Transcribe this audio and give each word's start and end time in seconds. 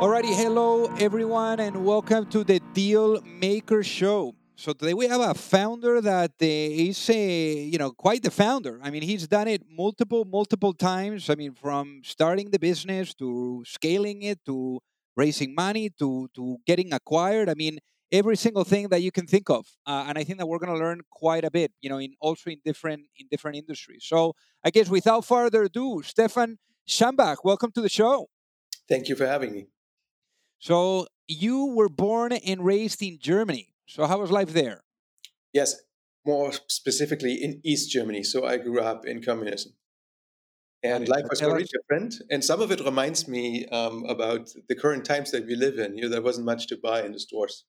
Alrighty, 0.00 0.34
hello 0.34 0.86
everyone, 0.98 1.60
and 1.60 1.84
welcome 1.84 2.24
to 2.30 2.42
the 2.42 2.58
Deal 2.72 3.20
Maker 3.20 3.82
Show. 3.82 4.34
So 4.56 4.72
today 4.72 4.94
we 4.94 5.06
have 5.08 5.20
a 5.20 5.34
founder 5.34 6.00
that 6.00 6.30
uh, 6.40 6.46
is 6.46 7.10
a 7.10 7.52
you 7.64 7.76
know 7.76 7.90
quite 7.90 8.22
the 8.22 8.30
founder. 8.30 8.80
I 8.82 8.88
mean, 8.88 9.02
he's 9.02 9.28
done 9.28 9.46
it 9.46 9.60
multiple 9.70 10.24
multiple 10.24 10.72
times. 10.72 11.28
I 11.28 11.34
mean, 11.34 11.52
from 11.52 12.00
starting 12.02 12.50
the 12.50 12.58
business 12.58 13.12
to 13.16 13.62
scaling 13.66 14.22
it 14.22 14.38
to 14.46 14.80
raising 15.16 15.54
money 15.54 15.90
to 15.98 16.30
to 16.34 16.56
getting 16.66 16.94
acquired. 16.94 17.50
I 17.50 17.54
mean, 17.54 17.78
every 18.10 18.38
single 18.38 18.64
thing 18.64 18.88
that 18.88 19.02
you 19.02 19.12
can 19.12 19.26
think 19.26 19.50
of. 19.50 19.66
Uh, 19.86 20.06
and 20.08 20.16
I 20.16 20.24
think 20.24 20.38
that 20.38 20.46
we're 20.46 20.60
going 20.64 20.72
to 20.72 20.82
learn 20.82 21.02
quite 21.10 21.44
a 21.44 21.50
bit. 21.50 21.72
You 21.82 21.90
know, 21.90 21.98
in 21.98 22.14
also 22.20 22.48
in 22.48 22.60
different 22.64 23.02
in 23.18 23.26
different 23.30 23.58
industries. 23.58 24.06
So 24.08 24.32
I 24.64 24.70
guess 24.70 24.88
without 24.88 25.26
further 25.26 25.64
ado, 25.64 26.00
Stephan 26.02 26.58
Schambach, 26.88 27.44
welcome 27.44 27.70
to 27.72 27.82
the 27.82 27.90
show. 27.90 28.30
Thank 28.88 29.10
you 29.10 29.14
for 29.14 29.26
having 29.26 29.52
me. 29.52 29.66
So 30.60 31.06
you 31.26 31.74
were 31.74 31.88
born 31.88 32.32
and 32.32 32.64
raised 32.64 33.02
in 33.02 33.18
Germany. 33.18 33.74
So 33.86 34.06
how 34.06 34.18
was 34.20 34.30
life 34.30 34.52
there? 34.52 34.82
Yes, 35.52 35.74
more 36.24 36.52
specifically 36.68 37.34
in 37.42 37.60
East 37.64 37.90
Germany. 37.90 38.22
So 38.22 38.46
I 38.46 38.58
grew 38.58 38.80
up 38.80 39.06
in 39.06 39.22
communism. 39.22 39.72
And 40.82 41.08
life 41.08 41.24
was 41.28 41.40
very 41.40 41.64
different. 41.64 42.14
And 42.30 42.44
some 42.44 42.60
of 42.60 42.70
it 42.70 42.80
reminds 42.80 43.26
me 43.26 43.66
um, 43.66 44.04
about 44.06 44.50
the 44.68 44.74
current 44.74 45.04
times 45.04 45.30
that 45.30 45.46
we 45.46 45.54
live 45.54 45.78
in. 45.78 45.96
You 45.96 46.04
know, 46.04 46.08
there 46.08 46.22
wasn't 46.22 46.46
much 46.46 46.68
to 46.68 46.76
buy 46.76 47.02
in 47.02 47.12
the 47.12 47.20
stores. 47.20 47.64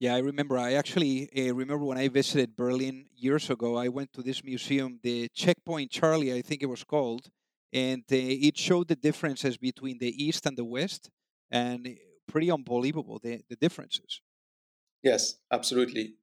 Yeah, 0.00 0.14
I 0.14 0.18
remember. 0.18 0.56
I 0.58 0.74
actually 0.74 1.28
uh, 1.36 1.54
remember 1.54 1.84
when 1.84 1.98
I 1.98 2.08
visited 2.08 2.56
Berlin 2.56 3.06
years 3.16 3.50
ago. 3.50 3.76
I 3.76 3.88
went 3.88 4.12
to 4.14 4.22
this 4.22 4.44
museum, 4.44 5.00
the 5.02 5.28
Checkpoint 5.34 5.90
Charlie, 5.90 6.32
I 6.32 6.42
think 6.42 6.62
it 6.62 6.66
was 6.66 6.84
called, 6.84 7.28
and 7.72 8.02
uh, 8.12 8.16
it 8.46 8.56
showed 8.56 8.88
the 8.88 8.96
differences 8.96 9.56
between 9.56 9.98
the 9.98 10.12
East 10.24 10.46
and 10.46 10.56
the 10.56 10.64
West 10.64 11.10
and 11.50 11.98
pretty 12.26 12.50
unbelievable 12.50 13.18
the, 13.18 13.42
the 13.48 13.56
differences. 13.56 14.20
Yes, 15.02 15.34
absolutely. 15.52 16.14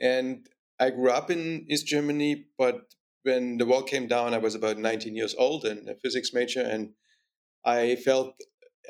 And 0.00 0.48
I 0.78 0.90
grew 0.90 1.10
up 1.10 1.30
in 1.30 1.66
East 1.68 1.86
Germany, 1.86 2.46
but 2.56 2.94
when 3.22 3.58
the 3.58 3.66
wall 3.66 3.82
came 3.82 4.06
down, 4.06 4.34
I 4.34 4.38
was 4.38 4.54
about 4.54 4.78
19 4.78 5.16
years 5.16 5.34
old 5.36 5.64
and 5.64 5.88
a 5.88 5.94
physics 5.96 6.32
major, 6.32 6.62
and 6.62 6.94
I 7.64 7.96
felt 7.96 8.34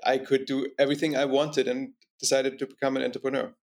I 0.05 0.19
could 0.19 0.45
do 0.45 0.69
everything 0.79 1.17
I 1.17 1.25
wanted 1.25 1.67
and 1.67 1.95
decided 2.21 2.59
to 2.59 2.67
become 2.67 2.97
an 2.97 3.03
entrepreneur. 3.03 3.55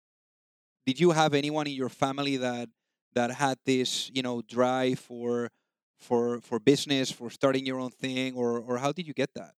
Did 0.86 1.00
you 1.00 1.10
have 1.12 1.34
anyone 1.34 1.66
in 1.66 1.74
your 1.74 1.88
family 1.88 2.36
that 2.38 2.68
that 3.14 3.30
had 3.30 3.58
this, 3.64 4.10
you 4.12 4.22
know, 4.22 4.42
drive 4.42 4.98
for 4.98 5.50
for 5.98 6.40
for 6.40 6.58
business, 6.58 7.10
for 7.10 7.30
starting 7.30 7.64
your 7.66 7.78
own 7.78 7.90
thing, 7.90 8.34
or 8.34 8.58
or 8.58 8.78
how 8.78 8.92
did 8.92 9.06
you 9.06 9.14
get 9.14 9.34
that? 9.34 9.54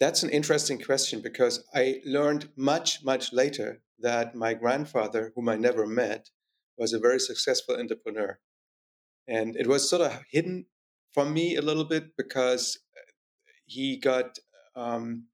That's 0.00 0.22
an 0.22 0.30
interesting 0.30 0.80
question 0.80 1.20
because 1.20 1.62
I 1.74 2.00
learned 2.06 2.48
much, 2.56 3.04
much 3.04 3.34
later 3.34 3.82
that 3.98 4.34
my 4.34 4.54
grandfather, 4.54 5.30
whom 5.36 5.50
I 5.50 5.56
never 5.56 5.86
met, 5.86 6.30
was 6.78 6.94
a 6.94 6.98
very 6.98 7.20
successful 7.20 7.76
entrepreneur. 7.76 8.38
And 9.28 9.54
it 9.56 9.66
was 9.66 9.88
sort 9.88 10.00
of 10.00 10.24
hidden 10.30 10.64
from 11.12 11.34
me 11.34 11.56
a 11.56 11.62
little 11.62 11.84
bit 11.84 12.16
because 12.16 12.78
he 13.66 13.98
got 13.98 14.38
um, 14.74 15.26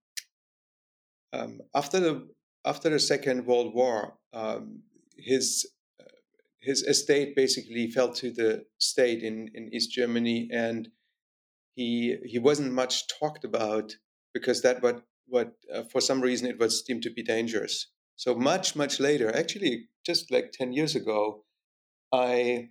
um, 1.32 1.60
after 1.74 2.00
the 2.00 2.28
after 2.64 2.90
the 2.90 2.98
Second 2.98 3.46
World 3.46 3.72
War, 3.72 4.14
um, 4.32 4.82
his 5.16 5.66
his 6.60 6.82
estate 6.82 7.36
basically 7.36 7.88
fell 7.90 8.12
to 8.14 8.32
the 8.32 8.64
state 8.78 9.22
in, 9.22 9.48
in 9.54 9.72
East 9.72 9.92
Germany, 9.92 10.48
and 10.52 10.88
he 11.76 12.16
he 12.24 12.38
wasn't 12.38 12.72
much 12.72 13.06
talked 13.06 13.44
about 13.44 13.94
because 14.38 14.60
that 14.60 14.82
what 14.82 15.02
what 15.34 15.48
uh, 15.74 15.84
for 15.92 16.00
some 16.00 16.20
reason 16.20 16.46
it 16.46 16.58
was 16.58 16.82
deemed 16.82 17.02
to 17.02 17.10
be 17.18 17.22
dangerous. 17.22 17.74
So 18.16 18.34
much 18.34 18.76
much 18.76 19.00
later, 19.00 19.34
actually 19.34 19.88
just 20.04 20.30
like 20.30 20.52
ten 20.52 20.72
years 20.78 20.94
ago, 20.94 21.44
I 22.12 22.68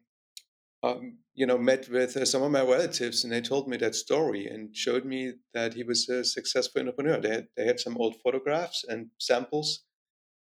um, 0.84 1.18
you 1.34 1.48
know 1.48 1.58
met 1.58 1.90
with 1.90 2.16
uh, 2.18 2.26
some 2.26 2.44
of 2.44 2.52
my 2.52 2.62
relatives 2.62 3.24
and 3.24 3.34
they 3.34 3.42
told 3.42 3.68
me 3.68 3.78
that 3.78 3.96
story 3.96 4.46
and 4.46 4.76
showed 4.76 5.06
me 5.06 5.34
that 5.56 5.74
he 5.74 5.84
was 5.84 6.08
a 6.08 6.24
successful 6.24 6.82
entrepreneur. 6.82 7.20
They 7.20 7.34
had 7.38 7.48
they 7.58 7.66
had 7.66 7.80
some 7.80 7.98
old 7.98 8.16
photographs 8.24 8.86
and 8.88 9.10
samples. 9.20 9.84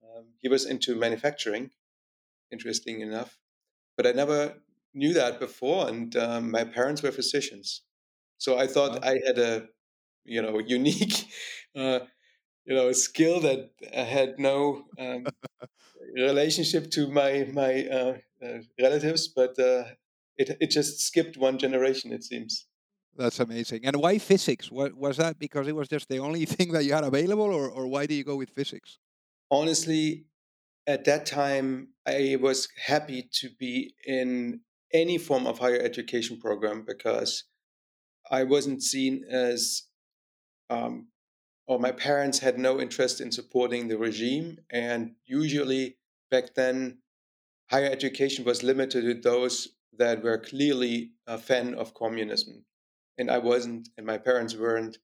Um, 0.04 0.26
he 0.42 0.48
was 0.48 0.64
into 0.64 0.94
manufacturing, 0.94 1.70
interesting 2.52 3.00
enough, 3.00 3.38
but 3.96 4.06
I 4.06 4.12
never 4.12 4.54
knew 4.94 5.12
that 5.14 5.40
before. 5.40 5.88
And 5.88 6.14
um, 6.16 6.50
my 6.52 6.64
parents 6.64 7.02
were 7.02 7.12
physicians, 7.12 7.82
so 8.38 8.58
I 8.58 8.66
thought 8.68 8.92
wow. 8.92 9.10
I 9.10 9.14
had 9.26 9.38
a 9.38 9.68
you 10.24 10.42
know 10.42 10.58
unique 10.66 11.26
uh, 11.76 12.00
you 12.64 12.74
know 12.74 12.92
skill 12.92 13.40
that 13.40 13.70
had 13.92 14.38
no 14.38 14.84
um, 14.98 15.26
relationship 16.14 16.90
to 16.92 17.08
my 17.08 17.48
my 17.52 17.86
uh, 17.86 18.18
uh, 18.44 18.58
relatives, 18.80 19.28
but 19.28 19.58
uh, 19.58 19.84
it 20.36 20.56
it 20.60 20.70
just 20.70 21.00
skipped 21.00 21.36
one 21.36 21.58
generation. 21.58 22.12
It 22.12 22.24
seems. 22.24 22.66
That's 23.16 23.40
amazing. 23.40 23.84
And 23.84 23.96
why 23.96 24.18
physics? 24.18 24.70
What 24.70 24.94
was 24.94 25.16
that? 25.16 25.38
Because 25.38 25.66
it 25.66 25.74
was 25.74 25.88
just 25.88 26.08
the 26.08 26.18
only 26.18 26.44
thing 26.54 26.72
that 26.72 26.84
you 26.84 26.92
had 26.92 27.04
available, 27.04 27.50
or 27.52 27.68
or 27.68 27.86
why 27.86 28.06
did 28.06 28.14
you 28.14 28.24
go 28.24 28.36
with 28.36 28.50
physics? 28.50 28.98
Honestly, 29.50 30.26
at 30.86 31.04
that 31.04 31.26
time, 31.26 31.88
I 32.06 32.38
was 32.40 32.68
happy 32.86 33.28
to 33.40 33.50
be 33.58 33.94
in 34.06 34.60
any 34.92 35.18
form 35.18 35.46
of 35.46 35.58
higher 35.58 35.80
education 35.80 36.38
program 36.38 36.84
because 36.86 37.44
I 38.30 38.44
wasn't 38.44 38.82
seen 38.82 39.24
as 39.30 39.82
um, 40.70 41.08
or 41.66 41.78
my 41.78 41.92
parents 41.92 42.38
had 42.38 42.58
no 42.58 42.80
interest 42.80 43.20
in 43.20 43.30
supporting 43.30 43.88
the 43.88 43.98
regime. 43.98 44.58
And 44.70 45.16
usually 45.26 45.98
back 46.30 46.54
then, 46.54 46.98
higher 47.70 47.90
education 47.90 48.44
was 48.44 48.62
limited 48.62 49.02
to 49.02 49.14
those 49.14 49.68
that 49.98 50.22
were 50.22 50.38
clearly 50.38 51.12
a 51.26 51.36
fan 51.36 51.74
of 51.74 51.94
communism. 51.94 52.64
And 53.18 53.30
I 53.30 53.38
wasn't, 53.38 53.88
and 53.98 54.06
my 54.06 54.18
parents 54.18 54.56
weren't. 54.56 54.98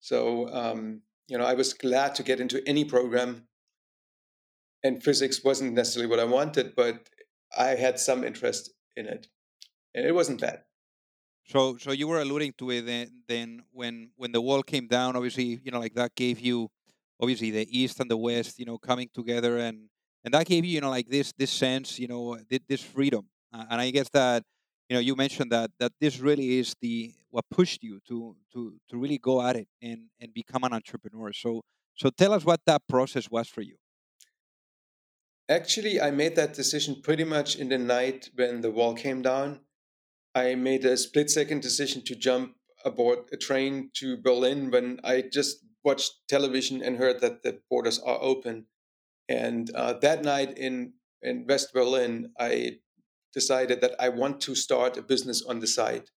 So, 0.00 0.48
um, 0.52 1.02
you 1.26 1.38
know, 1.38 1.44
I 1.44 1.54
was 1.54 1.72
glad 1.72 2.14
to 2.16 2.22
get 2.22 2.40
into 2.40 2.62
any 2.68 2.84
program. 2.84 3.48
And 4.84 5.02
physics 5.02 5.42
wasn't 5.42 5.72
necessarily 5.72 6.10
what 6.10 6.20
I 6.20 6.24
wanted, 6.24 6.76
but 6.76 7.08
I 7.56 7.68
had 7.68 7.98
some 7.98 8.22
interest 8.22 8.70
in 8.94 9.06
it. 9.06 9.26
And 9.94 10.06
it 10.06 10.14
wasn't 10.14 10.40
bad. 10.40 10.62
So, 11.46 11.76
so 11.76 11.92
you 11.92 12.08
were 12.08 12.20
alluding 12.20 12.54
to 12.58 12.70
it 12.70 12.86
then, 12.86 13.22
then 13.28 13.62
when 13.72 14.10
when 14.16 14.32
the 14.32 14.40
wall 14.40 14.62
came 14.62 14.88
down. 14.88 15.14
Obviously, 15.14 15.60
you 15.62 15.70
know, 15.70 15.78
like 15.78 15.94
that 15.94 16.14
gave 16.14 16.40
you, 16.40 16.68
obviously, 17.20 17.50
the 17.50 17.66
East 17.70 18.00
and 18.00 18.10
the 18.10 18.16
West, 18.16 18.58
you 18.58 18.66
know, 18.66 18.78
coming 18.78 19.08
together, 19.14 19.58
and 19.58 19.88
and 20.24 20.34
that 20.34 20.46
gave 20.46 20.64
you, 20.64 20.72
you 20.72 20.80
know, 20.80 20.90
like 20.90 21.08
this 21.08 21.32
this 21.38 21.50
sense, 21.50 21.98
you 21.98 22.08
know, 22.08 22.36
this 22.68 22.82
freedom. 22.82 23.28
Uh, 23.52 23.64
and 23.70 23.80
I 23.80 23.90
guess 23.90 24.08
that 24.12 24.42
you 24.88 24.94
know, 24.94 25.00
you 25.00 25.16
mentioned 25.16 25.52
that 25.52 25.70
that 25.78 25.92
this 26.00 26.18
really 26.18 26.58
is 26.58 26.74
the 26.80 27.14
what 27.30 27.44
pushed 27.50 27.82
you 27.82 28.00
to 28.08 28.36
to 28.52 28.74
to 28.88 28.96
really 28.96 29.18
go 29.18 29.42
at 29.42 29.56
it 29.56 29.68
and 29.82 30.08
and 30.20 30.32
become 30.34 30.64
an 30.64 30.72
entrepreneur. 30.72 31.32
So 31.32 31.62
so 31.94 32.10
tell 32.10 32.32
us 32.32 32.44
what 32.44 32.60
that 32.66 32.82
process 32.88 33.30
was 33.30 33.48
for 33.48 33.62
you. 33.62 33.76
Actually, 35.48 36.00
I 36.00 36.10
made 36.10 36.34
that 36.36 36.54
decision 36.54 37.02
pretty 37.02 37.22
much 37.22 37.54
in 37.56 37.68
the 37.68 37.78
night 37.78 38.30
when 38.34 38.62
the 38.62 38.70
wall 38.70 38.94
came 38.94 39.22
down. 39.22 39.60
I 40.36 40.54
made 40.54 40.84
a 40.84 40.98
split 40.98 41.30
second 41.30 41.62
decision 41.62 42.02
to 42.02 42.14
jump 42.14 42.56
aboard 42.84 43.20
a 43.32 43.38
train 43.38 43.90
to 43.94 44.18
Berlin 44.18 44.70
when 44.70 45.00
I 45.02 45.22
just 45.22 45.64
watched 45.82 46.28
television 46.28 46.82
and 46.82 46.98
heard 46.98 47.22
that 47.22 47.42
the 47.42 47.60
borders 47.70 47.98
are 47.98 48.18
open. 48.20 48.66
And 49.30 49.70
uh, 49.74 49.94
that 50.02 50.22
night 50.22 50.58
in 50.58 50.92
in 51.22 51.46
West 51.48 51.72
Berlin, 51.72 52.32
I 52.38 52.80
decided 53.32 53.80
that 53.80 53.94
I 53.98 54.10
want 54.10 54.42
to 54.42 54.54
start 54.54 54.98
a 54.98 55.02
business 55.02 55.42
on 55.42 55.60
the 55.60 55.66
side 55.66 56.10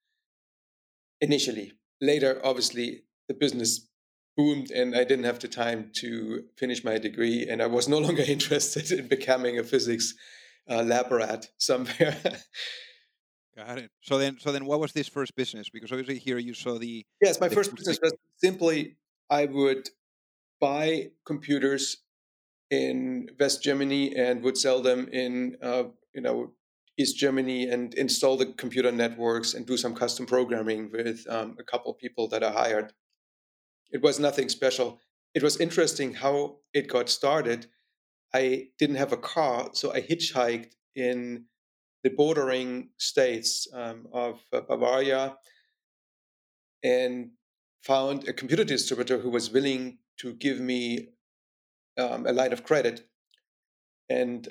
initially. 1.21 1.71
Later, 2.01 2.41
obviously, 2.43 3.03
the 3.29 3.33
business 3.33 3.87
boomed 4.35 4.69
and 4.69 4.95
I 4.95 5.05
didn't 5.05 5.25
have 5.31 5.39
the 5.39 5.47
time 5.47 5.91
to 6.01 6.43
finish 6.57 6.83
my 6.83 6.97
degree, 6.97 7.47
and 7.49 7.61
I 7.61 7.67
was 7.67 7.87
no 7.87 7.99
longer 8.07 8.23
interested 8.27 8.91
in 8.91 9.07
becoming 9.07 9.57
a 9.57 9.63
physics 9.63 10.13
uh, 10.69 10.83
lab 10.83 11.09
rat 11.09 11.47
somewhere. 11.57 12.17
Got 13.67 13.79
it. 13.79 13.91
So 14.01 14.17
then, 14.17 14.37
so 14.39 14.53
then, 14.53 14.65
what 14.65 14.79
was 14.79 14.93
this 14.93 15.09
first 15.09 15.35
business? 15.35 15.69
Because 15.69 15.91
obviously, 15.91 16.17
here 16.17 16.37
you 16.37 16.53
saw 16.53 16.77
the 16.77 17.05
yes. 17.21 17.41
My 17.41 17.49
the 17.49 17.55
first 17.55 17.75
business 17.75 17.99
was 18.01 18.13
simply 18.37 18.95
I 19.29 19.45
would 19.45 19.89
buy 20.61 21.11
computers 21.25 21.97
in 22.71 23.29
West 23.37 23.61
Germany 23.61 24.15
and 24.15 24.43
would 24.43 24.57
sell 24.57 24.81
them 24.81 25.09
in 25.11 25.57
uh, 25.61 25.83
you 26.13 26.21
know 26.21 26.53
East 26.97 27.17
Germany 27.17 27.67
and 27.67 27.93
install 27.95 28.37
the 28.37 28.45
computer 28.45 28.93
networks 28.93 29.53
and 29.53 29.65
do 29.65 29.75
some 29.75 29.93
custom 29.93 30.25
programming 30.25 30.89
with 30.91 31.25
um, 31.29 31.57
a 31.59 31.63
couple 31.63 31.93
people 31.93 32.29
that 32.29 32.43
I 32.43 32.51
hired. 32.51 32.93
It 33.91 34.01
was 34.01 34.19
nothing 34.19 34.47
special. 34.47 34.99
It 35.35 35.43
was 35.43 35.59
interesting 35.59 36.13
how 36.13 36.59
it 36.73 36.87
got 36.87 37.09
started. 37.09 37.67
I 38.33 38.67
didn't 38.77 38.97
have 38.97 39.11
a 39.11 39.17
car, 39.17 39.71
so 39.73 39.91
I 39.91 40.01
hitchhiked 40.01 40.75
in 40.95 41.45
the 42.03 42.09
bordering 42.09 42.89
states 42.97 43.67
um, 43.73 44.07
of 44.13 44.41
uh, 44.53 44.61
Bavaria 44.61 45.35
and 46.83 47.31
found 47.83 48.27
a 48.27 48.33
computer 48.33 48.63
distributor 48.63 49.17
who 49.19 49.29
was 49.29 49.51
willing 49.51 49.97
to 50.17 50.33
give 50.33 50.59
me 50.59 51.09
um, 51.97 52.25
a 52.25 52.31
line 52.31 52.53
of 52.53 52.63
credit. 52.63 53.07
And 54.09 54.47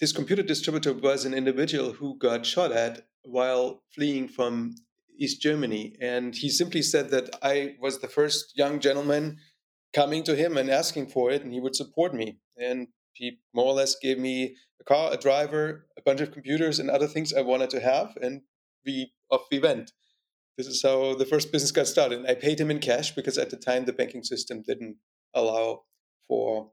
this 0.00 0.12
computer 0.12 0.42
distributor 0.42 0.92
was 0.92 1.24
an 1.24 1.34
individual 1.34 1.92
who 1.92 2.18
got 2.18 2.46
shot 2.46 2.72
at 2.72 3.06
while 3.22 3.82
fleeing 3.94 4.28
from 4.28 4.76
East 5.18 5.40
Germany. 5.40 5.96
And 6.00 6.34
he 6.34 6.48
simply 6.48 6.82
said 6.82 7.10
that 7.10 7.30
I 7.42 7.76
was 7.80 7.98
the 7.98 8.08
first 8.08 8.56
young 8.56 8.78
gentleman 8.80 9.38
coming 9.92 10.22
to 10.24 10.36
him 10.36 10.56
and 10.56 10.70
asking 10.70 11.08
for 11.08 11.30
it, 11.30 11.42
and 11.42 11.52
he 11.52 11.60
would 11.60 11.74
support 11.74 12.14
me. 12.14 12.38
And 12.56 12.88
he 13.18 13.38
more 13.54 13.66
or 13.66 13.74
less 13.74 13.96
gave 14.00 14.18
me 14.18 14.56
a 14.80 14.84
car, 14.84 15.12
a 15.12 15.16
driver, 15.16 15.86
a 15.98 16.02
bunch 16.02 16.20
of 16.20 16.32
computers, 16.32 16.78
and 16.78 16.88
other 16.88 17.06
things 17.06 17.32
I 17.32 17.42
wanted 17.42 17.70
to 17.70 17.80
have. 17.80 18.16
And 18.22 18.42
we 18.86 19.12
off 19.30 19.42
we 19.50 19.58
went. 19.58 19.92
This 20.56 20.66
is 20.66 20.82
how 20.82 21.14
the 21.14 21.26
first 21.26 21.52
business 21.52 21.70
got 21.70 21.86
started. 21.86 22.26
I 22.26 22.34
paid 22.34 22.60
him 22.60 22.70
in 22.70 22.80
cash 22.80 23.14
because 23.14 23.38
at 23.38 23.50
the 23.50 23.56
time 23.56 23.84
the 23.84 23.92
banking 23.92 24.24
system 24.24 24.62
didn't 24.66 24.96
allow 25.34 25.82
for 26.26 26.72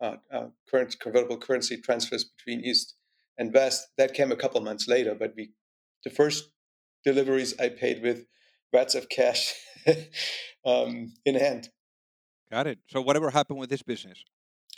uh, 0.00 0.16
uh, 0.32 0.46
current 0.70 0.94
convertible 1.00 1.38
currency 1.38 1.80
transfers 1.80 2.24
between 2.24 2.64
East 2.64 2.94
and 3.38 3.52
West. 3.52 3.88
That 3.98 4.14
came 4.14 4.30
a 4.30 4.36
couple 4.36 4.60
months 4.60 4.86
later, 4.86 5.14
but 5.14 5.34
we 5.36 5.52
the 6.04 6.10
first 6.10 6.50
deliveries 7.04 7.58
I 7.58 7.68
paid 7.68 8.02
with 8.02 8.26
vats 8.72 8.94
of 8.94 9.08
cash 9.08 9.54
um, 10.66 11.14
in 11.24 11.34
hand. 11.34 11.70
Got 12.50 12.66
it. 12.66 12.78
So 12.88 13.00
whatever 13.00 13.30
happened 13.30 13.58
with 13.58 13.70
this 13.70 13.82
business? 13.82 14.22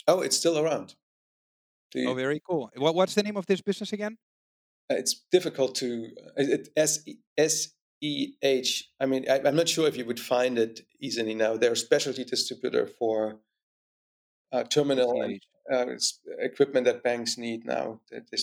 Oh, 0.07 0.21
it's 0.21 0.37
still 0.37 0.57
around. 0.57 0.95
Oh, 1.95 2.13
very 2.13 2.41
cool. 2.47 2.69
What, 2.75 2.95
what's 2.95 3.15
the 3.15 3.23
name 3.23 3.37
of 3.37 3.45
this 3.45 3.61
business 3.61 3.93
again? 3.93 4.17
Uh, 4.91 4.95
it's 4.95 5.25
difficult 5.31 5.75
to 5.75 6.09
it, 6.37 6.69
S 6.75 6.99
S 7.37 7.69
E 8.01 8.33
H. 8.41 8.89
I 8.99 9.05
mean, 9.05 9.25
I, 9.29 9.47
am 9.47 9.55
not 9.55 9.69
sure 9.69 9.87
if 9.87 9.97
you 9.97 10.05
would 10.05 10.19
find 10.19 10.57
it 10.57 10.81
easily 10.99 11.35
now. 11.35 11.57
They're 11.57 11.73
a 11.73 11.77
specialty 11.77 12.23
distributor 12.23 12.87
for 12.87 13.39
uh, 14.51 14.63
terminal 14.63 15.21
and, 15.21 15.41
uh, 15.71 15.85
equipment 16.39 16.85
that 16.85 17.03
banks 17.03 17.37
need 17.37 17.65
now. 17.65 18.01
They, 18.09 18.19
they 18.31 18.37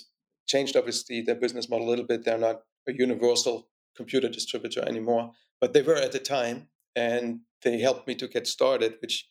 changed 0.46 0.76
obviously 0.76 1.22
their 1.22 1.34
business 1.34 1.68
model 1.68 1.88
a 1.88 1.90
little 1.90 2.06
bit. 2.06 2.24
They're 2.24 2.38
not 2.38 2.62
a 2.88 2.92
universal 2.92 3.68
computer 3.96 4.28
distributor 4.28 4.86
anymore, 4.86 5.32
but 5.60 5.72
they 5.72 5.82
were 5.82 5.96
at 5.96 6.12
the 6.12 6.18
time, 6.18 6.68
and 6.94 7.40
they 7.62 7.80
helped 7.80 8.06
me 8.06 8.14
to 8.16 8.28
get 8.28 8.46
started, 8.46 8.96
which 9.00 9.26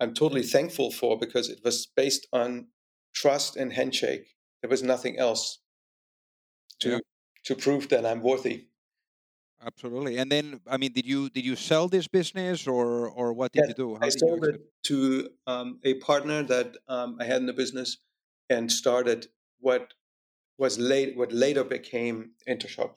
I'm 0.00 0.14
totally 0.14 0.42
thankful 0.42 0.90
for 0.90 1.18
because 1.18 1.50
it 1.50 1.60
was 1.64 1.86
based 1.86 2.26
on 2.32 2.68
trust 3.16 3.56
and 3.56 3.72
handshake. 3.72 4.36
There 4.60 4.70
was 4.70 4.82
nothing 4.82 5.18
else 5.18 5.58
to 6.80 6.90
yeah. 6.90 6.98
to 7.46 7.54
prove 7.54 7.88
that 7.88 8.04
I'm 8.06 8.22
worthy. 8.22 8.66
Absolutely. 9.64 10.18
And 10.18 10.30
then, 10.30 10.60
I 10.68 10.76
mean, 10.76 10.92
did 10.92 11.06
you 11.06 11.30
did 11.30 11.44
you 11.44 11.56
sell 11.56 11.88
this 11.88 12.06
business 12.06 12.66
or 12.66 13.08
or 13.08 13.32
what 13.32 13.52
did 13.52 13.64
you 13.68 13.74
do? 13.74 13.94
How 13.94 14.06
I 14.06 14.10
sold 14.10 14.44
it 14.44 14.60
to 14.84 15.30
um, 15.46 15.80
a 15.82 15.94
partner 15.94 16.42
that 16.42 16.76
um, 16.88 17.16
I 17.20 17.24
had 17.24 17.38
in 17.38 17.46
the 17.46 17.54
business 17.54 17.98
and 18.50 18.70
started 18.70 19.26
what 19.58 19.94
was 20.58 20.78
late 20.78 21.16
what 21.16 21.32
later 21.32 21.64
became 21.64 22.32
Intershop. 22.46 22.92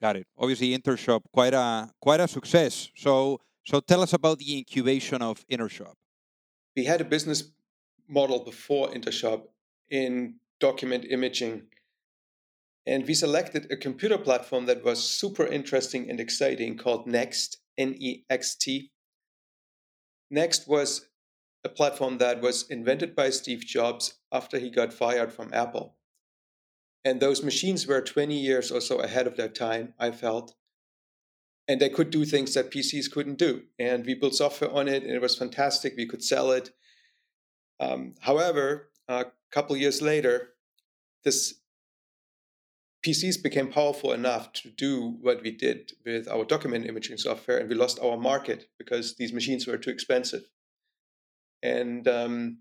Got 0.00 0.16
it. 0.16 0.26
Obviously, 0.38 0.76
Intershop 0.76 1.20
quite 1.32 1.54
a 1.54 1.90
quite 2.00 2.20
a 2.20 2.28
success. 2.28 2.88
So 2.96 3.40
so 3.66 3.80
tell 3.80 4.00
us 4.00 4.14
about 4.14 4.38
the 4.38 4.58
incubation 4.58 5.20
of 5.20 5.46
Intershop. 5.46 5.94
We 6.74 6.84
had 6.84 7.00
a 7.02 7.04
business 7.04 7.42
model 8.10 8.44
before 8.44 8.88
Intershop 8.88 9.44
in 9.88 10.34
document 10.60 11.06
imaging 11.08 11.62
and 12.86 13.06
we 13.06 13.14
selected 13.14 13.70
a 13.70 13.76
computer 13.76 14.18
platform 14.18 14.66
that 14.66 14.84
was 14.84 15.02
super 15.02 15.46
interesting 15.46 16.08
and 16.08 16.18
exciting 16.18 16.76
called 16.76 17.06
Next, 17.06 17.58
N 17.76 17.94
E 17.98 18.24
X 18.30 18.56
T. 18.56 18.90
Next 20.30 20.66
was 20.66 21.08
a 21.62 21.68
platform 21.68 22.18
that 22.18 22.40
was 22.40 22.68
invented 22.70 23.14
by 23.14 23.30
Steve 23.30 23.60
Jobs 23.66 24.14
after 24.32 24.58
he 24.58 24.70
got 24.70 24.92
fired 24.92 25.32
from 25.32 25.52
Apple. 25.52 25.96
And 27.04 27.20
those 27.20 27.42
machines 27.42 27.86
were 27.86 28.00
20 28.00 28.36
years 28.36 28.70
or 28.70 28.80
so 28.80 29.00
ahead 29.00 29.26
of 29.26 29.36
their 29.36 29.48
time, 29.48 29.94
I 29.98 30.10
felt. 30.10 30.54
And 31.68 31.80
they 31.80 31.88
could 31.90 32.10
do 32.10 32.24
things 32.24 32.54
that 32.54 32.70
PCs 32.70 33.10
couldn't 33.10 33.38
do. 33.38 33.62
And 33.78 34.04
we 34.04 34.14
built 34.14 34.34
software 34.34 34.72
on 34.72 34.88
it, 34.88 35.02
and 35.02 35.12
it 35.12 35.22
was 35.22 35.36
fantastic. 35.36 35.94
We 35.96 36.06
could 36.06 36.24
sell 36.24 36.50
it. 36.50 36.70
Um, 37.80 38.14
however, 38.20 38.90
a 39.08 39.26
couple 39.50 39.76
years 39.76 40.02
later, 40.02 40.50
this 41.24 41.54
PCs 43.04 43.42
became 43.42 43.72
powerful 43.72 44.12
enough 44.12 44.52
to 44.52 44.68
do 44.68 45.16
what 45.22 45.42
we 45.42 45.50
did 45.50 45.92
with 46.04 46.28
our 46.28 46.44
document 46.44 46.86
imaging 46.86 47.16
software, 47.16 47.58
and 47.58 47.68
we 47.68 47.74
lost 47.74 47.98
our 48.00 48.18
market 48.18 48.68
because 48.78 49.16
these 49.16 49.32
machines 49.32 49.66
were 49.66 49.78
too 49.78 49.90
expensive. 49.90 50.44
And 51.62 52.06
um, 52.06 52.58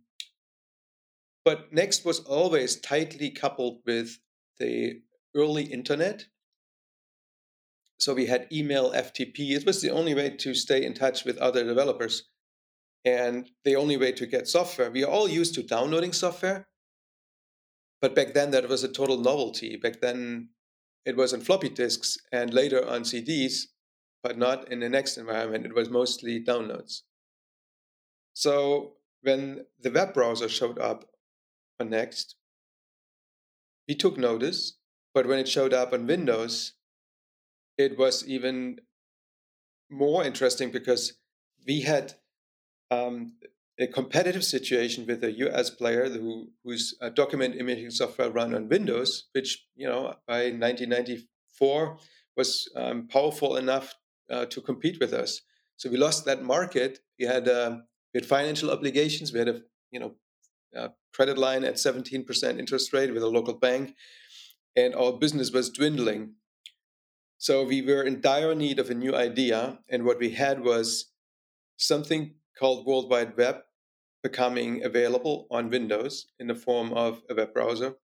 but 1.43 1.73
Next 1.73 2.05
was 2.05 2.19
always 2.21 2.79
tightly 2.79 3.31
coupled 3.31 3.81
with 3.85 4.19
the 4.57 5.01
early 5.35 5.63
internet. 5.63 6.25
So 7.99 8.13
we 8.13 8.27
had 8.27 8.47
email 8.51 8.91
FTP. 8.91 9.51
It 9.51 9.65
was 9.65 9.81
the 9.81 9.89
only 9.89 10.13
way 10.13 10.29
to 10.29 10.53
stay 10.53 10.85
in 10.85 10.93
touch 10.93 11.25
with 11.25 11.37
other 11.37 11.65
developers 11.65 12.29
and 13.05 13.49
the 13.63 13.75
only 13.75 13.97
way 13.97 14.11
to 14.11 14.25
get 14.25 14.47
software. 14.47 14.91
We 14.91 15.03
are 15.03 15.11
all 15.11 15.27
used 15.27 15.55
to 15.55 15.63
downloading 15.63 16.13
software, 16.13 16.67
but 18.01 18.15
back 18.15 18.33
then, 18.33 18.51
that 18.51 18.69
was 18.69 18.83
a 18.83 18.87
total 18.87 19.17
novelty. 19.17 19.75
Back 19.75 19.99
then, 20.01 20.49
it 21.05 21.17
was 21.17 21.33
on 21.33 21.41
floppy 21.41 21.69
disks 21.69 22.17
and 22.31 22.53
later 22.53 22.87
on 22.87 23.03
CDs, 23.03 23.67
but 24.23 24.37
not 24.37 24.71
in 24.71 24.79
the 24.79 24.89
next 24.89 25.17
environment. 25.17 25.65
It 25.65 25.75
was 25.75 25.89
mostly 25.89 26.43
downloads. 26.43 27.01
So 28.33 28.93
when 29.21 29.65
the 29.79 29.91
web 29.91 30.13
browser 30.13 30.47
showed 30.47 30.79
up 30.79 31.05
on 31.79 31.89
Next, 31.89 32.35
we 33.87 33.95
took 33.95 34.17
notice. 34.17 34.77
But 35.13 35.25
when 35.27 35.39
it 35.39 35.49
showed 35.49 35.73
up 35.73 35.91
on 35.91 36.05
Windows, 36.05 36.73
it 37.77 37.97
was 37.97 38.25
even 38.27 38.79
more 39.89 40.23
interesting 40.23 40.71
because 40.71 41.13
we 41.65 41.81
had 41.81 42.13
um, 42.91 43.33
a 43.79 43.87
competitive 43.87 44.43
situation 44.43 45.05
with 45.05 45.23
a 45.23 45.31
US 45.31 45.69
player 45.69 46.09
who, 46.09 46.49
whose 46.63 46.95
uh, 47.01 47.09
document 47.09 47.55
imaging 47.55 47.91
software 47.91 48.29
run 48.29 48.53
on 48.53 48.67
Windows, 48.67 49.29
which, 49.31 49.65
you 49.75 49.87
know, 49.87 50.15
by 50.27 50.51
1994 50.51 51.97
was 52.35 52.69
um, 52.75 53.07
powerful 53.07 53.55
enough 53.55 53.95
uh, 54.29 54.45
to 54.45 54.61
compete 54.61 54.99
with 54.99 55.13
us. 55.13 55.41
So 55.77 55.89
we 55.89 55.97
lost 55.97 56.25
that 56.25 56.43
market. 56.43 56.99
We 57.17 57.25
had, 57.25 57.47
uh, 57.47 57.77
we 58.13 58.19
had 58.19 58.25
financial 58.25 58.69
obligations. 58.69 59.31
We 59.31 59.39
had 59.39 59.47
a, 59.47 59.61
you 59.91 59.99
know, 59.99 60.15
a 60.75 60.91
credit 61.13 61.37
line 61.37 61.63
at 61.63 61.75
17% 61.75 62.59
interest 62.59 62.91
rate 62.91 63.13
with 63.13 63.23
a 63.23 63.27
local 63.27 63.53
bank. 63.53 63.95
And 64.75 64.93
our 64.93 65.13
business 65.13 65.51
was 65.51 65.69
dwindling. 65.69 66.33
So 67.37 67.63
we 67.63 67.81
were 67.81 68.03
in 68.03 68.19
dire 68.19 68.53
need 68.53 68.79
of 68.79 68.89
a 68.89 68.93
new 68.93 69.15
idea, 69.15 69.79
and 69.87 70.03
what 70.03 70.19
we 70.19 70.31
had 70.31 70.59
was 70.59 71.05
something 71.77 72.35
called 72.59 72.85
World 72.85 73.09
Wide 73.09 73.37
Web 73.37 73.61
becoming 74.21 74.83
available 74.83 75.47
on 75.49 75.69
Windows 75.69 76.27
in 76.39 76.47
the 76.47 76.55
form 76.55 76.91
of 76.93 77.21
a 77.29 77.35
web 77.35 77.53
browser 77.53 77.95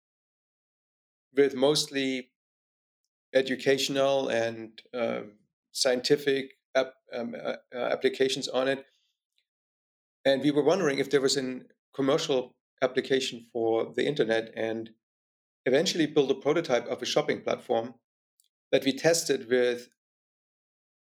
with 1.36 1.56
mostly 1.56 2.30
educational 3.34 4.30
and 4.30 4.82
uh, 4.94 5.22
scientific 5.74 6.54
ap- 6.74 6.94
um, 7.14 7.36
uh, 7.36 7.56
applications 7.76 8.48
on 8.48 8.70
it. 8.70 8.86
And 10.24 10.42
we 10.42 10.52
were 10.52 10.64
wondering 10.64 11.00
if 11.00 11.10
there 11.10 11.20
was 11.20 11.36
a 11.38 11.60
commercial 11.94 12.56
application 12.82 13.46
for 13.52 13.94
the 13.96 14.08
internet 14.08 14.54
and 14.56 14.90
eventually 15.66 16.06
built 16.06 16.32
a 16.32 16.36
prototype 16.36 16.88
of 16.88 17.02
a 17.02 17.06
shopping 17.06 17.42
platform 17.42 17.96
that 18.72 18.86
we 18.86 18.94
tested 18.94 19.50
with 19.50 19.90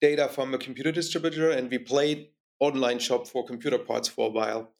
data 0.01 0.29
from 0.29 0.55
a 0.55 0.59
computer 0.59 0.93
distributor 0.93 1.51
and 1.51 1.71
we 1.71 1.79
played 1.79 2.29
online 2.61 2.99
shop 2.99 3.27
for 3.27 3.45
computer 3.45 3.79
parts 3.79 4.09
for 4.09 4.29
a 4.29 4.31
while. 4.31 4.73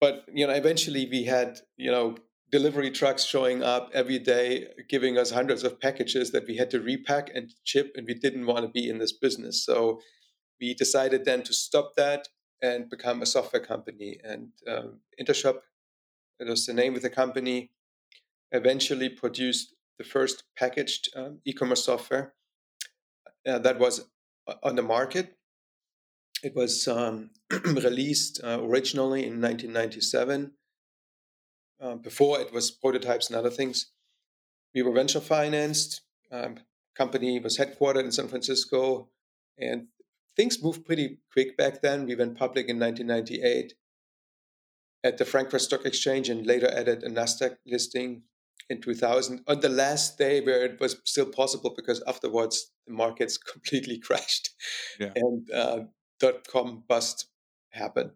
But 0.00 0.24
you 0.32 0.46
know 0.46 0.52
eventually 0.52 1.08
we 1.10 1.24
had 1.24 1.60
you 1.76 1.90
know 1.90 2.16
delivery 2.52 2.90
trucks 2.90 3.24
showing 3.24 3.62
up 3.62 3.90
every 3.92 4.18
day 4.18 4.68
giving 4.88 5.18
us 5.18 5.30
hundreds 5.30 5.64
of 5.64 5.80
packages 5.80 6.30
that 6.30 6.46
we 6.46 6.56
had 6.56 6.70
to 6.70 6.80
repack 6.80 7.30
and 7.34 7.52
ship 7.64 7.92
and 7.96 8.06
we 8.06 8.14
didn't 8.14 8.46
want 8.46 8.64
to 8.64 8.68
be 8.68 8.88
in 8.88 8.98
this 8.98 9.12
business. 9.12 9.64
So 9.64 10.00
we 10.60 10.74
decided 10.74 11.24
then 11.24 11.42
to 11.44 11.52
stop 11.52 11.94
that 11.96 12.28
and 12.62 12.88
become 12.88 13.22
a 13.22 13.26
software 13.26 13.62
company. 13.62 14.18
And 14.22 14.48
um, 14.68 15.00
intershop 15.20 15.56
that 16.38 16.48
was 16.48 16.66
the 16.66 16.74
name 16.74 16.94
of 16.94 17.02
the 17.02 17.10
company 17.10 17.70
eventually 18.52 19.08
produced 19.08 19.74
the 19.98 20.04
first 20.04 20.44
packaged 20.56 21.08
um, 21.16 21.38
e-commerce 21.44 21.84
software 21.84 22.34
uh, 23.46 23.58
that 23.58 23.78
was 23.78 24.08
on 24.62 24.76
the 24.76 24.82
market 24.82 25.36
it 26.44 26.54
was 26.54 26.86
um, 26.86 27.30
released 27.64 28.40
uh, 28.44 28.58
originally 28.60 29.20
in 29.20 29.40
1997. 29.40 30.52
Uh, 31.80 31.96
before 31.96 32.40
it 32.40 32.52
was 32.52 32.70
prototypes 32.70 33.28
and 33.28 33.36
other 33.36 33.50
things. 33.50 33.90
We 34.74 34.82
were 34.82 34.92
venture 34.92 35.20
financed. 35.20 36.02
Um, 36.30 36.60
company 36.96 37.38
was 37.40 37.58
headquartered 37.58 38.04
in 38.04 38.12
San 38.12 38.28
Francisco, 38.28 39.10
and 39.58 39.88
things 40.36 40.62
moved 40.62 40.86
pretty 40.86 41.18
quick 41.32 41.56
back 41.56 41.82
then. 41.82 42.06
We 42.06 42.14
went 42.14 42.38
public 42.38 42.68
in 42.68 42.78
1998 42.78 43.74
at 45.02 45.18
the 45.18 45.24
Frankfurt 45.24 45.60
Stock 45.60 45.84
Exchange, 45.84 46.28
and 46.28 46.46
later 46.46 46.70
added 46.70 47.02
a 47.02 47.10
Nasdaq 47.10 47.56
listing 47.66 48.22
in 48.70 48.80
2000 48.80 49.42
on 49.46 49.60
the 49.60 49.68
last 49.68 50.16
day 50.16 50.40
where 50.40 50.64
it 50.64 50.80
was 50.80 50.96
still 51.04 51.26
possible 51.26 51.74
because 51.76 52.02
afterwards 52.06 52.72
the 52.86 52.94
markets 52.94 53.36
completely 53.52 53.98
crashed 53.98 54.50
yeah. 54.98 55.12
and 55.14 55.50
uh, 55.52 55.80
dot 56.18 56.46
com 56.46 56.84
bust 56.88 57.26
happen. 57.70 58.12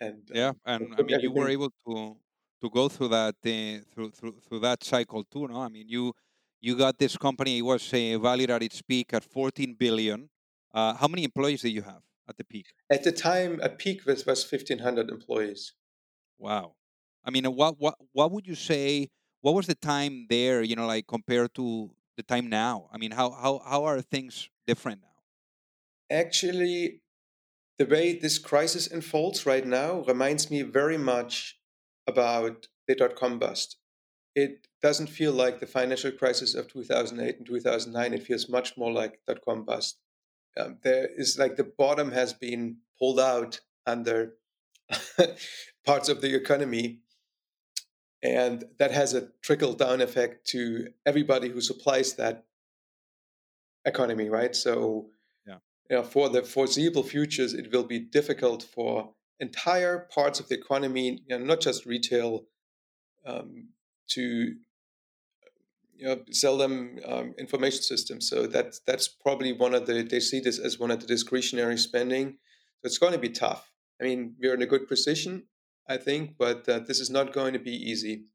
And 0.00 0.30
uh, 0.30 0.38
yeah, 0.38 0.52
and 0.64 0.94
I 0.98 1.02
mean, 1.02 1.20
you 1.20 1.32
were 1.32 1.48
able 1.48 1.70
to 1.86 2.16
to 2.62 2.70
go 2.70 2.88
through 2.88 3.08
that 3.08 3.36
uh, 3.44 3.84
through 3.92 4.10
through 4.10 4.40
through 4.40 4.60
that 4.60 4.84
cycle 4.84 5.24
too. 5.24 5.48
No, 5.48 5.60
I 5.62 5.68
mean, 5.68 5.88
you 5.88 6.12
you 6.60 6.76
got 6.76 6.98
this 6.98 7.16
company. 7.16 7.58
It 7.58 7.62
was 7.62 7.92
uh, 7.92 8.18
valued 8.18 8.50
at 8.50 8.62
its 8.62 8.82
peak 8.82 9.12
at 9.14 9.24
14 9.24 9.74
billion. 9.74 10.28
Uh, 10.72 10.94
how 10.94 11.08
many 11.08 11.24
employees 11.24 11.62
did 11.62 11.70
you 11.70 11.82
have 11.82 12.02
at 12.28 12.36
the 12.36 12.44
peak? 12.44 12.66
At 12.90 13.04
the 13.04 13.12
time, 13.12 13.60
at 13.62 13.78
peak 13.78 14.04
was 14.06 14.26
was 14.26 14.44
1,500 14.50 15.10
employees. 15.10 15.72
Wow. 16.38 16.74
I 17.24 17.30
mean, 17.30 17.44
what 17.44 17.78
what 17.78 17.96
what 18.12 18.30
would 18.32 18.46
you 18.46 18.54
say? 18.54 19.10
What 19.40 19.54
was 19.54 19.66
the 19.66 19.74
time 19.74 20.26
there? 20.28 20.62
You 20.62 20.76
know, 20.76 20.86
like 20.86 21.06
compared 21.06 21.54
to 21.54 21.90
the 22.16 22.22
time 22.22 22.48
now. 22.48 22.88
I 22.92 22.98
mean, 22.98 23.12
how 23.12 23.30
how 23.30 23.58
how 23.64 23.84
are 23.84 24.00
things 24.00 24.48
different 24.66 25.02
now? 25.02 25.08
Actually, 26.10 27.02
the 27.78 27.86
way 27.86 28.18
this 28.18 28.38
crisis 28.38 28.88
unfolds 28.90 29.46
right 29.46 29.66
now 29.66 30.00
reminds 30.00 30.50
me 30.50 30.62
very 30.62 30.98
much 30.98 31.58
about 32.06 32.68
the 32.86 32.94
dot 32.94 33.14
com 33.14 33.38
bust. 33.38 33.76
It 34.34 34.66
doesn't 34.82 35.08
feel 35.08 35.32
like 35.32 35.60
the 35.60 35.66
financial 35.66 36.10
crisis 36.10 36.54
of 36.54 36.68
2008 36.68 37.38
and 37.38 37.46
2009. 37.46 38.14
It 38.14 38.22
feels 38.22 38.48
much 38.48 38.76
more 38.76 38.92
like 38.92 39.20
dot 39.26 39.38
com 39.44 39.64
bust. 39.64 39.98
Um, 40.58 40.78
there 40.82 41.08
is 41.16 41.38
like 41.38 41.56
the 41.56 41.64
bottom 41.64 42.12
has 42.12 42.32
been 42.32 42.78
pulled 42.98 43.20
out 43.20 43.60
under 43.86 44.34
parts 45.86 46.08
of 46.08 46.20
the 46.20 46.34
economy. 46.34 47.00
And 48.20 48.64
that 48.78 48.90
has 48.90 49.14
a 49.14 49.28
trickle 49.42 49.74
down 49.74 50.00
effect 50.00 50.46
to 50.48 50.88
everybody 51.06 51.48
who 51.50 51.60
supplies 51.60 52.14
that 52.14 52.44
economy, 53.84 54.28
right? 54.28 54.56
So 54.56 55.10
you 55.88 55.96
know, 55.96 56.02
for 56.02 56.28
the 56.28 56.42
foreseeable 56.42 57.02
futures, 57.02 57.54
it 57.54 57.72
will 57.72 57.84
be 57.84 57.98
difficult 57.98 58.62
for 58.62 59.14
entire 59.40 60.08
parts 60.12 60.40
of 60.40 60.48
the 60.48 60.56
economy, 60.56 61.22
you 61.26 61.38
know, 61.38 61.44
not 61.44 61.60
just 61.60 61.86
retail, 61.86 62.44
um, 63.26 63.68
to 64.08 64.54
you 65.98 66.06
know, 66.06 66.20
sell 66.30 66.56
them 66.56 66.98
um, 67.04 67.34
information 67.38 67.82
systems. 67.82 68.28
So 68.28 68.46
that's 68.46 68.80
that's 68.86 69.08
probably 69.08 69.52
one 69.52 69.74
of 69.74 69.86
the 69.86 70.02
they 70.02 70.20
see 70.20 70.40
this 70.40 70.58
as 70.58 70.78
one 70.78 70.90
of 70.90 71.00
the 71.00 71.06
discretionary 71.06 71.76
spending. 71.76 72.38
So 72.80 72.86
it's 72.86 72.98
going 72.98 73.12
to 73.12 73.18
be 73.18 73.30
tough. 73.30 73.72
I 74.00 74.04
mean, 74.04 74.36
we're 74.40 74.54
in 74.54 74.62
a 74.62 74.66
good 74.66 74.86
position, 74.86 75.44
I 75.88 75.96
think, 75.96 76.36
but 76.38 76.68
uh, 76.68 76.78
this 76.80 77.00
is 77.00 77.10
not 77.10 77.32
going 77.32 77.52
to 77.54 77.58
be 77.58 77.72
easy. 77.72 78.26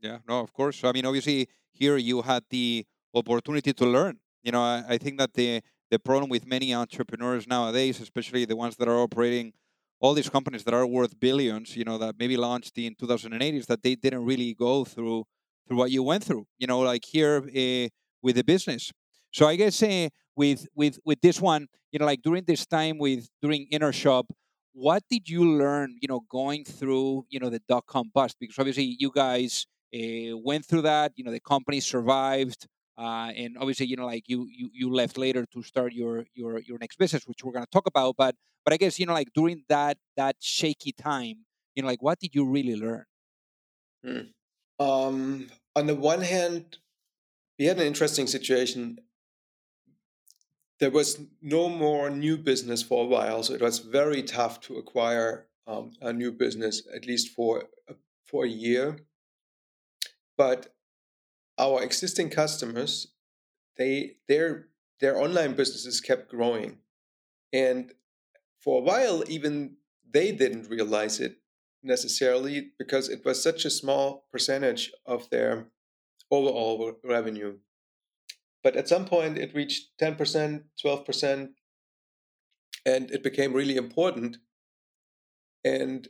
Yeah, 0.00 0.18
no, 0.28 0.40
of 0.40 0.52
course. 0.52 0.82
I 0.82 0.92
mean, 0.92 1.06
obviously, 1.06 1.48
here 1.72 1.96
you 1.96 2.22
had 2.22 2.42
the 2.50 2.84
opportunity 3.14 3.72
to 3.72 3.86
learn. 3.86 4.18
You 4.42 4.52
know, 4.52 4.62
I, 4.62 4.84
I 4.88 4.98
think 4.98 5.18
that 5.18 5.32
the 5.34 5.62
the 5.90 5.98
problem 5.98 6.28
with 6.30 6.46
many 6.46 6.74
entrepreneurs 6.74 7.46
nowadays, 7.46 8.00
especially 8.00 8.44
the 8.44 8.56
ones 8.56 8.76
that 8.76 8.88
are 8.88 8.98
operating 9.00 9.52
all 10.00 10.12
these 10.14 10.28
companies 10.28 10.64
that 10.64 10.74
are 10.74 10.86
worth 10.86 11.18
billions, 11.18 11.76
you 11.76 11.84
know, 11.84 11.96
that 11.98 12.16
maybe 12.18 12.36
launched 12.36 12.76
in 12.78 12.94
2008, 12.94 13.54
is 13.54 13.66
that 13.66 13.82
they 13.82 13.94
didn't 13.94 14.24
really 14.24 14.54
go 14.54 14.84
through 14.84 15.24
through 15.66 15.76
what 15.78 15.90
you 15.90 16.02
went 16.02 16.22
through. 16.24 16.46
You 16.58 16.66
know, 16.66 16.80
like 16.80 17.04
here 17.04 17.38
uh, 17.38 17.88
with 18.22 18.36
the 18.36 18.44
business. 18.44 18.92
So 19.32 19.46
I 19.46 19.56
guess 19.56 19.82
uh, 19.82 20.08
with 20.36 20.66
with 20.74 20.98
with 21.04 21.20
this 21.20 21.40
one, 21.40 21.68
you 21.92 21.98
know, 21.98 22.06
like 22.06 22.22
during 22.22 22.44
this 22.44 22.66
time 22.66 22.98
with 22.98 23.28
during 23.40 23.68
Intershop, 23.72 24.24
what 24.72 25.02
did 25.10 25.28
you 25.28 25.44
learn? 25.56 25.96
You 26.00 26.08
know, 26.08 26.20
going 26.30 26.64
through 26.64 27.26
you 27.30 27.40
know 27.40 27.50
the 27.50 27.60
dot 27.68 27.86
com 27.86 28.10
bust 28.12 28.36
because 28.38 28.58
obviously 28.58 28.96
you 28.98 29.10
guys 29.14 29.66
uh, 29.94 30.36
went 30.36 30.66
through 30.66 30.82
that. 30.82 31.12
You 31.16 31.24
know, 31.24 31.32
the 31.32 31.40
company 31.40 31.80
survived. 31.80 32.66
Uh, 32.98 33.30
and 33.36 33.56
obviously, 33.58 33.86
you 33.86 33.96
know, 33.96 34.06
like 34.06 34.24
you, 34.26 34.48
you 34.50 34.70
you 34.72 34.92
left 34.92 35.18
later 35.18 35.44
to 35.52 35.62
start 35.62 35.92
your 35.92 36.24
your 36.34 36.60
your 36.60 36.78
next 36.78 36.98
business, 36.98 37.26
which 37.26 37.44
we're 37.44 37.52
going 37.52 37.64
to 37.64 37.70
talk 37.70 37.86
about. 37.86 38.16
But 38.16 38.36
but 38.64 38.72
I 38.72 38.78
guess 38.78 38.98
you 38.98 39.06
know, 39.06 39.12
like 39.12 39.28
during 39.34 39.64
that 39.68 39.98
that 40.16 40.36
shaky 40.40 40.92
time, 40.92 41.44
you 41.74 41.82
know, 41.82 41.88
like 41.88 42.02
what 42.02 42.18
did 42.18 42.34
you 42.34 42.44
really 42.46 42.76
learn? 42.76 43.04
Hmm. 44.04 44.20
Um, 44.78 45.50
on 45.74 45.86
the 45.86 45.94
one 45.94 46.22
hand, 46.22 46.78
we 47.58 47.66
had 47.66 47.78
an 47.78 47.86
interesting 47.86 48.26
situation. 48.26 48.98
There 50.78 50.90
was 50.90 51.20
no 51.42 51.68
more 51.68 52.08
new 52.08 52.38
business 52.38 52.82
for 52.82 53.04
a 53.04 53.06
while, 53.06 53.42
so 53.42 53.52
it 53.54 53.60
was 53.60 53.78
very 53.78 54.22
tough 54.22 54.60
to 54.62 54.76
acquire 54.76 55.48
um, 55.66 55.92
a 56.00 56.12
new 56.12 56.32
business, 56.32 56.82
at 56.94 57.06
least 57.06 57.34
for 57.34 57.64
for 58.26 58.44
a 58.44 58.48
year. 58.48 58.98
But 60.36 60.75
our 61.58 61.82
existing 61.82 62.30
customers, 62.30 63.08
they 63.76 64.16
their 64.28 64.68
their 65.00 65.16
online 65.16 65.54
businesses 65.54 66.00
kept 66.00 66.30
growing, 66.30 66.78
and 67.52 67.92
for 68.60 68.80
a 68.80 68.84
while 68.84 69.22
even 69.28 69.76
they 70.08 70.32
didn't 70.32 70.70
realize 70.70 71.20
it 71.20 71.38
necessarily 71.82 72.72
because 72.78 73.08
it 73.08 73.24
was 73.24 73.42
such 73.42 73.64
a 73.64 73.70
small 73.70 74.26
percentage 74.30 74.92
of 75.04 75.28
their 75.30 75.66
overall 76.30 76.98
revenue. 77.04 77.58
But 78.62 78.76
at 78.76 78.88
some 78.88 79.04
point 79.04 79.38
it 79.38 79.54
reached 79.54 79.96
10%, 80.00 80.64
12%, 80.84 81.48
and 82.84 83.10
it 83.10 83.22
became 83.22 83.52
really 83.52 83.76
important. 83.76 84.38
And 85.64 86.08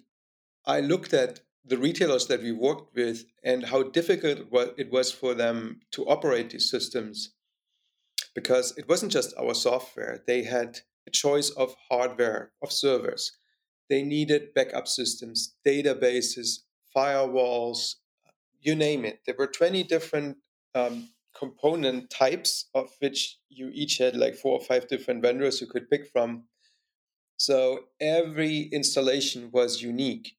I 0.65 0.81
looked 0.81 1.13
at 1.13 1.41
the 1.67 1.79
retailers 1.79 2.27
that 2.29 2.43
we 2.43 2.53
worked 2.53 2.95
with 2.95 3.25
and 3.43 3.65
how 3.65 3.83
difficult 3.83 4.39
it 4.77 4.91
was 4.91 5.11
for 5.11 5.35
them 5.35 5.81
to 5.93 6.07
operate 6.07 6.51
these 6.51 6.71
systems. 6.71 7.31
Because 8.35 8.77
it 8.77 8.89
wasn't 8.89 9.13
just 9.13 9.35
our 9.39 9.55
software 9.55 10.23
they 10.27 10.45
had 10.45 10.81
a 11.07 11.11
choice 11.11 11.51
of 11.51 11.75
hardware 11.89 12.53
of 12.63 12.71
servers. 12.71 13.33
They 13.89 14.03
needed 14.03 14.55
backup 14.55 14.89
systems 14.89 15.55
databases 15.67 16.61
firewalls 16.95 17.97
you 18.61 18.75
name 18.75 19.05
it. 19.05 19.21
There 19.25 19.37
were 19.39 19.47
20 19.47 19.85
different 19.85 20.39
um, 20.75 21.11
component 21.39 22.11
types 22.11 22.69
of 22.75 22.91
which 22.99 23.39
you 23.49 23.71
each 23.73 23.99
had 23.99 24.17
like 24.17 24.35
four 24.35 24.59
or 24.59 24.65
five 24.65 24.89
different 24.89 25.23
vendors 25.23 25.61
you 25.61 25.67
could 25.69 25.89
pick 25.89 26.09
from. 26.09 26.45
So 27.37 27.85
every 28.01 28.63
installation 28.73 29.51
was 29.53 29.83
unique 29.83 30.37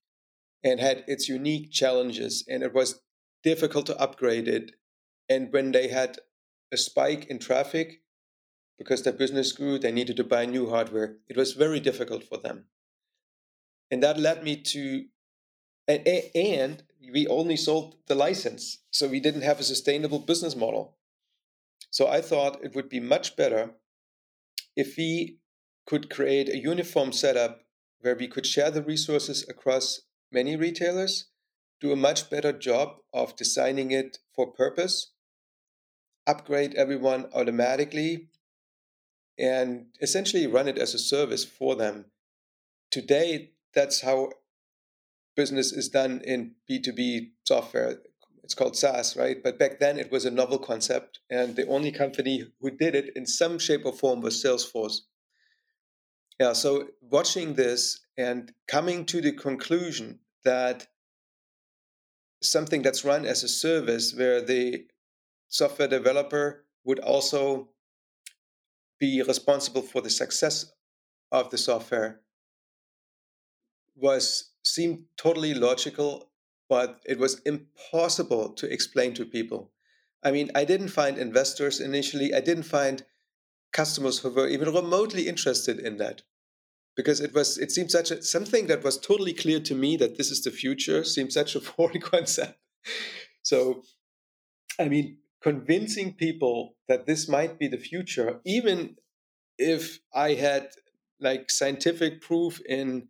and 0.64 0.80
had 0.80 1.04
its 1.08 1.30
unique 1.30 1.72
challenges 1.72 2.44
and 2.48 2.64
it 2.64 2.74
was 2.74 3.02
difficult 3.44 3.86
to 3.86 3.98
upgrade 3.98 4.48
it 4.48 4.72
and 5.30 5.52
when 5.52 5.72
they 5.72 5.88
had 5.88 6.18
a 6.72 6.78
spike 6.78 7.26
in 7.26 7.40
traffic 7.40 8.02
because 8.78 9.04
their 9.04 9.14
business 9.14 9.52
grew, 9.52 9.80
they 9.80 9.92
needed 9.92 10.18
to 10.18 10.24
buy 10.24 10.46
new 10.46 10.70
hardware. 10.70 11.18
It 11.28 11.38
was 11.38 11.54
very 11.54 11.80
difficult 11.80 12.24
for 12.24 12.38
them. 12.38 12.66
And 13.90 14.04
that 14.04 14.20
led 14.20 14.44
me 14.44 14.58
to, 14.58 15.06
and, 15.88 16.08
and 16.36 16.84
we 17.12 17.28
only 17.28 17.58
sold 17.58 17.96
the 18.08 18.16
license. 18.16 18.80
So 18.92 19.08
we 19.08 19.20
didn't 19.20 19.42
have 19.42 19.60
a 19.60 19.64
sustainable 19.64 20.20
business 20.20 20.56
model. 20.56 20.98
So 21.90 22.08
I 22.08 22.22
thought 22.22 22.64
it 22.64 22.76
would 22.76 22.90
be 22.90 23.00
much 23.00 23.36
better 23.36 23.72
if 24.76 24.98
we 24.98 25.40
could 25.86 26.10
create 26.10 26.50
a 26.50 26.58
uniform 26.58 27.12
setup 27.12 27.62
where 28.02 28.16
we 28.16 28.28
could 28.28 28.46
share 28.46 28.70
the 28.70 28.84
resources 28.84 29.48
across 29.50 30.02
many 30.32 30.56
retailers, 30.56 31.26
do 31.80 31.92
a 31.92 31.96
much 31.96 32.30
better 32.30 32.52
job 32.52 32.98
of 33.14 33.36
designing 33.36 33.92
it 33.92 34.18
for 34.36 34.52
purpose, 34.52 35.12
upgrade 36.26 36.74
everyone 36.76 37.28
automatically, 37.34 38.30
and 39.38 39.88
essentially 40.02 40.48
run 40.48 40.68
it 40.68 40.78
as 40.78 40.94
a 40.94 41.00
service 41.00 41.46
for 41.46 41.76
them. 41.76 42.06
Today, 42.90 43.52
that's 43.74 44.02
how 44.02 44.30
business 45.36 45.72
is 45.72 45.90
done 45.90 46.22
in 46.26 46.56
B2B 46.70 47.32
software. 47.46 48.00
It's 48.44 48.56
called 48.56 48.76
SaaS, 48.76 49.16
right? 49.16 49.38
But 49.44 49.60
back 49.60 49.80
then 49.80 50.00
it 50.00 50.12
was 50.12 50.26
a 50.26 50.32
novel 50.32 50.58
concept, 50.58 51.20
and 51.30 51.56
the 51.56 51.68
only 51.68 51.92
company 51.92 52.46
who 52.60 52.72
did 52.72 52.96
it 52.96 53.12
in 53.16 53.28
some 53.28 53.60
shape 53.60 53.86
or 53.86 53.94
form 53.94 54.22
was 54.22 54.44
Salesforce. 54.44 55.02
Yeah, 56.40 56.54
so 56.54 56.90
watching 57.02 57.54
this 57.56 58.00
and 58.18 58.54
coming 58.68 59.06
to 59.06 59.22
the 59.22 59.32
conclusion 59.34 60.20
that 60.44 60.88
something 62.42 62.82
that's 62.82 63.04
run 63.06 63.26
as 63.26 63.44
a 63.44 63.48
service 63.48 64.14
where 64.14 64.42
the 64.42 64.86
software 65.50 65.88
developer 65.88 66.66
would 66.86 67.00
also 67.00 67.70
be 69.00 69.22
responsible 69.22 69.82
for 69.82 70.02
the 70.02 70.10
success 70.10 70.74
of 71.32 71.50
the 71.52 71.58
software 71.58 72.22
was 73.96 74.52
seemed 74.64 75.06
totally 75.18 75.54
logical 75.54 76.30
but 76.70 77.02
it 77.06 77.18
was 77.18 77.40
impossible 77.46 78.50
to 78.50 78.70
explain 78.70 79.14
to 79.14 79.26
people. 79.26 79.72
I 80.24 80.32
mean 80.32 80.52
i 80.56 80.64
didn't 80.66 80.90
find 80.90 81.18
investors 81.18 81.80
initially 81.80 82.34
i 82.34 82.42
didn't 82.42 82.64
find 82.78 83.06
customers 83.74 84.20
who 84.20 84.30
were 84.30 84.48
even 84.48 84.74
remotely 84.74 85.28
interested 85.28 85.80
in 85.80 85.98
that. 85.98 86.24
Because 86.96 87.22
it 87.22 87.34
was 87.34 87.58
it 87.60 87.72
seemed 87.72 87.92
such 87.92 88.10
a 88.10 88.24
something 88.24 88.68
that 88.68 88.84
was 88.84 88.98
totally 88.98 89.34
clear 89.34 89.60
to 89.60 89.76
me 89.76 89.98
that 89.98 90.18
this 90.18 90.32
is 90.32 90.44
the 90.44 90.52
future 90.52 91.04
seemed 91.04 91.32
such 91.32 91.56
a 91.56 91.62
foreign 91.72 92.02
concept. 92.02 92.58
So 93.44 93.84
i 94.80 94.88
mean 94.88 95.18
convincing 95.42 96.14
people 96.14 96.76
that 96.88 97.06
this 97.06 97.28
might 97.28 97.60
be 97.60 97.68
the 97.68 97.78
future 97.78 98.40
even 98.46 98.96
if 99.58 100.00
i 100.14 100.34
had 100.34 100.70
like 101.20 101.50
scientific 101.50 102.22
proof 102.22 102.60
in 102.68 103.08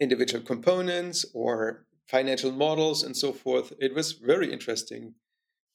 individual 0.00 0.44
components 0.44 1.24
or 1.34 1.86
financial 2.06 2.52
models 2.52 3.02
and 3.02 3.16
so 3.16 3.32
forth 3.32 3.72
it 3.80 3.94
was 3.94 4.12
very 4.12 4.52
interesting 4.52 5.14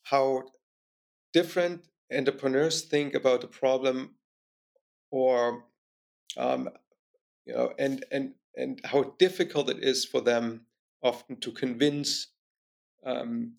how 0.03 0.44
different 1.34 1.88
entrepreneurs 2.12 2.82
think 2.82 3.13
about 3.13 3.41
the 3.41 3.48
problem 3.48 4.15
or 5.12 5.65
um, 6.38 6.70
you 7.46 7.53
know 7.53 7.74
and 7.77 8.06
and 8.12 8.34
and 8.56 8.82
how 8.86 9.15
difficult 9.18 9.70
it 9.70 9.80
is 9.82 10.06
for 10.06 10.22
them 10.22 10.65
often 11.03 11.38
to 11.38 11.51
convince 11.51 12.27
um, 13.06 13.53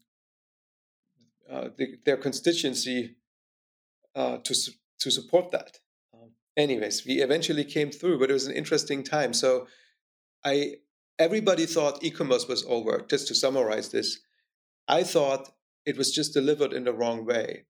uh, 1.50 1.68
the, 1.76 1.98
their 2.04 2.16
constituency 2.16 3.16
uh, 4.14 4.38
to 4.38 4.54
to 4.98 5.10
support 5.10 5.50
that. 5.50 5.78
Um, 6.14 6.30
anyways, 6.56 7.04
we 7.06 7.20
eventually 7.20 7.64
came 7.64 7.90
through, 7.90 8.18
but 8.18 8.30
it 8.30 8.34
was 8.34 8.46
an 8.46 8.54
interesting 8.54 9.02
time. 9.02 9.32
So, 9.32 9.66
I 10.44 10.76
everybody 11.18 11.66
thought 11.66 12.02
e-commerce 12.04 12.46
was 12.48 12.64
over. 12.66 13.04
Just 13.08 13.28
to 13.28 13.34
summarize 13.34 13.90
this, 13.90 14.20
I 14.88 15.02
thought 15.02 15.52
it 15.84 15.96
was 15.96 16.12
just 16.12 16.32
delivered 16.32 16.72
in 16.72 16.84
the 16.84 16.92
wrong 16.92 17.24
way, 17.26 17.64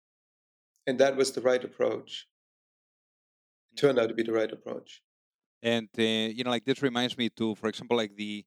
and 0.87 0.99
that 0.99 1.16
was 1.16 1.33
the 1.33 1.40
right 1.40 1.62
approach. 1.62 2.27
It 3.73 3.79
turned 3.79 3.99
out 3.99 4.09
to 4.09 4.14
be 4.14 4.23
the 4.23 4.33
right 4.33 4.51
approach. 4.51 5.03
And 5.62 5.88
uh, 5.99 6.03
you 6.03 6.45
know, 6.45 6.51
like 6.51 6.64
this 6.64 6.83
reminds 6.83 7.16
me 7.16 7.29
to, 7.31 7.55
for 7.55 7.68
example, 7.68 7.97
like 7.97 8.16
the 8.16 8.45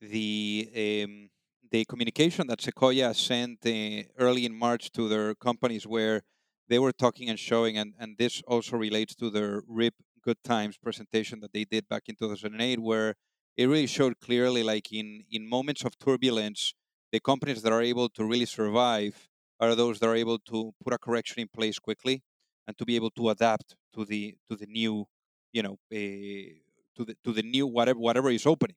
the 0.00 1.04
um, 1.04 1.30
the 1.70 1.84
communication 1.84 2.46
that 2.48 2.60
Sequoia 2.60 3.14
sent 3.14 3.58
uh, 3.64 4.02
early 4.18 4.44
in 4.44 4.54
March 4.54 4.90
to 4.92 5.08
their 5.08 5.34
companies 5.34 5.86
where 5.86 6.22
they 6.68 6.78
were 6.78 6.92
talking 6.92 7.28
and 7.28 7.38
showing, 7.38 7.78
and, 7.78 7.94
and 7.98 8.16
this 8.18 8.42
also 8.46 8.76
relates 8.76 9.14
to 9.16 9.30
their 9.30 9.62
RIP 9.68 9.94
Good 10.22 10.42
Times 10.44 10.76
presentation 10.76 11.40
that 11.40 11.52
they 11.52 11.64
did 11.64 11.88
back 11.88 12.04
in 12.08 12.16
2008, 12.16 12.80
where 12.80 13.14
it 13.56 13.66
really 13.66 13.86
showed 13.86 14.20
clearly, 14.20 14.62
like 14.62 14.92
in, 14.92 15.24
in 15.30 15.48
moments 15.48 15.84
of 15.84 15.98
turbulence, 15.98 16.74
the 17.12 17.20
companies 17.20 17.62
that 17.62 17.72
are 17.72 17.82
able 17.82 18.08
to 18.10 18.24
really 18.24 18.46
survive 18.46 19.29
are 19.60 19.74
those 19.74 19.98
that 20.00 20.08
are 20.08 20.16
able 20.16 20.38
to 20.38 20.72
put 20.82 20.92
a 20.94 20.98
correction 20.98 21.40
in 21.40 21.48
place 21.48 21.78
quickly 21.78 22.22
and 22.66 22.76
to 22.78 22.84
be 22.84 22.96
able 22.96 23.10
to 23.10 23.30
adapt 23.30 23.76
to 23.94 24.04
the 24.04 24.36
to 24.48 24.56
the 24.56 24.66
new, 24.66 25.06
you 25.52 25.62
know, 25.62 25.78
uh, 25.92 26.50
to 26.96 27.04
the 27.04 27.16
to 27.24 27.32
the 27.32 27.42
new 27.42 27.66
whatever 27.66 27.98
whatever 27.98 28.30
is 28.30 28.46
opening. 28.46 28.76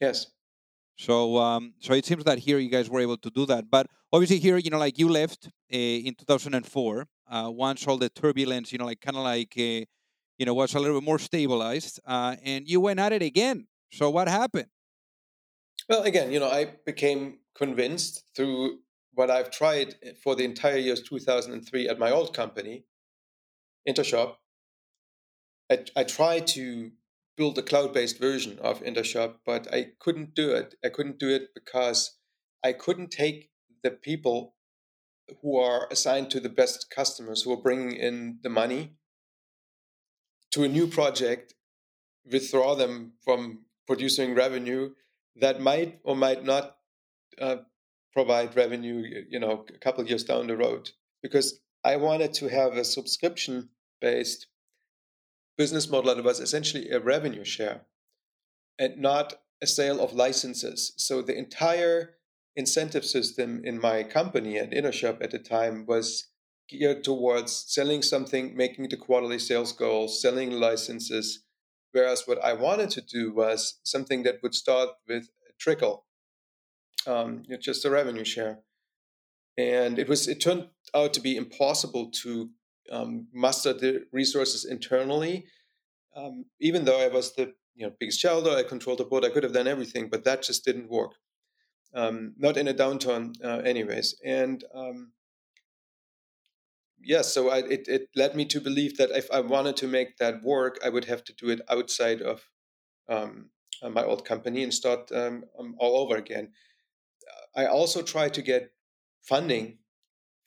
Yes. 0.00 0.26
So, 0.96 1.38
um, 1.38 1.74
so 1.80 1.94
it 1.94 2.04
seems 2.04 2.24
that 2.24 2.38
here 2.38 2.58
you 2.58 2.70
guys 2.70 2.90
were 2.90 3.00
able 3.00 3.16
to 3.18 3.30
do 3.30 3.46
that. 3.46 3.70
But 3.70 3.86
obviously, 4.12 4.38
here, 4.38 4.58
you 4.58 4.70
know, 4.70 4.78
like 4.78 4.98
you 4.98 5.08
left 5.08 5.46
uh, 5.46 5.76
in 5.76 6.14
2004, 6.14 7.06
uh, 7.28 7.50
once 7.52 7.86
all 7.86 7.98
the 7.98 8.10
turbulence, 8.10 8.72
you 8.72 8.78
know, 8.78 8.86
like 8.86 9.00
kind 9.00 9.16
of 9.16 9.24
like, 9.24 9.54
uh, 9.58 9.84
you 10.38 10.46
know, 10.46 10.54
was 10.54 10.74
a 10.74 10.80
little 10.80 11.00
bit 11.00 11.06
more 11.06 11.18
stabilized, 11.18 12.00
uh, 12.06 12.36
and 12.42 12.68
you 12.68 12.80
went 12.80 13.00
at 13.00 13.12
it 13.12 13.22
again. 13.22 13.66
So, 13.92 14.10
what 14.10 14.28
happened? 14.28 14.68
Well, 15.88 16.02
again, 16.02 16.32
you 16.32 16.40
know, 16.40 16.50
I 16.50 16.64
became 16.86 17.38
convinced 17.54 18.24
through 18.34 18.78
what 19.14 19.30
I've 19.30 19.50
tried 19.50 19.96
eh, 20.02 20.12
for 20.22 20.34
the 20.34 20.44
entire 20.44 20.78
years 20.78 21.02
2003 21.02 21.88
at 21.88 21.98
my 21.98 22.10
old 22.10 22.34
company, 22.34 22.84
Intershop. 23.88 24.36
I, 25.70 25.84
I 25.96 26.04
tried 26.04 26.46
to 26.48 26.92
build 27.36 27.58
a 27.58 27.62
cloud-based 27.62 28.18
version 28.18 28.58
of 28.60 28.82
Intershop, 28.82 29.36
but 29.44 29.72
I 29.72 29.92
couldn't 29.98 30.34
do 30.34 30.50
it. 30.50 30.74
I 30.84 30.88
couldn't 30.88 31.18
do 31.18 31.28
it 31.28 31.54
because 31.54 32.18
I 32.64 32.72
couldn't 32.72 33.10
take 33.10 33.50
the 33.82 33.90
people 33.90 34.54
who 35.40 35.58
are 35.58 35.88
assigned 35.90 36.30
to 36.30 36.40
the 36.40 36.48
best 36.48 36.90
customers 36.94 37.42
who 37.42 37.52
are 37.52 37.62
bringing 37.62 37.96
in 37.96 38.38
the 38.42 38.50
money 38.50 38.92
to 40.52 40.64
a 40.64 40.68
new 40.68 40.86
project, 40.86 41.54
withdraw 42.30 42.74
them 42.74 43.14
from 43.24 43.64
producing 43.86 44.34
revenue 44.34 44.90
that 45.36 45.60
might 45.60 45.98
or 46.04 46.14
might 46.14 46.44
not 46.44 46.76
uh, 47.40 47.56
provide 48.12 48.56
revenue, 48.56 49.24
you 49.28 49.40
know, 49.40 49.64
a 49.74 49.78
couple 49.78 50.04
years 50.06 50.24
down 50.24 50.46
the 50.46 50.56
road. 50.56 50.90
Because 51.22 51.60
I 51.84 51.96
wanted 51.96 52.32
to 52.34 52.48
have 52.48 52.76
a 52.76 52.84
subscription-based 52.84 54.46
business 55.56 55.88
model 55.88 56.14
that 56.14 56.24
was 56.24 56.40
essentially 56.40 56.90
a 56.90 57.00
revenue 57.00 57.44
share 57.44 57.82
and 58.78 58.98
not 58.98 59.34
a 59.62 59.66
sale 59.66 60.00
of 60.00 60.14
licenses. 60.14 60.92
So 60.96 61.22
the 61.22 61.36
entire 61.36 62.16
incentive 62.56 63.04
system 63.04 63.62
in 63.64 63.80
my 63.80 64.02
company 64.02 64.58
at 64.58 64.72
Intershop 64.72 65.22
at 65.22 65.30
the 65.30 65.38
time 65.38 65.86
was 65.86 66.28
geared 66.68 67.04
towards 67.04 67.64
selling 67.68 68.02
something, 68.02 68.56
making 68.56 68.88
the 68.88 68.96
quarterly 68.96 69.38
sales 69.38 69.72
goals, 69.72 70.20
selling 70.20 70.50
licenses. 70.50 71.44
Whereas 71.92 72.26
what 72.26 72.42
I 72.42 72.54
wanted 72.54 72.90
to 72.90 73.00
do 73.00 73.32
was 73.32 73.80
something 73.84 74.22
that 74.22 74.42
would 74.42 74.54
start 74.54 74.90
with 75.06 75.24
a 75.48 75.52
trickle, 75.58 76.06
um, 77.06 77.44
just 77.60 77.84
a 77.84 77.90
revenue 77.90 78.24
share. 78.24 78.60
And 79.58 79.98
it 79.98 80.08
was 80.08 80.28
it 80.28 80.40
turned 80.40 80.68
out 80.94 81.12
to 81.14 81.20
be 81.20 81.36
impossible 81.36 82.10
to 82.22 82.50
um, 82.90 83.28
muster 83.32 83.72
the 83.72 84.06
resources 84.12 84.64
internally. 84.64 85.46
Um, 86.16 86.46
even 86.60 86.84
though 86.84 87.00
I 87.00 87.08
was 87.08 87.34
the 87.34 87.54
you 87.74 87.86
know 87.86 87.92
biggest 87.98 88.20
shareholder, 88.20 88.50
I 88.50 88.62
controlled 88.62 88.98
the 88.98 89.04
board, 89.04 89.24
I 89.24 89.30
could 89.30 89.42
have 89.42 89.52
done 89.52 89.68
everything, 89.68 90.08
but 90.08 90.24
that 90.24 90.42
just 90.42 90.64
didn't 90.64 90.90
work. 90.90 91.12
Um, 91.94 92.34
not 92.38 92.56
in 92.56 92.68
a 92.68 92.74
downturn, 92.74 93.34
uh, 93.44 93.58
anyways. 93.58 94.14
And 94.24 94.64
um, 94.74 95.12
yes, 97.02 97.34
so 97.34 97.50
I, 97.50 97.58
it 97.58 97.88
it 97.88 98.08
led 98.16 98.34
me 98.34 98.46
to 98.46 98.60
believe 98.60 98.96
that 98.96 99.10
if 99.10 99.30
I 99.30 99.40
wanted 99.40 99.76
to 99.78 99.86
make 99.86 100.16
that 100.16 100.42
work, 100.42 100.78
I 100.84 100.88
would 100.88 101.04
have 101.06 101.24
to 101.24 101.34
do 101.34 101.50
it 101.50 101.60
outside 101.68 102.22
of 102.22 102.48
um, 103.08 103.50
uh, 103.82 103.90
my 103.90 104.04
old 104.04 104.24
company 104.24 104.62
and 104.62 104.72
start 104.72 105.10
um, 105.12 105.44
all 105.78 105.98
over 105.98 106.16
again. 106.16 106.52
I 107.54 107.66
also 107.66 108.02
tried 108.02 108.34
to 108.34 108.42
get 108.42 108.72
funding 109.22 109.78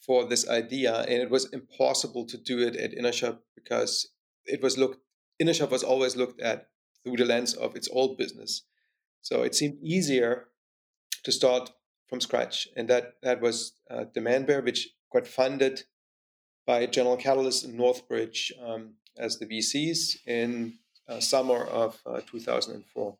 for 0.05 0.25
this 0.25 0.47
idea, 0.47 1.01
and 1.01 1.21
it 1.21 1.29
was 1.29 1.45
impossible 1.51 2.25
to 2.27 2.37
do 2.37 2.59
it 2.59 2.75
at 2.75 2.91
Intershop 2.91 3.39
because 3.55 4.07
it 4.45 4.61
was 4.61 4.77
looked 4.77 4.99
Intershop 5.41 5.69
was 5.69 5.83
always 5.83 6.15
looked 6.15 6.39
at 6.41 6.67
through 7.03 7.17
the 7.17 7.25
lens 7.25 7.53
of 7.53 7.75
its 7.75 7.89
old 7.91 8.17
business. 8.17 8.63
So 9.21 9.43
it 9.43 9.53
seemed 9.53 9.77
easier 9.81 10.47
to 11.23 11.31
start 11.31 11.71
from 12.07 12.21
scratch, 12.21 12.67
and 12.75 12.87
that 12.89 13.15
that 13.23 13.41
was 13.41 13.73
uh, 13.89 14.05
Demandware, 14.15 14.63
which 14.63 14.89
got 15.11 15.27
funded 15.27 15.83
by 16.65 16.85
General 16.85 17.17
Catalyst 17.17 17.65
and 17.65 17.79
Northbridge 17.79 18.51
um, 18.63 18.95
as 19.17 19.37
the 19.39 19.45
VCs 19.45 20.17
in 20.25 20.79
uh, 21.07 21.19
summer 21.19 21.63
of 21.65 21.99
uh, 22.05 22.21
2004. 22.29 23.17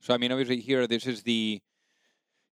So 0.00 0.14
I 0.14 0.16
mean, 0.16 0.32
obviously 0.32 0.60
here 0.60 0.86
this 0.86 1.06
is 1.06 1.22
the 1.22 1.60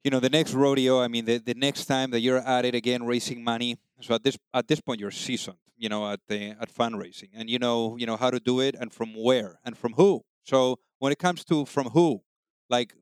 you 0.06 0.12
know 0.12 0.20
the 0.20 0.30
next 0.30 0.54
rodeo. 0.54 1.02
I 1.02 1.08
mean, 1.08 1.26
the, 1.26 1.40
the 1.40 1.56
next 1.56 1.86
time 1.86 2.12
that 2.12 2.22
you're 2.22 2.38
at 2.38 2.64
it 2.64 2.76
again, 2.76 3.04
raising 3.08 3.44
money. 3.44 3.80
So 4.02 4.14
at 4.14 4.24
this 4.24 4.38
at 4.54 4.68
this 4.68 4.80
point, 4.80 5.00
you're 5.02 5.10
seasoned. 5.10 5.58
You 5.78 5.90
know, 5.90 6.10
at 6.10 6.20
the 6.28 6.52
at 6.62 6.74
fundraising, 6.74 7.30
and 7.34 7.50
you 7.50 7.58
know 7.58 7.98
you 7.98 8.06
know 8.06 8.16
how 8.16 8.30
to 8.30 8.40
do 8.40 8.60
it, 8.62 8.76
and 8.80 8.94
from 8.94 9.16
where, 9.16 9.60
and 9.66 9.76
from 9.76 9.94
who. 9.94 10.22
So 10.44 10.78
when 11.00 11.12
it 11.12 11.18
comes 11.18 11.44
to 11.46 11.66
from 11.66 11.88
who, 11.88 12.22
like 12.70 12.94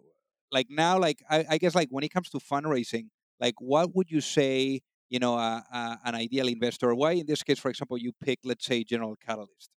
like 0.50 0.68
now, 0.70 0.98
like 0.98 1.22
I, 1.30 1.46
I 1.50 1.58
guess 1.58 1.76
like 1.76 1.90
when 1.92 2.06
it 2.06 2.10
comes 2.10 2.30
to 2.30 2.40
fundraising, 2.40 3.10
like 3.38 3.56
what 3.60 3.94
would 3.96 4.10
you 4.10 4.22
say? 4.22 4.82
You 5.10 5.20
know, 5.20 5.36
uh, 5.36 5.62
uh, 5.72 5.98
an 6.06 6.16
ideal 6.16 6.48
investor. 6.48 6.96
Why, 6.96 7.12
in 7.12 7.28
this 7.28 7.44
case, 7.44 7.60
for 7.60 7.70
example, 7.70 8.00
you 8.00 8.14
pick, 8.20 8.40
let's 8.44 8.66
say, 8.66 8.84
General 8.84 9.16
Catalyst. 9.16 9.70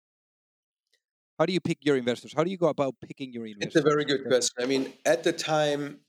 How 1.37 1.45
do 1.45 1.53
you 1.53 1.59
pick 1.59 1.77
your 1.81 1.97
investors? 1.97 2.33
How 2.35 2.43
do 2.43 2.49
you 2.49 2.57
go 2.57 2.69
about 2.69 2.95
picking 3.05 3.31
your 3.31 3.45
investors? 3.45 3.75
It's 3.75 3.85
a 3.85 3.87
very 3.87 4.03
good 4.03 4.25
question. 4.25 4.55
I 4.59 4.65
mean, 4.65 4.93
at 5.05 5.21
the 5.23 5.31
time, 5.31 5.99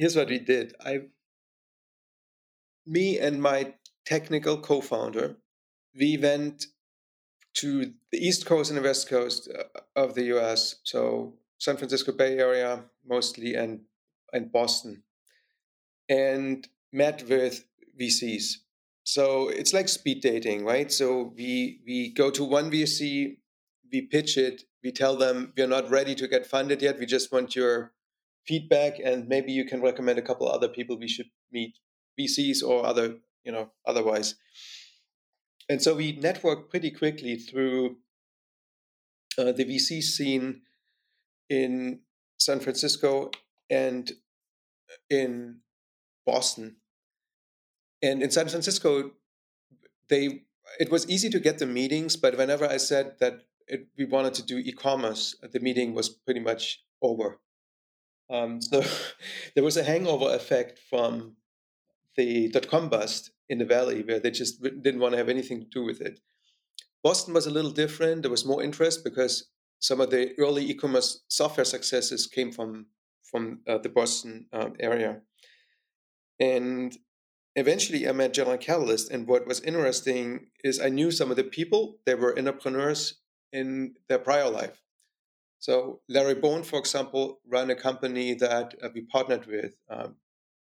here's 0.00 0.16
what 0.16 0.28
we 0.28 0.38
did. 0.38 0.74
I, 0.84 1.02
me 2.86 3.18
and 3.18 3.42
my 3.42 3.74
technical 4.06 4.56
co-founder, 4.56 5.36
we 5.94 6.16
went 6.16 6.66
to 7.54 7.92
the 8.10 8.18
East 8.18 8.46
Coast 8.46 8.70
and 8.70 8.78
the 8.78 8.82
West 8.82 9.10
Coast 9.10 9.50
uh, 9.54 9.80
of 9.94 10.14
the 10.14 10.24
U.S. 10.34 10.76
So 10.84 11.34
San 11.58 11.76
Francisco 11.76 12.12
Bay 12.12 12.38
Area 12.38 12.84
mostly, 13.06 13.54
and 13.54 13.80
and 14.32 14.50
Boston, 14.50 15.02
and 16.08 16.66
met 16.92 17.28
with 17.28 17.64
VCs. 18.00 18.54
So 19.04 19.48
it's 19.48 19.74
like 19.74 19.88
speed 19.88 20.22
dating, 20.22 20.64
right? 20.64 20.90
So 20.90 21.34
we 21.36 21.80
we 21.86 22.10
go 22.10 22.30
to 22.30 22.44
one 22.44 22.70
VC, 22.70 23.36
we 23.92 24.02
pitch 24.02 24.38
it, 24.38 24.62
we 24.82 24.92
tell 24.92 25.16
them 25.16 25.52
we're 25.56 25.66
not 25.66 25.90
ready 25.90 26.14
to 26.14 26.26
get 26.26 26.46
funded 26.46 26.80
yet. 26.80 26.98
We 26.98 27.06
just 27.06 27.30
want 27.32 27.54
your 27.54 27.92
feedback, 28.46 28.98
and 29.02 29.28
maybe 29.28 29.52
you 29.52 29.64
can 29.64 29.82
recommend 29.82 30.18
a 30.18 30.22
couple 30.22 30.48
other 30.48 30.68
people 30.68 30.98
we 30.98 31.08
should 31.08 31.30
meet, 31.52 31.74
VCs 32.18 32.62
or 32.62 32.86
other, 32.86 33.16
you 33.44 33.52
know, 33.52 33.70
otherwise. 33.86 34.34
And 35.68 35.80
so 35.80 35.94
we 35.94 36.12
network 36.12 36.68
pretty 36.68 36.90
quickly 36.90 37.36
through 37.36 37.96
uh, 39.38 39.52
the 39.52 39.64
VC 39.64 40.02
scene 40.02 40.62
in 41.48 42.00
San 42.38 42.60
Francisco 42.60 43.30
and 43.68 44.10
in 45.08 45.60
Boston. 46.26 46.76
And 48.02 48.22
in 48.22 48.30
San 48.30 48.48
Francisco, 48.48 49.12
they 50.08 50.42
it 50.78 50.90
was 50.90 51.08
easy 51.08 51.28
to 51.30 51.40
get 51.40 51.58
the 51.58 51.66
meetings, 51.66 52.16
but 52.16 52.36
whenever 52.36 52.64
I 52.64 52.76
said 52.76 53.16
that 53.18 53.42
it, 53.66 53.88
we 53.98 54.04
wanted 54.04 54.34
to 54.34 54.42
do 54.42 54.58
e-commerce, 54.58 55.36
the 55.52 55.60
meeting 55.60 55.94
was 55.94 56.08
pretty 56.08 56.40
much 56.40 56.82
over. 57.02 57.40
Um, 58.30 58.60
so 58.60 58.82
there 59.54 59.64
was 59.64 59.76
a 59.76 59.84
hangover 59.84 60.34
effect 60.34 60.78
from 60.78 61.36
the 62.16 62.48
dot 62.48 62.68
com 62.68 62.88
bust 62.88 63.30
in 63.48 63.58
the 63.58 63.64
valley 63.64 64.02
where 64.02 64.20
they 64.20 64.30
just 64.30 64.62
didn't 64.62 65.00
want 65.00 65.12
to 65.12 65.18
have 65.18 65.28
anything 65.28 65.60
to 65.60 65.66
do 65.66 65.84
with 65.84 66.00
it. 66.00 66.20
Boston 67.02 67.34
was 67.34 67.46
a 67.46 67.50
little 67.50 67.70
different. 67.70 68.22
There 68.22 68.30
was 68.30 68.44
more 68.44 68.62
interest 68.62 69.02
because 69.04 69.48
some 69.80 70.00
of 70.00 70.10
the 70.10 70.34
early 70.38 70.68
e-commerce 70.70 71.24
software 71.28 71.64
successes 71.64 72.26
came 72.26 72.52
from 72.52 72.86
from 73.22 73.60
uh, 73.68 73.78
the 73.78 73.88
Boston 73.88 74.46
um, 74.52 74.74
area, 74.80 75.20
and 76.40 76.96
eventually 77.54 78.08
I 78.08 78.12
met 78.12 78.34
General 78.34 78.58
Catalyst. 78.58 79.10
And 79.10 79.26
what 79.26 79.46
was 79.46 79.60
interesting 79.60 80.46
is 80.64 80.80
I 80.80 80.88
knew 80.88 81.10
some 81.10 81.30
of 81.30 81.36
the 81.36 81.44
people. 81.44 81.98
They 82.06 82.14
were 82.14 82.36
entrepreneurs 82.38 83.20
in 83.52 83.94
their 84.08 84.18
prior 84.18 84.50
life. 84.50 84.82
So 85.60 86.00
Larry 86.08 86.34
Bohn, 86.34 86.62
for 86.62 86.78
example, 86.78 87.40
ran 87.46 87.70
a 87.70 87.74
company 87.74 88.34
that 88.34 88.74
uh, 88.82 88.88
we 88.94 89.02
partnered 89.02 89.46
with, 89.46 89.76
um, 89.90 90.16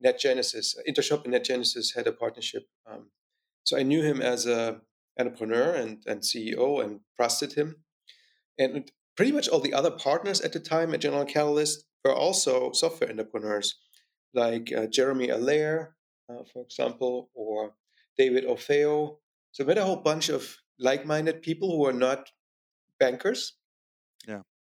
NetGenesis. 0.04 0.76
Intershop 0.88 1.24
and 1.24 1.34
NetGenesis 1.34 1.94
had 1.94 2.06
a 2.06 2.12
partnership. 2.12 2.64
Um, 2.90 3.10
so 3.64 3.76
I 3.76 3.82
knew 3.82 4.02
him 4.02 4.22
as 4.22 4.46
a 4.46 4.80
entrepreneur 5.18 5.74
and, 5.74 6.02
and 6.06 6.22
CEO 6.22 6.82
and 6.82 7.00
trusted 7.16 7.52
him. 7.52 7.76
And 8.58 8.90
pretty 9.16 9.32
much 9.32 9.48
all 9.48 9.60
the 9.60 9.74
other 9.74 9.90
partners 9.90 10.40
at 10.40 10.52
the 10.52 10.60
time 10.60 10.94
at 10.94 11.00
General 11.00 11.24
Catalyst 11.24 11.84
were 12.04 12.14
also 12.14 12.72
software 12.72 13.10
entrepreneurs, 13.10 13.76
like 14.32 14.72
uh, 14.72 14.86
Jeremy 14.86 15.28
Allaire, 15.28 15.96
uh, 16.30 16.44
for 16.52 16.62
example, 16.62 17.30
or 17.34 17.74
David 18.16 18.44
Orfao. 18.44 19.16
So 19.52 19.64
we 19.64 19.70
had 19.70 19.78
a 19.78 19.84
whole 19.84 19.96
bunch 19.96 20.28
of 20.28 20.56
like-minded 20.78 21.42
people 21.42 21.72
who 21.72 21.82
were 21.82 21.92
not 21.92 22.30
bankers. 23.00 23.54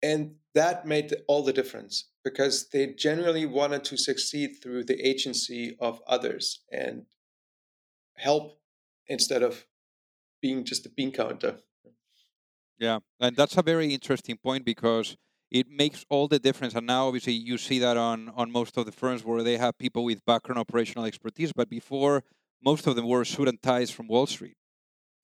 And 0.04 0.36
that 0.54 0.86
made 0.86 1.14
all 1.28 1.42
the 1.42 1.52
difference 1.54 2.10
because 2.22 2.68
they 2.68 2.88
generally 2.88 3.46
wanted 3.46 3.84
to 3.84 3.96
succeed 3.96 4.58
through 4.62 4.84
the 4.84 5.00
agency 5.00 5.78
of 5.80 6.02
others 6.06 6.62
and 6.70 7.06
help 8.16 8.60
instead 9.06 9.42
of 9.42 9.66
being 10.42 10.64
just 10.64 10.86
a 10.86 10.90
bean 10.90 11.12
counter. 11.12 11.58
Yeah, 12.78 12.98
and 13.18 13.34
that's 13.34 13.56
a 13.56 13.62
very 13.62 13.94
interesting 13.94 14.36
point 14.36 14.64
because 14.64 15.16
it 15.50 15.68
makes 15.68 16.04
all 16.10 16.28
the 16.28 16.38
difference. 16.38 16.74
And 16.74 16.86
now, 16.86 17.06
obviously, 17.06 17.32
you 17.32 17.56
see 17.56 17.78
that 17.78 17.96
on 17.96 18.28
on 18.30 18.50
most 18.50 18.76
of 18.76 18.84
the 18.86 18.92
firms 18.92 19.24
where 19.24 19.42
they 19.42 19.56
have 19.56 19.78
people 19.78 20.04
with 20.04 20.24
background 20.26 20.58
operational 20.58 21.06
expertise. 21.06 21.52
But 21.52 21.70
before, 21.70 22.24
most 22.62 22.86
of 22.86 22.96
them 22.96 23.08
were 23.08 23.24
suit 23.24 23.48
and 23.48 23.62
ties 23.62 23.90
from 23.90 24.08
Wall 24.08 24.26
Street. 24.26 24.56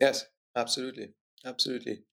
Yes, 0.01 0.27
absolutely, 0.57 1.15
absolutely. 1.45 2.05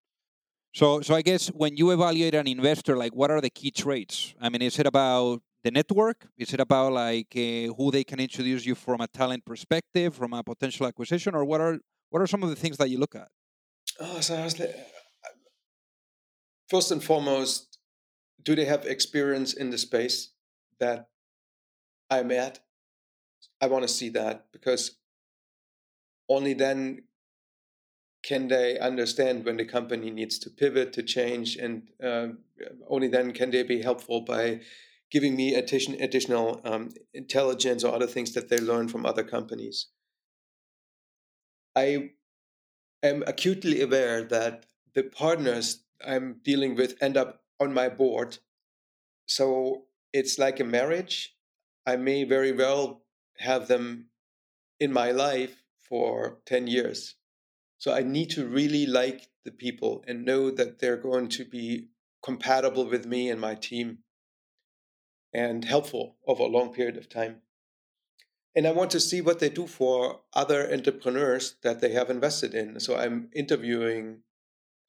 So, 0.73 1.01
so 1.01 1.15
I 1.15 1.21
guess 1.21 1.47
when 1.47 1.75
you 1.75 1.91
evaluate 1.91 2.35
an 2.35 2.47
investor, 2.47 2.95
like 2.95 3.13
what 3.15 3.31
are 3.31 3.41
the 3.41 3.49
key 3.49 3.71
traits? 3.71 4.35
I 4.39 4.49
mean, 4.49 4.61
is 4.61 4.77
it 4.79 4.85
about 4.85 5.41
the 5.63 5.71
network? 5.71 6.27
Is 6.37 6.53
it 6.53 6.59
about 6.59 6.93
like 6.93 7.33
uh, 7.35 7.73
who 7.73 7.89
they 7.91 8.03
can 8.03 8.19
introduce 8.19 8.65
you 8.65 8.75
from 8.75 9.01
a 9.01 9.07
talent 9.07 9.45
perspective, 9.45 10.15
from 10.15 10.33
a 10.33 10.43
potential 10.43 10.85
acquisition, 10.85 11.33
or 11.33 11.45
what 11.45 11.61
are 11.61 11.79
what 12.09 12.21
are 12.21 12.27
some 12.27 12.43
of 12.43 12.49
the 12.49 12.55
things 12.55 12.77
that 12.77 12.89
you 12.89 12.99
look 12.99 13.15
at? 13.15 13.29
Oh, 13.99 14.19
so 14.19 14.35
first 16.69 16.91
and 16.91 17.03
foremost, 17.03 17.79
do 18.43 18.55
they 18.55 18.65
have 18.65 18.85
experience 18.85 19.53
in 19.53 19.69
the 19.71 19.77
space 19.77 20.31
that 20.79 21.09
I'm 22.09 22.31
at? 22.31 22.59
I 23.61 23.67
want 23.67 23.83
to 23.83 23.87
see 23.87 24.09
that 24.09 24.45
because 24.51 24.97
only 26.29 26.53
then 26.53 27.03
can 28.27 28.49
they 28.49 28.77
understand 28.77 29.45
when 29.45 29.55
the 29.55 29.63
company 29.63 30.11
needs 30.11 30.37
to 30.37 30.49
pivot 30.49 30.91
to 30.91 31.01
change 31.01 31.55
and 31.55 31.83
uh, 32.03 32.27
only 32.89 33.07
then 33.07 33.31
can 33.31 33.51
they 33.51 33.63
be 33.63 33.81
helpful 33.81 34.19
by 34.19 34.59
giving 35.09 35.33
me 35.33 35.55
addition, 35.55 35.93
additional 36.01 36.59
um, 36.65 36.89
intelligence 37.13 37.85
or 37.85 37.95
other 37.95 38.05
things 38.05 38.33
that 38.33 38.49
they 38.49 38.57
learn 38.57 38.89
from 38.89 39.05
other 39.05 39.23
companies. 39.23 39.87
I 41.73 42.09
am 43.01 43.23
acutely 43.25 43.81
aware 43.81 44.23
that 44.23 44.65
the 44.93 45.03
partners 45.03 45.83
i'm 46.05 46.41
dealing 46.43 46.75
with 46.75 47.01
end 47.01 47.15
up 47.15 47.43
on 47.61 47.73
my 47.73 47.87
board. 47.87 48.39
So 49.27 49.85
it's 50.11 50.37
like 50.37 50.59
a 50.59 50.65
marriage. 50.65 51.33
I 51.85 51.95
may 51.95 52.25
very 52.25 52.51
well 52.51 53.03
have 53.37 53.69
them 53.69 54.07
in 54.81 54.91
my 54.91 55.11
life 55.11 55.63
for 55.79 56.39
10 56.45 56.67
years 56.67 57.15
so 57.77 57.93
I 57.93 58.01
need 58.01 58.29
to 58.31 58.47
really 58.47 58.85
like 58.85 59.27
the 59.45 59.51
people 59.51 60.03
and 60.07 60.25
know 60.25 60.51
that 60.51 60.79
they're 60.79 60.97
going 60.97 61.29
to 61.29 61.45
be 61.45 61.87
compatible 62.23 62.85
with 62.85 63.05
me 63.05 63.29
and 63.29 63.39
my 63.39 63.55
team 63.55 63.99
and 65.33 65.63
helpful 65.63 66.17
over 66.27 66.43
a 66.43 66.47
long 66.47 66.73
period 66.73 66.97
of 66.97 67.09
time. 67.09 67.41
And 68.55 68.65
I 68.65 68.71
want 68.71 68.89
to 68.91 68.99
see 68.99 69.21
what 69.21 69.39
they 69.39 69.49
do 69.49 69.67
for 69.67 70.21
other 70.33 70.71
entrepreneurs 70.73 71.55
that 71.61 71.79
they 71.79 71.91
have 71.91 72.09
invested 72.09 72.55
in. 72.55 72.79
So 72.79 72.97
I'm 72.97 73.29
interviewing, 73.35 74.23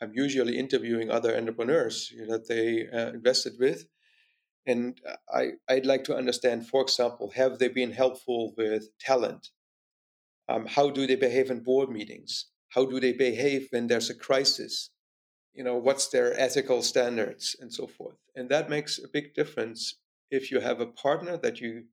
I'm 0.01 0.13
usually 0.15 0.59
interviewing 0.59 1.11
other 1.11 1.37
entrepreneurs 1.37 2.11
you 2.11 2.23
know, 2.23 2.33
that 2.33 2.49
they 2.49 2.89
uh, 2.89 3.11
invested 3.11 3.55
with. 3.61 3.85
And 4.65 4.99
I, 5.33 5.53
I'd 5.69 5.87
like 5.87 6.05
to 6.05 6.17
understand, 6.17 6.67
for 6.67 6.81
example, 6.81 7.33
have 7.35 7.59
they 7.59 7.69
been 7.69 7.93
helpful 7.93 8.55
with 8.57 8.89
talent? 8.99 9.51
Um, 10.49 10.65
how 10.65 10.89
do 10.89 11.07
they 11.07 11.17
behave 11.17 11.51
in 11.51 11.61
board 11.61 11.91
meetings? 11.91 12.47
How 12.71 12.85
do 12.87 13.01
they 13.01 13.13
behave 13.13 13.69
when 13.71 13.87
there's 13.89 14.11
a 14.11 14.15
crisis? 14.15 14.91
You 15.55 15.65
know 15.65 15.77
what's 15.79 16.09
their 16.09 16.33
ethical 16.39 16.83
standards 16.83 17.57
and 17.61 17.73
so 17.75 17.87
forth. 17.87 18.19
And 18.35 18.49
that 18.51 18.71
makes 18.71 18.99
a 18.99 19.09
big 19.09 19.35
difference 19.35 20.01
if 20.31 20.51
you 20.51 20.61
have 20.61 20.81
a 20.81 20.87
partner 20.87 21.37
that 21.39 21.61
you 21.61 21.89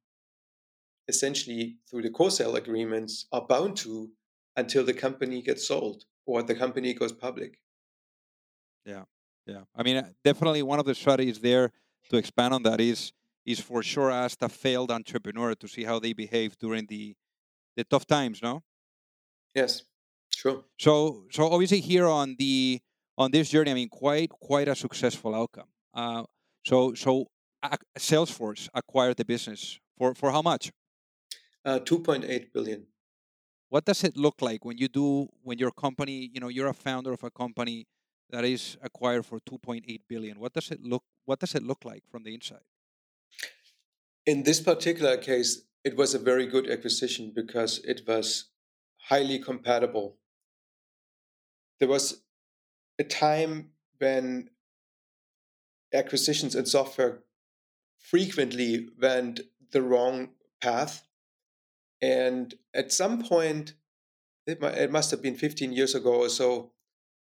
essentially 1.07 1.79
through 1.89 2.03
the 2.03 2.11
co-sale 2.11 2.55
agreements 2.55 3.25
are 3.31 3.45
bound 3.47 3.75
to 3.77 4.13
until 4.55 4.83
the 4.85 4.93
company 4.93 5.41
gets 5.41 5.67
sold 5.67 6.05
or 6.27 6.43
the 6.43 6.53
company 6.55 6.93
goes 6.93 7.11
public. 7.11 7.59
Yeah 8.85 9.05
yeah. 9.45 9.63
I 9.75 9.83
mean 9.83 9.97
uh, 9.97 10.11
definitely 10.23 10.63
one 10.63 10.79
of 10.79 10.85
the 10.85 10.95
strategies 10.95 11.39
there 11.39 11.71
to 12.09 12.17
expand 12.17 12.53
on 12.53 12.63
that 12.63 12.81
is 12.81 13.13
is 13.45 13.59
for 13.59 13.83
sure 13.83 14.09
asked 14.11 14.41
a 14.41 14.49
failed 14.49 14.91
entrepreneur 14.91 15.53
to 15.55 15.67
see 15.67 15.83
how 15.83 15.99
they 15.99 16.13
behave 16.13 16.57
during 16.57 16.87
the 16.87 17.15
the 17.75 17.83
tough 17.85 18.05
times, 18.07 18.41
no? 18.41 18.63
Yes, 19.55 19.83
sure. 20.45 20.63
So 20.79 21.25
so 21.31 21.51
obviously 21.51 21.79
here 21.79 22.07
on 22.07 22.35
the 22.37 22.79
on 23.17 23.31
this 23.31 23.49
journey, 23.49 23.71
I 23.71 23.73
mean, 23.73 23.89
quite 23.89 24.29
quite 24.29 24.67
a 24.67 24.75
successful 24.75 25.33
outcome. 25.33 25.69
Uh, 25.93 26.23
so 26.65 26.93
so 26.93 27.27
Salesforce 27.97 28.69
acquired 28.73 29.17
the 29.17 29.25
business 29.25 29.79
for 29.97 30.13
for 30.13 30.31
how 30.31 30.41
much? 30.41 30.71
Uh, 31.63 31.79
Two 31.79 31.99
point 31.99 32.25
eight 32.25 32.53
billion. 32.53 32.87
What 33.69 33.85
does 33.85 34.03
it 34.03 34.15
look 34.15 34.41
like 34.41 34.63
when 34.63 34.77
you 34.77 34.87
do 34.87 35.27
when 35.41 35.57
your 35.57 35.71
company, 35.71 36.29
you 36.33 36.39
know, 36.39 36.49
you're 36.49 36.69
a 36.69 36.73
founder 36.73 37.11
of 37.13 37.23
a 37.23 37.31
company 37.31 37.87
that 38.29 38.43
is 38.45 38.77
acquired 38.81 39.25
for 39.25 39.39
2.8 39.39 40.01
billion? 40.07 40.39
What 40.39 40.53
does 40.53 40.71
it 40.71 40.81
look 40.81 41.03
what 41.25 41.39
does 41.39 41.55
it 41.55 41.63
look 41.63 41.83
like 41.85 42.03
from 42.09 42.23
the 42.23 42.33
inside? 42.33 42.65
In 44.25 44.43
this 44.43 44.59
particular 44.59 45.17
case, 45.17 45.63
it 45.83 45.95
was 45.95 46.13
a 46.13 46.19
very 46.19 46.47
good 46.47 46.69
acquisition 46.69 47.31
because 47.35 47.79
it 47.83 48.01
was 48.07 48.45
highly 48.97 49.39
compatible. 49.39 50.17
There 51.79 51.87
was 51.89 52.21
a 52.97 53.03
time 53.03 53.71
when 53.97 54.49
acquisitions 55.93 56.55
in 56.55 56.65
software 56.65 57.19
frequently 57.97 58.89
went 59.01 59.41
the 59.71 59.81
wrong 59.81 60.29
path. 60.61 61.03
And 62.01 62.53
at 62.73 62.91
some 62.91 63.23
point, 63.23 63.73
it, 64.45 64.91
must 64.91 65.11
have 65.11 65.21
been 65.21 65.35
15 65.35 65.73
years 65.73 65.95
ago 65.95 66.15
or 66.15 66.29
so, 66.29 66.71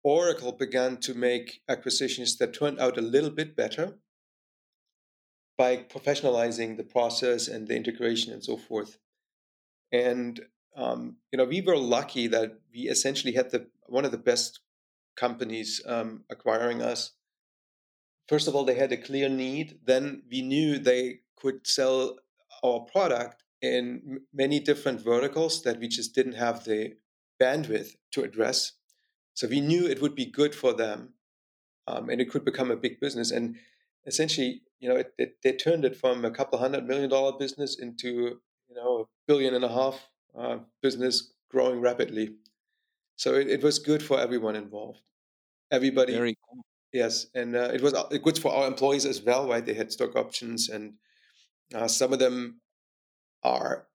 Oracle 0.04 0.52
began 0.52 0.98
to 0.98 1.14
make 1.14 1.62
acquisitions 1.68 2.36
that 2.38 2.54
turned 2.54 2.78
out 2.78 2.96
a 2.96 3.02
little 3.02 3.30
bit 3.30 3.56
better 3.56 3.98
by 5.56 5.76
professionalizing 5.76 6.76
the 6.76 6.84
process 6.84 7.48
and 7.48 7.66
the 7.66 7.74
integration 7.74 8.32
and 8.32 8.44
so 8.44 8.56
forth. 8.56 8.98
And 9.90 10.40
um, 10.78 11.16
you 11.32 11.36
know, 11.36 11.44
we 11.44 11.60
were 11.60 11.76
lucky 11.76 12.28
that 12.28 12.60
we 12.72 12.82
essentially 12.82 13.32
had 13.32 13.50
the 13.50 13.66
one 13.86 14.04
of 14.04 14.12
the 14.12 14.18
best 14.18 14.60
companies 15.16 15.82
um, 15.86 16.24
acquiring 16.30 16.80
us. 16.80 17.12
First 18.28 18.46
of 18.46 18.54
all, 18.54 18.64
they 18.64 18.76
had 18.76 18.92
a 18.92 18.96
clear 18.96 19.28
need. 19.28 19.80
Then 19.84 20.22
we 20.30 20.40
knew 20.40 20.78
they 20.78 21.20
could 21.36 21.66
sell 21.66 22.16
our 22.62 22.80
product 22.80 23.42
in 23.60 24.20
many 24.32 24.60
different 24.60 25.00
verticals 25.00 25.62
that 25.62 25.80
we 25.80 25.88
just 25.88 26.14
didn't 26.14 26.34
have 26.34 26.64
the 26.64 26.94
bandwidth 27.42 27.96
to 28.12 28.22
address. 28.22 28.72
So 29.34 29.48
we 29.48 29.60
knew 29.60 29.86
it 29.86 30.00
would 30.00 30.14
be 30.14 30.26
good 30.26 30.54
for 30.54 30.72
them, 30.72 31.14
um, 31.88 32.08
and 32.08 32.20
it 32.20 32.30
could 32.30 32.44
become 32.44 32.70
a 32.70 32.76
big 32.76 33.00
business. 33.00 33.32
And 33.32 33.56
essentially, 34.06 34.62
you 34.78 34.88
know, 34.88 34.96
it, 34.96 35.12
it, 35.18 35.36
they 35.42 35.52
turned 35.52 35.84
it 35.84 35.96
from 35.96 36.24
a 36.24 36.30
couple 36.30 36.58
hundred 36.60 36.86
million 36.86 37.10
dollar 37.10 37.36
business 37.36 37.76
into 37.76 38.38
you 38.68 38.76
know 38.76 39.00
a 39.00 39.04
billion 39.26 39.54
and 39.54 39.64
a 39.64 39.68
half 39.68 40.08
uh, 40.38 40.58
business 40.82 41.32
growing 41.50 41.80
rapidly. 41.80 42.36
So 43.16 43.34
it, 43.34 43.48
it 43.48 43.62
was 43.62 43.78
good 43.78 44.02
for 44.02 44.20
everyone 44.20 44.56
involved. 44.56 45.00
Everybody. 45.70 46.14
Very 46.14 46.36
cool. 46.48 46.62
Yes, 46.92 47.26
and 47.34 47.54
uh, 47.54 47.70
it 47.74 47.82
was 47.82 47.92
uh, 47.92 48.04
good 48.22 48.38
for 48.38 48.52
our 48.52 48.66
employees 48.66 49.04
as 49.04 49.20
well, 49.20 49.48
right? 49.48 49.64
They 49.64 49.74
had 49.74 49.92
stock 49.92 50.16
options, 50.16 50.70
and 50.70 50.94
uh, 51.74 51.86
some 51.86 52.12
of 52.12 52.18
them 52.18 52.60
are 53.42 53.86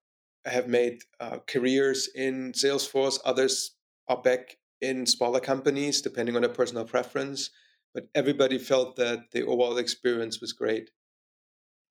have 0.46 0.68
made 0.68 1.00
uh, 1.20 1.40
careers 1.48 2.10
in 2.14 2.52
Salesforce. 2.52 3.18
Others 3.26 3.76
are 4.08 4.22
back 4.22 4.58
in 4.82 5.06
smaller 5.06 5.40
companies, 5.40 6.02
depending 6.02 6.36
on 6.36 6.42
their 6.42 6.52
personal 6.52 6.86
preference. 6.86 7.50
But 7.94 8.10
everybody 8.14 8.58
felt 8.58 8.96
that 8.98 9.32
the 9.32 9.46
overall 9.46 9.78
experience 9.78 10.42
was 10.42 10.52
great. 10.52 10.92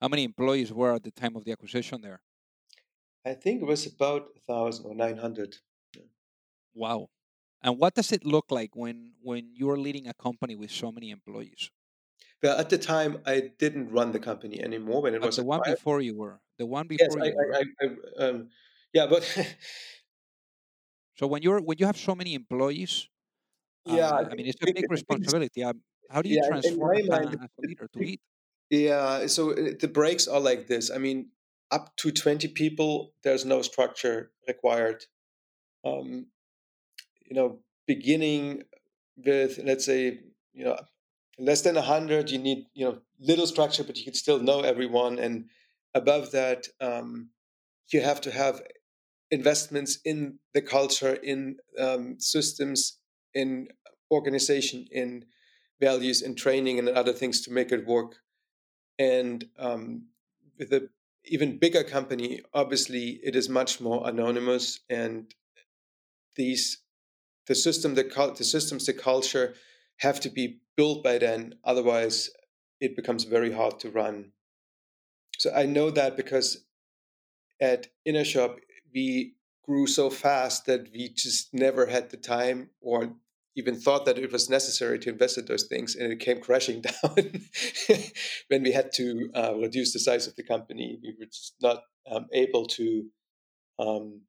How 0.01 0.09
many 0.09 0.25
employees 0.25 0.73
were 0.73 0.93
at 0.95 1.03
the 1.03 1.13
time 1.13 1.37
of 1.37 1.45
the 1.45 1.53
acquisition 1.53 2.03
there? 2.03 2.21
I 3.25 3.35
think 3.35 3.61
it 3.61 3.65
was 3.65 3.85
about 3.85 4.31
a 4.37 4.39
thousand 4.39 4.87
or 4.87 4.95
nine 4.95 5.17
hundred. 5.19 5.57
Wow. 6.75 7.09
And 7.63 7.79
what 7.79 7.95
does 7.95 8.13
it 8.13 8.25
look 8.25 8.51
like 8.51 8.75
when 8.77 9.15
when 9.23 9.55
you're 9.57 9.79
leading 9.79 10.09
a 10.09 10.15
company 10.15 10.57
with 10.57 10.71
so 10.71 10.93
many 10.93 11.11
employees? 11.11 11.71
Well, 12.43 12.59
at 12.59 12.69
the 12.71 12.77
time, 12.79 13.23
I 13.25 13.41
didn't 13.59 13.89
run 13.91 14.13
the 14.13 14.21
company 14.21 14.61
anymore. 14.61 15.01
When 15.03 15.15
it 15.15 15.23
But 15.23 15.33
was 15.33 15.37
the 15.37 15.43
one 15.43 15.63
before 15.63 16.03
you 16.03 16.15
were, 16.15 16.43
the 16.59 16.67
one 16.67 16.87
Yes, 16.99 17.17
before 17.17 17.23
were. 17.23 17.49
I, 17.53 17.59
I, 17.59 17.65
I 17.81 18.25
um, 18.25 18.51
yeah, 18.93 19.07
but 19.07 19.25
So 21.17 21.27
when 21.27 21.43
you're 21.43 21.61
when 21.61 21.79
you 21.79 21.87
have 21.87 21.97
so 21.97 22.15
many 22.15 22.35
employees, 22.35 23.09
yeah, 23.85 24.11
I 24.11 24.25
uh, 24.25 24.29
I 24.31 24.35
mean, 24.37 24.47
it's 24.49 24.63
a 24.63 24.69
big 24.69 24.91
responsibility. 24.91 25.65
Um, 25.65 25.83
how 26.11 26.23
do 26.23 26.31
you 26.31 26.37
yeah, 26.37 26.41
transform 26.41 26.95
a 26.97 27.03
mind, 27.09 27.35
a 27.59 27.63
leader 27.63 27.89
to 27.93 28.01
lead? 28.01 28.21
yeah. 28.71 29.27
So 29.27 29.53
uh, 29.53 29.73
the 29.79 29.89
breaks 29.89 30.27
are 30.29 30.41
like 30.41 30.67
this. 30.67 30.91
I 30.91 30.99
mean, 30.99 31.31
up 31.73 31.97
to 31.97 32.13
twenty 32.13 32.49
people, 32.49 33.15
there's 33.25 33.45
no 33.45 33.63
structure 33.63 34.31
required. 34.47 35.05
Um, 35.85 36.27
you 37.27 37.35
know, 37.35 37.59
beginning 37.87 38.63
with 39.17 39.59
let's 39.65 39.85
say 39.85 40.21
you 40.53 40.65
know 40.65 40.77
less 41.39 41.63
than 41.63 41.75
100 41.75 42.31
you 42.31 42.39
need 42.39 42.67
you 42.75 42.85
know 42.85 42.99
little 43.21 43.47
structure 43.47 43.85
but 43.85 43.97
you 43.99 44.05
can 44.05 44.15
still 44.15 44.39
know 44.39 44.61
everyone 44.61 45.19
and 45.19 45.47
above 45.95 46.31
that 46.33 46.67
um, 46.81 47.31
you 47.93 48.01
have 48.01 48.21
to 48.21 48.31
have 48.31 48.63
investments 49.31 49.99
in 50.05 50.39
the 50.55 50.63
culture 50.63 51.15
in 51.15 51.57
um, 51.79 52.17
systems 52.19 52.99
in 53.35 53.69
organization 54.11 54.87
in 54.91 55.25
values 55.81 56.23
in 56.23 56.35
training 56.35 56.79
and 56.79 56.89
other 56.89 57.13
things 57.13 57.41
to 57.41 57.51
make 57.51 57.73
it 57.73 57.87
work 57.87 58.17
and 58.99 59.47
um, 59.59 60.07
with 60.59 60.73
a 60.73 60.89
even 61.25 61.59
bigger 61.59 61.85
company 61.85 62.41
obviously 62.53 63.21
it 63.23 63.37
is 63.37 63.49
much 63.49 63.81
more 63.81 64.09
anonymous 64.09 64.81
and 64.91 65.35
these 66.37 66.79
the 67.47 67.55
system 67.55 67.95
the, 67.95 68.35
the 68.39 68.45
systems 68.45 68.87
the 68.87 68.93
culture 68.93 69.55
have 69.99 70.21
to 70.21 70.31
be 70.31 70.61
built 70.77 71.03
by 71.03 71.19
then 71.19 71.55
otherwise 71.65 72.31
it 72.81 72.97
becomes 72.97 73.23
very 73.23 73.53
hard 73.53 73.79
to 73.79 73.91
run. 73.91 74.33
So 75.39 75.53
i 75.55 75.65
know 75.67 75.91
that 75.91 76.17
because 76.17 76.65
at 77.61 77.89
Intershop 78.07 78.57
we 78.95 79.35
grew 79.65 79.87
so 79.87 80.11
fast 80.11 80.67
that 80.67 80.91
we 80.93 81.09
just 81.09 81.55
never 81.55 81.87
had 81.87 82.11
the 82.11 82.17
time 82.17 82.71
or 82.81 83.15
even 83.57 83.79
thought 83.79 84.07
that 84.07 84.19
it 84.19 84.33
was 84.33 84.49
necessary 84.49 84.99
to 84.99 85.11
invest 85.11 85.37
in 85.37 85.45
those 85.45 85.65
things 85.65 85.95
and 85.95 86.13
it 86.13 86.21
came 86.21 86.41
crashing 86.41 86.81
down 86.89 87.41
when 88.49 88.63
we 88.63 88.73
had 88.73 88.93
to 88.93 89.31
uh, 89.35 89.55
reduce 89.57 89.93
the 89.93 89.99
size 89.99 90.27
of 90.27 90.35
the 90.37 90.43
company. 90.43 90.99
We 91.03 91.15
were 91.19 91.27
just 91.27 91.55
not 91.61 91.83
um, 92.11 92.27
able 92.33 92.67
to 92.67 93.05
um, 93.79 94.23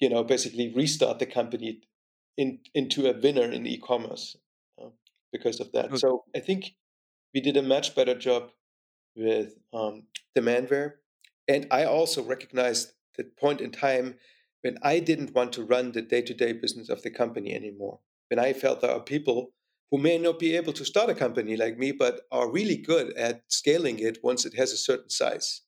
you 0.00 0.08
know 0.08 0.24
basically 0.24 0.72
restart 0.74 1.18
the 1.18 1.26
company 1.26 1.80
in, 2.36 2.58
into 2.74 3.08
a 3.08 3.18
winner 3.18 3.50
in 3.50 3.66
e-commerce 3.66 4.36
uh, 4.80 4.88
because 5.32 5.60
of 5.60 5.72
that. 5.72 5.90
Good. 5.90 6.00
so 6.00 6.24
i 6.34 6.40
think 6.40 6.74
we 7.32 7.40
did 7.40 7.56
a 7.56 7.62
much 7.62 7.94
better 7.94 8.14
job 8.14 8.50
with 9.16 9.54
um, 9.72 10.04
demandware 10.36 10.94
and 11.48 11.66
i 11.70 11.84
also 11.84 12.22
recognized 12.22 12.92
the 13.16 13.24
point 13.24 13.60
in 13.60 13.70
time 13.70 14.16
when 14.62 14.76
i 14.82 14.98
didn't 14.98 15.34
want 15.34 15.52
to 15.54 15.64
run 15.64 15.92
the 15.92 16.02
day-to-day 16.02 16.52
business 16.54 16.88
of 16.88 17.02
the 17.02 17.10
company 17.10 17.54
anymore 17.54 18.00
when 18.28 18.38
i 18.38 18.52
felt 18.52 18.80
there 18.80 18.90
are 18.90 19.00
people 19.00 19.50
who 19.90 19.98
may 19.98 20.18
not 20.18 20.38
be 20.38 20.56
able 20.56 20.72
to 20.72 20.84
start 20.84 21.10
a 21.10 21.14
company 21.14 21.56
like 21.56 21.78
me 21.78 21.92
but 21.92 22.22
are 22.32 22.50
really 22.50 22.76
good 22.76 23.12
at 23.16 23.42
scaling 23.48 23.98
it 23.98 24.18
once 24.22 24.44
it 24.44 24.54
has 24.54 24.72
a 24.72 24.76
certain 24.76 25.10
size 25.10 25.62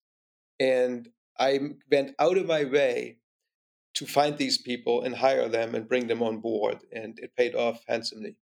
and 0.59 1.09
i 1.39 1.59
went 1.91 2.15
out 2.19 2.37
of 2.39 2.47
my 2.47 2.65
way 2.65 3.19
to 3.95 4.07
find 4.07 4.37
these 4.37 4.59
people 4.59 5.03
and 5.03 5.17
hire 5.17 5.49
them 5.49 5.75
and 5.75 5.89
bring 5.89 6.07
them 6.07 6.23
on 6.23 6.39
board 6.39 6.79
and 6.93 7.19
it 7.19 7.31
paid 7.37 7.55
off 7.55 7.81
handsomely 7.89 8.37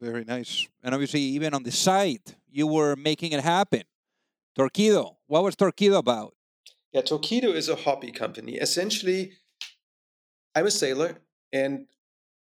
Very 0.00 0.24
nice. 0.24 0.66
And 0.82 0.94
obviously, 0.94 1.20
even 1.36 1.52
on 1.52 1.62
the 1.62 1.70
side, 1.72 2.24
you 2.48 2.66
were 2.66 2.96
making 2.96 3.32
it 3.36 3.42
happen. 3.44 3.82
Torqeedo. 4.56 5.16
What 5.26 5.44
was 5.44 5.56
Torqeedo 5.56 5.98
about? 5.98 6.32
yeah 6.92 7.02
Torqeedo 7.02 7.54
is 7.54 7.68
a 7.68 7.76
hobby 7.76 8.10
company 8.10 8.54
essentially 8.66 9.32
i'm 10.54 10.66
a 10.66 10.70
sailor 10.70 11.10
and 11.52 11.86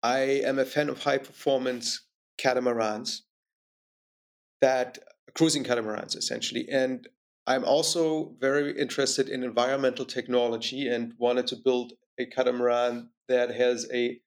i 0.04 0.20
am 0.20 0.60
a 0.60 0.66
fan 0.66 0.90
of 0.90 1.04
high 1.04 1.18
performance 1.18 2.02
catamarans 2.38 3.24
that 4.62 5.00
cruising 5.34 5.64
catamarans 5.64 6.16
essentially 6.16 6.68
and 6.70 7.08
i'm 7.48 7.64
also 7.64 8.36
very 8.40 8.78
interested 8.78 9.30
in 9.30 9.44
environmental 9.44 10.06
technology 10.06 10.88
and 10.88 11.14
wanted 11.18 11.48
to 11.48 11.56
build 11.56 11.94
a 12.20 12.26
catamaran 12.26 13.10
that 13.28 13.54
has 13.54 13.88
a 13.94 14.20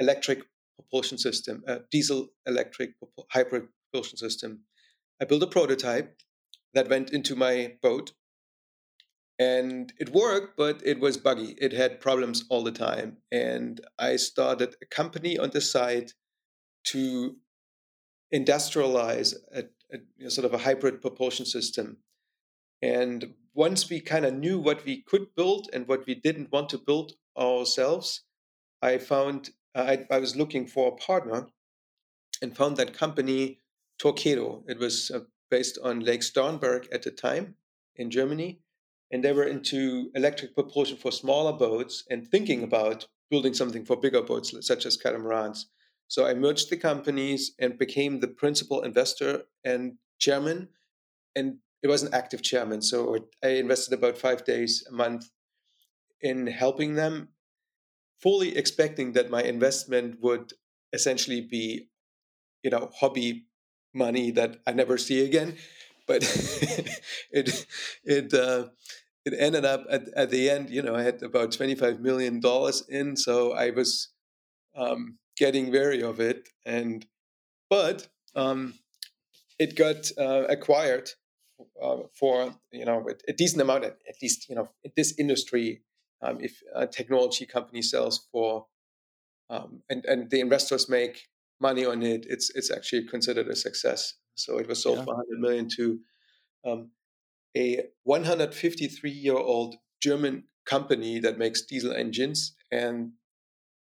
electric 0.00 0.42
propulsion 0.76 1.18
system 1.18 1.62
a 1.66 1.80
diesel 1.90 2.28
electric 2.46 2.90
hybrid 3.30 3.68
propulsion 3.96 4.18
system. 4.18 4.60
I 5.20 5.24
built 5.24 5.42
a 5.42 5.46
prototype 5.46 6.16
that 6.74 6.88
went 6.88 7.10
into 7.10 7.34
my 7.34 7.74
boat 7.82 8.12
and 9.38 9.92
it 9.98 10.10
worked 10.14 10.56
but 10.56 10.80
it 10.84 11.00
was 11.00 11.16
buggy 11.16 11.56
it 11.58 11.72
had 11.72 12.00
problems 12.00 12.44
all 12.48 12.64
the 12.64 12.72
time 12.72 13.18
and 13.32 13.80
i 13.98 14.16
started 14.16 14.76
a 14.82 14.86
company 14.86 15.38
on 15.38 15.50
the 15.50 15.60
side 15.60 16.12
to 16.84 17.36
industrialize 18.34 19.34
a, 19.52 19.64
a 19.92 19.98
you 20.16 20.24
know, 20.24 20.28
sort 20.28 20.44
of 20.44 20.54
a 20.54 20.58
hybrid 20.58 21.00
propulsion 21.00 21.46
system 21.46 21.98
And 22.82 23.34
once 23.54 23.88
we 23.90 24.00
kind 24.00 24.24
of 24.24 24.34
knew 24.34 24.58
what 24.58 24.84
we 24.84 25.02
could 25.02 25.34
build 25.34 25.68
and 25.72 25.88
what 25.88 26.06
we 26.06 26.14
didn't 26.14 26.52
want 26.52 26.68
to 26.70 26.78
build 26.78 27.14
ourselves, 27.38 28.22
I 28.82 28.98
found 28.98 29.50
I, 29.74 30.06
I 30.10 30.18
was 30.18 30.36
looking 30.36 30.66
for 30.66 30.88
a 30.88 30.96
partner 30.96 31.48
and 32.42 32.56
found 32.56 32.76
that 32.76 32.94
company 32.94 33.60
Torqeedo. 34.00 34.62
It 34.68 34.78
was 34.78 35.10
uh, 35.10 35.20
based 35.50 35.78
on 35.82 36.00
Lake 36.00 36.22
Starnberg 36.22 36.88
at 36.92 37.02
the 37.02 37.10
time 37.10 37.56
in 37.96 38.10
Germany. 38.10 38.60
And 39.10 39.22
they 39.22 39.32
were 39.32 39.44
into 39.44 40.10
electric 40.14 40.54
propulsion 40.54 40.96
for 40.96 41.12
smaller 41.12 41.52
boats 41.52 42.04
and 42.10 42.26
thinking 42.26 42.62
about 42.62 43.06
building 43.30 43.54
something 43.54 43.84
for 43.84 43.96
bigger 43.96 44.22
boats, 44.22 44.54
such 44.66 44.86
as 44.86 44.96
catamarans. 44.96 45.66
So 46.08 46.26
I 46.26 46.34
merged 46.34 46.70
the 46.70 46.76
companies 46.76 47.52
and 47.58 47.78
became 47.78 48.20
the 48.20 48.28
principal 48.28 48.82
investor 48.82 49.42
and 49.64 49.94
chairman. 50.18 50.68
And 51.34 51.58
it 51.82 51.88
was 51.88 52.02
an 52.02 52.14
active 52.14 52.42
chairman. 52.42 52.82
So 52.82 53.28
I 53.42 53.48
invested 53.48 53.94
about 53.94 54.18
five 54.18 54.44
days 54.44 54.84
a 54.88 54.92
month 54.92 55.30
in 56.20 56.46
helping 56.46 56.94
them, 56.94 57.28
fully 58.20 58.56
expecting 58.56 59.12
that 59.12 59.30
my 59.30 59.42
investment 59.42 60.18
would 60.20 60.52
essentially 60.92 61.40
be, 61.40 61.88
you 62.62 62.70
know, 62.70 62.90
hobby 62.94 63.46
money 63.92 64.30
that 64.30 64.58
I 64.66 64.72
never 64.72 64.98
see 64.98 65.24
again. 65.24 65.56
But 66.06 66.22
it 67.30 67.66
it 68.04 68.34
uh, 68.34 68.66
it 69.24 69.34
ended 69.38 69.64
up 69.64 69.84
at, 69.90 70.08
at 70.16 70.30
the 70.30 70.48
end. 70.50 70.70
You 70.70 70.82
know, 70.82 70.94
I 70.94 71.02
had 71.02 71.22
about 71.22 71.52
twenty 71.52 71.74
five 71.74 72.00
million 72.00 72.40
dollars 72.40 72.84
in, 72.88 73.16
so 73.16 73.52
I 73.52 73.70
was 73.70 74.08
um, 74.76 75.18
getting 75.36 75.72
wary 75.72 76.02
of 76.02 76.20
it. 76.20 76.48
And 76.64 77.06
but 77.68 78.08
um, 78.34 78.74
it 79.58 79.76
got 79.76 80.10
uh, 80.18 80.44
acquired 80.48 81.10
uh, 81.82 81.98
for 82.18 82.54
you 82.72 82.84
know 82.84 83.06
a 83.28 83.32
decent 83.32 83.62
amount, 83.62 83.84
at, 83.84 83.96
at 84.08 84.16
least 84.22 84.48
you 84.48 84.54
know 84.54 84.68
in 84.84 84.92
this 84.96 85.14
industry. 85.18 85.82
Um, 86.22 86.38
if 86.40 86.62
a 86.74 86.86
technology 86.86 87.44
company 87.44 87.82
sells 87.82 88.26
for 88.32 88.66
um, 89.50 89.82
and 89.90 90.04
and 90.06 90.30
the 90.30 90.40
investors 90.40 90.88
make 90.88 91.28
money 91.60 91.84
on 91.84 92.02
it, 92.02 92.26
it's 92.28 92.50
it's 92.54 92.70
actually 92.70 93.06
considered 93.06 93.48
a 93.48 93.56
success. 93.56 94.14
So 94.36 94.58
it 94.58 94.68
was 94.68 94.82
sold 94.82 94.98
yeah. 94.98 95.04
for 95.04 95.14
100 95.14 95.40
million 95.40 95.68
to 95.76 96.00
um, 96.64 96.90
a 97.56 97.84
153 98.04 99.10
year 99.10 99.36
old 99.36 99.76
German 100.00 100.44
company 100.64 101.18
that 101.20 101.38
makes 101.38 101.62
diesel 101.62 101.92
engines 101.92 102.54
and 102.70 103.12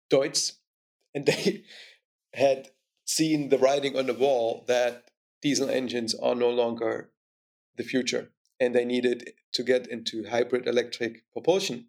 Deutz, 0.10 0.54
and 1.14 1.26
they 1.28 1.64
had 2.34 2.70
seen 3.06 3.50
the 3.50 3.58
writing 3.58 3.98
on 3.98 4.08
the 4.08 4.14
wall 4.14 4.66
that 4.68 5.10
diesel 5.42 5.70
engines 5.70 6.16
are 6.16 6.36
no 6.36 6.50
longer 6.50 7.12
the 7.76 7.84
future 7.84 8.32
and 8.60 8.74
they 8.74 8.86
needed 8.86 9.32
to 9.54 9.64
get 9.64 9.88
into 9.88 10.26
hybrid 10.30 10.68
electric 10.68 11.24
propulsion. 11.34 11.88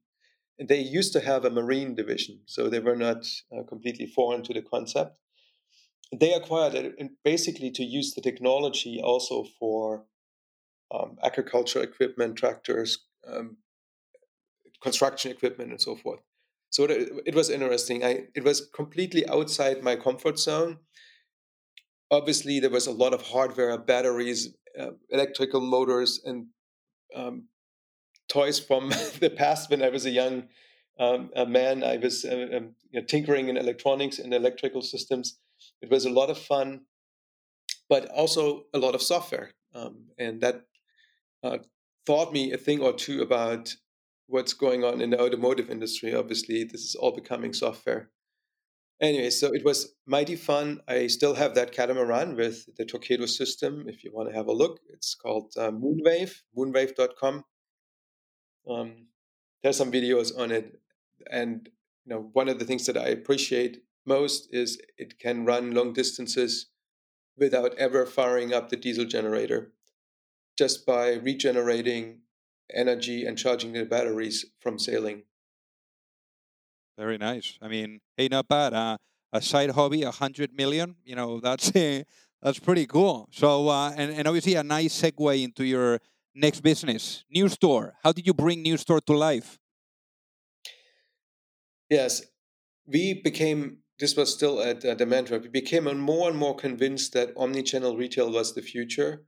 And 0.58 0.68
they 0.68 0.80
used 0.80 1.12
to 1.14 1.20
have 1.20 1.44
a 1.44 1.50
marine 1.50 1.94
division, 1.94 2.40
so 2.46 2.68
they 2.68 2.78
were 2.78 2.96
not 2.96 3.24
uh, 3.52 3.62
completely 3.64 4.06
foreign 4.06 4.42
to 4.44 4.52
the 4.52 4.62
concept 4.62 5.16
they 6.12 6.32
acquired 6.32 6.74
it 6.74 6.96
basically 7.24 7.70
to 7.72 7.84
use 7.84 8.14
the 8.14 8.20
technology 8.20 9.00
also 9.02 9.44
for 9.58 10.04
um, 10.92 11.16
agriculture 11.22 11.82
equipment, 11.82 12.36
tractors, 12.36 12.98
um, 13.26 13.56
construction 14.82 15.30
equipment, 15.30 15.70
and 15.70 15.80
so 15.80 15.96
forth. 15.96 16.20
So 16.70 16.84
it, 16.84 17.10
it 17.26 17.34
was 17.34 17.50
interesting. 17.50 18.04
I 18.04 18.26
it 18.34 18.44
was 18.44 18.68
completely 18.74 19.26
outside 19.28 19.82
my 19.82 19.96
comfort 19.96 20.38
zone. 20.38 20.78
Obviously, 22.10 22.60
there 22.60 22.70
was 22.70 22.86
a 22.86 22.92
lot 22.92 23.14
of 23.14 23.22
hardware, 23.22 23.76
batteries, 23.78 24.54
uh, 24.78 24.90
electrical 25.10 25.60
motors, 25.60 26.20
and 26.24 26.46
um, 27.14 27.48
toys 28.28 28.58
from 28.58 28.88
the 29.20 29.30
past 29.30 29.70
when 29.70 29.82
I 29.82 29.88
was 29.88 30.04
a 30.04 30.10
young 30.10 30.48
um, 30.98 31.30
a 31.34 31.46
man. 31.46 31.82
I 31.82 31.96
was 31.96 32.24
uh, 32.24 32.48
um, 32.56 32.74
you 32.90 33.00
know, 33.00 33.06
tinkering 33.06 33.48
in 33.48 33.56
electronics 33.56 34.18
and 34.18 34.34
electrical 34.34 34.82
systems 34.82 35.38
it 35.84 35.90
was 35.90 36.06
a 36.06 36.10
lot 36.20 36.30
of 36.30 36.38
fun, 36.38 36.80
but 37.90 38.06
also 38.06 38.64
a 38.72 38.78
lot 38.78 38.94
of 38.94 39.02
software. 39.02 39.50
Um, 39.74 40.06
and 40.18 40.40
that 40.40 40.62
uh, 41.42 41.58
taught 42.06 42.32
me 42.32 42.52
a 42.52 42.56
thing 42.56 42.80
or 42.80 42.94
two 42.94 43.20
about 43.20 43.74
what's 44.26 44.54
going 44.54 44.82
on 44.82 45.02
in 45.02 45.10
the 45.10 45.20
automotive 45.20 45.68
industry. 45.68 46.14
Obviously, 46.14 46.64
this 46.64 46.80
is 46.80 46.94
all 46.94 47.14
becoming 47.14 47.52
software. 47.52 48.10
Anyway, 49.02 49.28
so 49.28 49.52
it 49.52 49.62
was 49.62 49.94
mighty 50.06 50.36
fun. 50.36 50.80
I 50.88 51.08
still 51.08 51.34
have 51.34 51.54
that 51.56 51.72
catamaran 51.72 52.34
with 52.34 52.64
the 52.78 52.86
Torqeedo 52.86 53.28
system. 53.28 53.84
If 53.86 54.04
you 54.04 54.10
want 54.10 54.30
to 54.30 54.34
have 54.34 54.46
a 54.46 54.52
look, 54.52 54.80
it's 54.88 55.14
called 55.14 55.52
uh, 55.58 55.70
Moonwave, 55.70 56.32
moonwave.com. 56.56 57.44
Um, 58.70 59.08
there's 59.62 59.76
some 59.76 59.92
videos 59.92 60.38
on 60.38 60.50
it. 60.50 60.80
And 61.30 61.68
you 62.06 62.14
know, 62.14 62.30
one 62.32 62.48
of 62.48 62.58
the 62.58 62.64
things 62.64 62.86
that 62.86 62.96
I 62.96 63.08
appreciate 63.08 63.82
most 64.06 64.48
is 64.52 64.78
it 64.98 65.18
can 65.18 65.44
run 65.44 65.72
long 65.72 65.92
distances 65.92 66.66
without 67.36 67.74
ever 67.74 68.06
firing 68.06 68.52
up 68.52 68.68
the 68.68 68.76
diesel 68.76 69.04
generator, 69.04 69.72
just 70.56 70.86
by 70.86 71.14
regenerating 71.14 72.20
energy 72.72 73.24
and 73.24 73.36
charging 73.36 73.72
the 73.72 73.84
batteries 73.84 74.46
from 74.60 74.78
sailing. 74.78 75.22
Very 76.96 77.18
nice. 77.18 77.58
I 77.60 77.68
mean, 77.68 78.00
hey, 78.16 78.28
not 78.28 78.48
bad. 78.48 78.72
Uh, 78.72 78.98
a 79.32 79.42
side 79.42 79.70
hobby, 79.70 80.02
a 80.02 80.12
hundred 80.12 80.54
million. 80.54 80.96
You 81.04 81.16
know, 81.16 81.40
that's 81.40 81.74
uh, 81.74 82.02
that's 82.42 82.58
pretty 82.58 82.86
cool. 82.86 83.28
So, 83.32 83.68
uh, 83.68 83.92
and 83.96 84.12
and 84.12 84.28
obviously 84.28 84.54
a 84.54 84.62
nice 84.62 85.00
segue 85.00 85.42
into 85.42 85.64
your 85.64 85.98
next 86.34 86.60
business, 86.60 87.24
New 87.30 87.48
Store. 87.48 87.94
How 88.02 88.12
did 88.12 88.26
you 88.26 88.34
bring 88.34 88.62
New 88.62 88.76
Store 88.76 89.00
to 89.00 89.12
life? 89.12 89.58
Yes, 91.90 92.22
we 92.86 93.20
became 93.22 93.78
this 93.98 94.16
was 94.16 94.33
still 94.33 94.61
at 94.61 94.85
uh, 94.85 94.94
Demandware, 94.96 95.42
we 95.42 95.48
became 95.48 95.85
more 95.98 96.28
and 96.28 96.38
more 96.38 96.57
convinced 96.57 97.12
that 97.12 97.35
omnichannel 97.37 97.96
retail 97.96 98.30
was 98.30 98.54
the 98.54 98.62
future. 98.62 99.24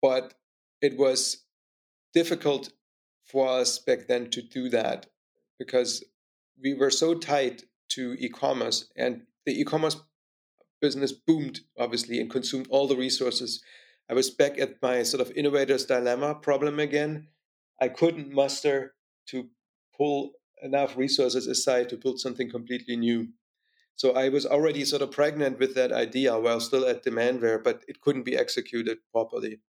But 0.00 0.34
it 0.80 0.96
was 0.96 1.44
difficult 2.14 2.72
for 3.24 3.48
us 3.48 3.78
back 3.78 4.08
then 4.08 4.30
to 4.30 4.42
do 4.42 4.68
that 4.70 5.06
because 5.58 6.02
we 6.62 6.74
were 6.74 6.90
so 6.90 7.14
tied 7.14 7.62
to 7.90 8.16
e-commerce 8.18 8.90
and 8.96 9.22
the 9.46 9.60
e-commerce 9.60 9.96
business 10.80 11.12
boomed 11.12 11.60
obviously 11.78 12.20
and 12.20 12.30
consumed 12.30 12.66
all 12.70 12.88
the 12.88 12.96
resources. 12.96 13.62
I 14.10 14.14
was 14.14 14.30
back 14.30 14.58
at 14.58 14.82
my 14.82 15.02
sort 15.04 15.20
of 15.20 15.30
innovator's 15.36 15.84
dilemma 15.84 16.34
problem 16.34 16.80
again. 16.80 17.28
I 17.80 17.88
couldn't 17.88 18.32
muster 18.32 18.94
to 19.28 19.48
pull 19.96 20.32
enough 20.62 20.96
resources 20.96 21.46
aside 21.46 21.88
to 21.90 21.96
build 21.96 22.18
something 22.18 22.50
completely 22.50 22.96
new 22.96 23.28
so 23.96 24.12
I 24.12 24.28
was 24.28 24.46
already 24.46 24.84
sort 24.84 25.02
of 25.02 25.10
pregnant 25.10 25.58
with 25.58 25.74
that 25.74 25.92
idea 25.92 26.38
while 26.38 26.60
still 26.60 26.86
at 26.86 27.04
Demandware, 27.04 27.62
but 27.62 27.84
it 27.88 28.00
couldn't 28.00 28.24
be 28.24 28.36
executed 28.36 28.98
properly. 29.12 29.60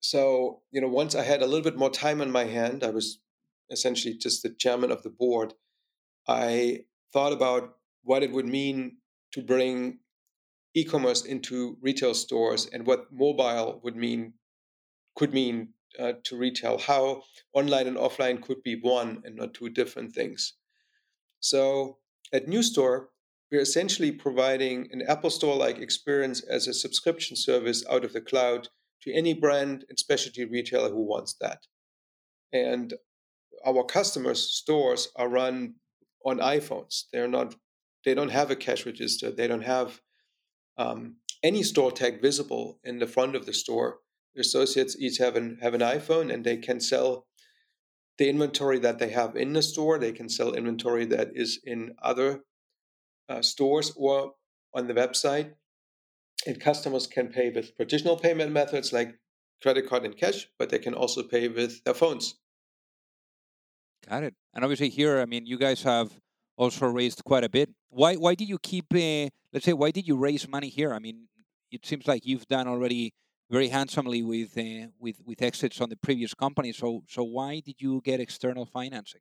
So, 0.00 0.62
you 0.72 0.80
know, 0.80 0.88
once 0.88 1.14
I 1.14 1.22
had 1.22 1.42
a 1.42 1.46
little 1.46 1.62
bit 1.62 1.78
more 1.78 1.90
time 1.90 2.20
on 2.20 2.30
my 2.30 2.44
hand, 2.44 2.82
I 2.82 2.90
was 2.90 3.20
essentially 3.70 4.14
just 4.14 4.42
the 4.42 4.50
chairman 4.50 4.90
of 4.90 5.02
the 5.02 5.10
board. 5.10 5.54
I 6.26 6.86
thought 7.12 7.32
about 7.32 7.76
what 8.02 8.22
it 8.22 8.32
would 8.32 8.46
mean 8.46 8.98
to 9.32 9.42
bring 9.42 10.00
e-commerce 10.74 11.24
into 11.24 11.76
retail 11.80 12.14
stores 12.14 12.66
and 12.66 12.86
what 12.86 13.12
mobile 13.12 13.80
would 13.84 13.96
mean 13.96 14.34
could 15.14 15.34
mean 15.34 15.74
uh, 15.98 16.14
to 16.24 16.36
retail 16.36 16.78
how 16.78 17.22
online 17.52 17.86
and 17.86 17.96
offline 17.96 18.40
could 18.40 18.62
be 18.62 18.76
one 18.76 19.22
and 19.24 19.36
not 19.36 19.52
two 19.52 19.68
different 19.68 20.14
things 20.14 20.54
so 21.40 21.98
at 22.32 22.48
New 22.48 22.62
Store, 22.62 23.10
we're 23.50 23.60
essentially 23.60 24.10
providing 24.10 24.88
an 24.92 25.02
Apple 25.02 25.30
Store 25.30 25.54
like 25.54 25.78
experience 25.78 26.40
as 26.40 26.66
a 26.66 26.72
subscription 26.72 27.36
service 27.36 27.84
out 27.90 28.04
of 28.04 28.14
the 28.14 28.20
cloud 28.20 28.68
to 29.02 29.12
any 29.12 29.34
brand 29.34 29.84
and 29.88 29.98
specialty 29.98 30.44
retailer 30.44 30.88
who 30.88 31.02
wants 31.02 31.34
that. 31.40 31.66
And 32.52 32.94
our 33.66 33.84
customers' 33.84 34.50
stores 34.50 35.08
are 35.16 35.28
run 35.28 35.74
on 36.24 36.38
iPhones. 36.38 37.04
They're 37.12 37.28
not, 37.28 37.54
they 38.04 38.14
don't 38.14 38.30
have 38.30 38.50
a 38.50 38.56
cash 38.56 38.86
register. 38.86 39.30
They 39.30 39.46
don't 39.46 39.64
have 39.64 40.00
um, 40.78 41.16
any 41.42 41.62
store 41.62 41.92
tag 41.92 42.22
visible 42.22 42.78
in 42.84 42.98
the 42.98 43.06
front 43.06 43.36
of 43.36 43.44
the 43.44 43.52
store. 43.52 43.98
The 44.34 44.40
associates 44.40 44.96
each 44.98 45.18
have 45.18 45.36
an, 45.36 45.58
have 45.60 45.74
an 45.74 45.80
iPhone 45.80 46.32
and 46.32 46.44
they 46.44 46.56
can 46.56 46.80
sell 46.80 47.26
the 48.18 48.28
inventory 48.28 48.78
that 48.80 48.98
they 48.98 49.10
have 49.10 49.36
in 49.36 49.52
the 49.52 49.62
store. 49.62 49.98
They 49.98 50.12
can 50.12 50.28
sell 50.28 50.52
inventory 50.52 51.06
that 51.06 51.30
is 51.34 51.60
in 51.64 51.94
other 52.02 52.40
uh, 53.28 53.42
stores 53.42 53.92
or 53.96 54.34
on 54.74 54.86
the 54.86 54.94
website. 54.94 55.52
And 56.46 56.60
customers 56.60 57.06
can 57.06 57.28
pay 57.28 57.50
with 57.50 57.76
traditional 57.76 58.16
payment 58.16 58.52
methods 58.52 58.92
like 58.92 59.14
credit 59.62 59.88
card 59.88 60.04
and 60.04 60.16
cash, 60.16 60.48
but 60.58 60.70
they 60.70 60.78
can 60.78 60.94
also 60.94 61.22
pay 61.22 61.48
with 61.48 61.84
their 61.84 61.94
phones. 61.94 62.34
Got 64.08 64.24
it. 64.24 64.34
And 64.54 64.64
obviously, 64.64 64.88
here, 64.88 65.20
I 65.20 65.26
mean, 65.26 65.46
you 65.46 65.56
guys 65.56 65.82
have 65.84 66.10
also 66.56 66.86
raised 66.86 67.22
quite 67.24 67.44
a 67.44 67.48
bit. 67.48 67.70
Why? 67.90 68.16
Why 68.16 68.34
did 68.34 68.48
you 68.48 68.58
keep? 68.58 68.86
Uh, 68.92 69.30
let's 69.52 69.64
say, 69.64 69.72
why 69.72 69.92
did 69.92 70.08
you 70.08 70.16
raise 70.16 70.48
money 70.48 70.68
here? 70.68 70.92
I 70.92 70.98
mean, 70.98 71.28
it 71.70 71.86
seems 71.86 72.08
like 72.08 72.26
you've 72.26 72.46
done 72.48 72.66
already 72.66 73.12
very 73.52 73.68
handsomely 73.68 74.22
with 74.22 74.56
uh, 74.56 74.88
with 74.98 75.20
with 75.26 75.42
exits 75.42 75.80
on 75.80 75.90
the 75.90 75.96
previous 75.96 76.32
company. 76.34 76.72
So 76.72 77.04
so 77.06 77.22
why 77.22 77.60
did 77.60 77.76
you 77.78 78.00
get 78.02 78.18
external 78.18 78.64
financing? 78.64 79.20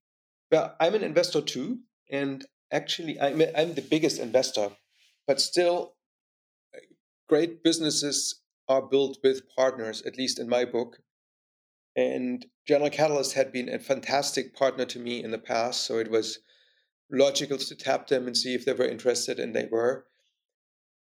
Well, 0.52 0.76
I'm 0.80 0.96
an 0.96 1.04
investor 1.04 1.42
too, 1.42 1.80
and 2.10 2.46
actually, 2.72 3.20
I'm 3.20 3.42
I'm 3.56 3.74
the 3.74 3.88
biggest 3.94 4.20
investor, 4.20 4.70
but 5.28 5.42
still, 5.42 5.96
great 7.28 7.62
businesses 7.62 8.42
are 8.70 8.82
built 8.82 9.18
with 9.24 9.42
partners. 9.56 10.02
At 10.04 10.18
least 10.18 10.40
in 10.40 10.48
my 10.48 10.64
book, 10.64 11.00
and 11.96 12.46
General 12.66 12.90
Catalyst 12.90 13.34
had 13.34 13.52
been 13.52 13.70
a 13.70 13.80
fantastic 13.80 14.56
partner 14.56 14.86
to 14.86 15.00
me 15.00 15.22
in 15.22 15.32
the 15.32 15.46
past, 15.54 15.84
so 15.86 15.98
it 15.98 16.10
was 16.10 16.40
logical 17.12 17.58
to 17.58 17.76
tap 17.76 18.08
them 18.08 18.28
and 18.28 18.38
see 18.38 18.54
if 18.54 18.64
they 18.64 18.74
were 18.74 18.88
interested, 18.88 19.40
and 19.40 19.54
they 19.54 19.68
were. 19.70 20.06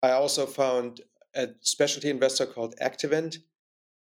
I 0.03 0.13
also 0.13 0.47
found 0.47 1.03
a 1.35 1.49
specialty 1.61 2.11
investor 2.11 2.47
called 2.47 2.75
Activant, 2.81 3.39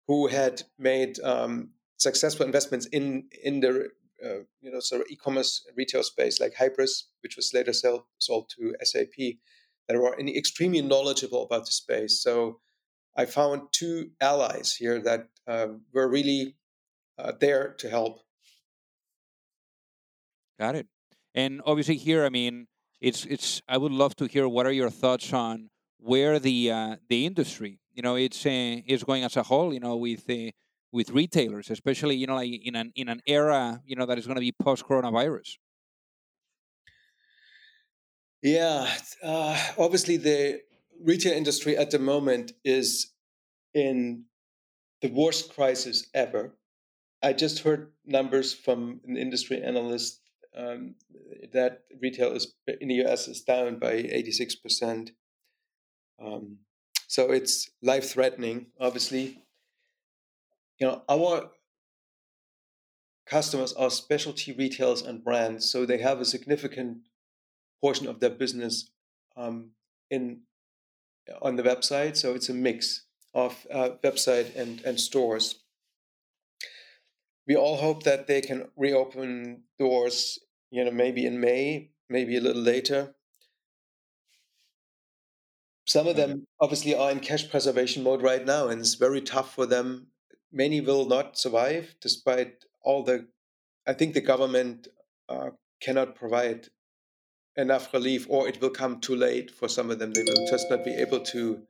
who 0.08 0.28
had 0.28 0.64
made 0.78 1.20
um, 1.20 1.70
successful 1.98 2.46
investments 2.46 2.86
in 2.88 3.26
in 3.44 3.60
the 3.60 3.90
uh, 4.26 4.40
you 4.62 4.72
know 4.72 4.80
sort 4.80 5.02
of 5.02 5.08
e-commerce 5.10 5.66
retail 5.76 6.04
space 6.04 6.40
like 6.40 6.56
Hybris, 6.56 7.04
which 7.22 7.36
was 7.36 7.54
later 7.54 7.74
sell, 7.74 8.08
sold 8.18 8.50
to 8.58 8.76
SAP, 8.84 9.38
that 9.88 9.98
were 9.98 10.18
extremely 10.20 10.82
knowledgeable 10.82 11.44
about 11.44 11.66
the 11.66 11.72
space. 11.72 12.22
So 12.22 12.60
I 13.16 13.26
found 13.26 13.70
two 13.72 14.12
allies 14.22 14.76
here 14.76 15.00
that 15.02 15.28
uh, 15.48 15.68
were 15.94 16.08
really 16.08 16.56
uh, 17.18 17.34
there 17.40 17.76
to 17.80 17.90
help. 17.90 18.22
Got 20.60 20.76
it. 20.76 20.88
And 21.36 21.62
obviously, 21.66 21.96
here, 21.96 22.26
I 22.26 22.30
mean, 22.30 22.68
it's 23.02 23.26
it's. 23.26 23.62
I 23.68 23.78
would 23.78 23.92
love 23.92 24.16
to 24.18 24.26
hear 24.26 24.48
what 24.48 24.66
are 24.66 24.72
your 24.72 24.90
thoughts 24.90 25.32
on 25.34 25.70
where 26.00 26.40
the 26.40 26.72
uh, 26.72 26.96
the 27.10 27.26
industry, 27.26 27.80
you 27.94 28.02
know, 28.02 28.16
it's 28.16 28.46
uh, 28.46 28.82
is 28.86 29.04
going 29.04 29.24
as 29.24 29.38
a 29.38 29.44
whole, 29.44 29.74
you 29.74 29.80
know, 29.80 29.96
with 29.98 30.30
uh, 30.30 30.52
with 30.92 31.12
retailers, 31.12 31.70
especially 31.70 32.16
you 32.16 32.28
know, 32.28 32.36
like 32.36 32.52
in 32.64 32.76
an 32.76 32.92
in 32.96 33.10
an 33.10 33.22
era, 33.26 33.82
you 33.86 33.96
know, 33.96 34.06
that 34.06 34.18
is 34.18 34.26
going 34.26 34.36
to 34.36 34.42
be 34.42 34.52
post 34.52 34.86
coronavirus. 34.86 35.58
Yeah, 38.42 38.90
uh, 39.22 39.58
obviously 39.78 40.16
the 40.16 40.62
retail 41.04 41.34
industry 41.34 41.76
at 41.76 41.92
the 41.92 42.00
moment 42.00 42.54
is 42.64 43.12
in 43.74 44.26
the 45.02 45.10
worst 45.10 45.54
crisis 45.54 46.08
ever. 46.14 46.56
I 47.22 47.34
just 47.34 47.60
heard 47.60 47.92
numbers 48.06 48.54
from 48.54 49.02
an 49.06 49.18
industry 49.18 49.62
analyst 49.62 50.22
um, 50.56 50.96
that 51.52 51.84
retail 52.02 52.32
is 52.32 52.54
in 52.80 52.88
the 52.88 53.04
US 53.06 53.28
is 53.28 53.42
down 53.42 53.78
by 53.78 53.92
86 53.92 54.56
percent. 54.56 55.12
Um, 56.22 56.58
so 57.08 57.32
it's 57.32 57.70
life 57.82 58.12
threatening, 58.12 58.68
obviously. 58.80 59.44
You 60.80 60.88
know, 60.88 61.02
our 61.10 61.52
customers 63.26 63.74
are 63.74 63.90
specialty 63.90 64.54
retailers 64.54 65.02
and 65.02 65.24
brands, 65.24 65.70
so 65.70 65.86
they 65.86 65.98
have 66.00 66.20
a 66.20 66.26
significant 66.26 67.00
portion 67.82 68.08
of 68.08 68.20
their 68.20 68.30
business 68.30 68.92
um, 69.38 69.72
in 70.10 70.42
on 71.42 71.56
the 71.56 71.64
website. 71.64 72.18
So 72.18 72.34
it's 72.34 72.50
a 72.50 72.54
mix 72.54 73.06
of 73.34 73.68
uh, 73.72 73.90
website 74.04 74.56
and, 74.56 74.82
and 74.82 75.00
stores. 75.00 75.60
We 77.48 77.56
all 77.56 77.78
hope 77.78 78.04
that 78.04 78.28
they 78.28 78.42
can 78.42 78.70
reopen 78.76 79.64
doors, 79.80 80.40
you 80.72 80.84
know, 80.84 80.92
maybe 80.92 81.26
in 81.26 81.40
May, 81.40 81.92
maybe 82.10 82.38
a 82.38 82.42
little 82.42 82.62
later. 82.62 83.16
Some 85.90 86.06
of 86.06 86.16
them 86.16 86.46
obviously 86.62 86.94
are 86.94 87.10
in 87.10 87.20
cash 87.20 87.50
preservation 87.50 88.04
mode 88.04 88.22
right 88.22 88.46
now, 88.46 88.68
and 88.68 88.80
it's 88.80 88.94
very 88.94 89.22
tough 89.22 89.56
for 89.56 89.66
them. 89.66 90.06
Many 90.52 90.82
will 90.82 91.08
not 91.08 91.36
survive 91.36 91.96
despite 92.00 92.64
all 92.84 93.02
the. 93.02 93.26
I 93.88 93.94
think 93.94 94.14
the 94.14 94.22
government 94.22 94.88
uh, 95.28 95.50
cannot 95.82 96.14
provide 96.14 96.68
enough 97.56 97.92
relief, 97.92 98.28
or 98.30 98.48
it 98.48 98.62
will 98.62 98.70
come 98.70 99.00
too 99.00 99.16
late 99.16 99.50
for 99.50 99.68
some 99.68 99.90
of 99.90 99.98
them. 99.98 100.14
They 100.14 100.22
will 100.22 100.48
just 100.48 100.70
not 100.70 100.86
be 100.86 100.94
able 100.94 101.22
to, 101.22 101.64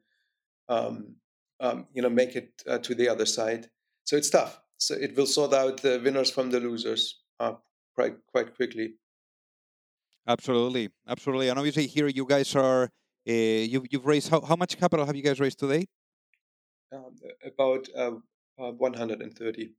um, 0.68 1.16
um, 1.62 1.88
you 1.94 2.02
know, 2.02 2.10
make 2.10 2.36
it 2.36 2.62
uh, 2.68 2.80
to 2.80 2.94
the 2.94 3.08
other 3.08 3.26
side. 3.26 3.70
So 4.04 4.18
it's 4.18 4.30
tough. 4.30 4.60
So 4.80 4.96
it 4.96 5.16
will 5.16 5.28
sort 5.28 5.54
out 5.54 5.82
the 5.82 6.02
winners 6.04 6.30
from 6.30 6.52
the 6.52 6.60
losers 6.60 7.22
uh, 7.40 7.54
quite 7.96 8.18
quite 8.28 8.54
quickly. 8.54 8.96
Absolutely, 10.28 10.90
absolutely, 11.08 11.48
and 11.48 11.58
obviously 11.58 11.88
here 11.88 12.10
you 12.10 12.26
guys 12.26 12.54
are 12.54 12.90
uh, 13.28 13.32
you've 13.32 13.86
you've 13.92 14.06
raised 14.06 14.30
how, 14.30 14.42
how 14.42 14.56
much 14.56 14.78
capital 14.78 15.06
have 15.06 15.16
you 15.16 15.24
guys 15.24 15.40
raised 15.40 15.60
today? 15.60 15.88
Um, 16.92 17.16
about 17.46 17.88
uh, 17.96 18.12
uh, 18.60 18.72
130. 18.72 19.72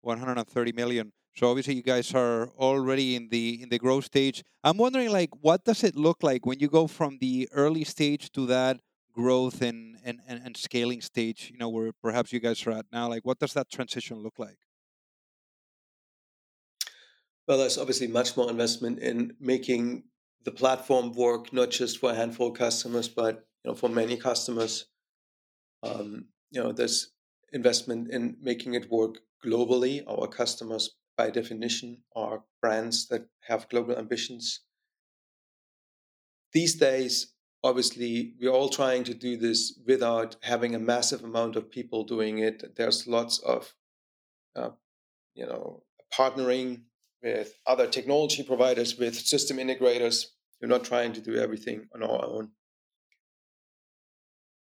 130 0.00 0.72
million. 0.72 1.12
So 1.34 1.48
obviously 1.48 1.74
you 1.74 1.82
guys 1.82 2.12
are 2.14 2.48
already 2.58 3.16
in 3.16 3.28
the 3.30 3.62
in 3.62 3.68
the 3.68 3.78
growth 3.78 4.04
stage. 4.04 4.42
I'm 4.64 4.76
wondering 4.76 5.10
like 5.10 5.30
what 5.40 5.64
does 5.64 5.82
it 5.84 5.96
look 5.96 6.22
like 6.22 6.44
when 6.44 6.58
you 6.58 6.68
go 6.68 6.86
from 6.86 7.18
the 7.20 7.48
early 7.52 7.84
stage 7.84 8.30
to 8.32 8.46
that 8.46 8.80
growth 9.12 9.62
and 9.62 9.96
and, 10.04 10.20
and, 10.26 10.42
and 10.44 10.56
scaling 10.56 11.00
stage, 11.00 11.50
you 11.52 11.58
know, 11.58 11.68
where 11.68 11.92
perhaps 12.02 12.32
you 12.32 12.40
guys 12.40 12.66
are 12.66 12.72
at 12.72 12.86
now? 12.92 13.08
Like 13.08 13.24
what 13.24 13.38
does 13.38 13.54
that 13.54 13.70
transition 13.70 14.18
look 14.18 14.38
like? 14.38 14.58
Well, 17.46 17.58
there's 17.58 17.78
obviously 17.78 18.06
much 18.06 18.36
more 18.36 18.50
investment 18.50 18.98
in 18.98 19.34
making 19.40 20.04
the 20.44 20.50
platform 20.50 21.12
work 21.12 21.52
not 21.52 21.70
just 21.70 21.98
for 21.98 22.10
a 22.10 22.14
handful 22.14 22.48
of 22.48 22.58
customers, 22.58 23.08
but 23.08 23.46
you 23.64 23.70
know 23.70 23.74
for 23.74 23.88
many 23.88 24.16
customers. 24.16 24.86
Um, 25.82 26.26
you 26.50 26.62
know, 26.62 26.72
there's 26.72 27.10
investment 27.52 28.10
in 28.10 28.36
making 28.40 28.74
it 28.74 28.90
work 28.90 29.18
globally. 29.44 30.02
Our 30.06 30.28
customers, 30.28 30.90
by 31.16 31.30
definition, 31.30 32.02
are 32.14 32.44
brands 32.60 33.08
that 33.08 33.26
have 33.46 33.68
global 33.68 33.96
ambitions. 33.96 34.60
These 36.52 36.76
days, 36.76 37.32
obviously, 37.64 38.34
we're 38.40 38.50
all 38.50 38.68
trying 38.68 39.04
to 39.04 39.14
do 39.14 39.36
this 39.36 39.78
without 39.86 40.36
having 40.42 40.74
a 40.74 40.78
massive 40.78 41.24
amount 41.24 41.56
of 41.56 41.70
people 41.70 42.04
doing 42.04 42.38
it. 42.38 42.76
There's 42.76 43.06
lots 43.06 43.38
of, 43.38 43.74
uh, 44.54 44.70
you 45.34 45.46
know, 45.46 45.82
partnering 46.12 46.82
with 47.22 47.54
other 47.66 47.86
technology 47.86 48.42
providers, 48.42 48.96
with 48.98 49.14
system 49.14 49.58
integrators. 49.58 50.26
We're 50.60 50.68
not 50.68 50.84
trying 50.84 51.12
to 51.14 51.20
do 51.20 51.36
everything 51.36 51.88
on 51.94 52.02
our 52.02 52.24
own. 52.24 52.50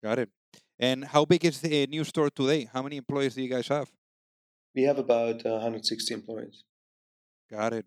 Got 0.04 0.20
it. 0.20 0.30
And 0.80 1.06
how 1.06 1.26
big 1.26 1.46
is 1.46 1.62
the 1.62 1.88
new 1.88 2.04
store 2.04 2.30
today? 2.30 2.70
How 2.72 2.82
many 2.82 2.98
employees 2.98 3.36
do 3.36 3.42
you 3.42 3.50
guys 3.50 3.68
have? 3.68 3.90
We 4.76 4.84
have 4.84 4.98
about 4.98 5.46
uh, 5.46 5.52
160 5.52 6.14
employees. 6.14 6.64
Got 7.50 7.74
it. 7.74 7.86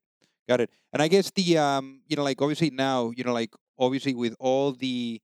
Got 0.49 0.61
it. 0.61 0.71
And 0.93 1.03
I 1.03 1.09
guess 1.09 1.31
the 1.31 1.59
um, 1.59 2.01
you 2.07 2.17
know, 2.17 2.23
like 2.23 2.41
obviously 2.41 2.71
now, 2.71 3.13
you 3.17 3.25
know, 3.25 3.33
like 3.33 3.53
obviously 3.79 4.15
with 4.15 4.35
all 4.39 4.73
the 4.73 5.21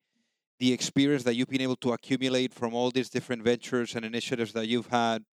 the 0.59 0.73
experience 0.73 1.23
that 1.25 1.35
you've 1.35 1.49
been 1.49 1.61
able 1.61 1.77
to 1.77 1.93
accumulate 1.93 2.53
from 2.53 2.75
all 2.75 2.91
these 2.91 3.09
different 3.09 3.43
ventures 3.43 3.95
and 3.95 4.05
initiatives 4.05 4.53
that 4.53 4.69
you've 4.69 4.87
had, 4.89 5.25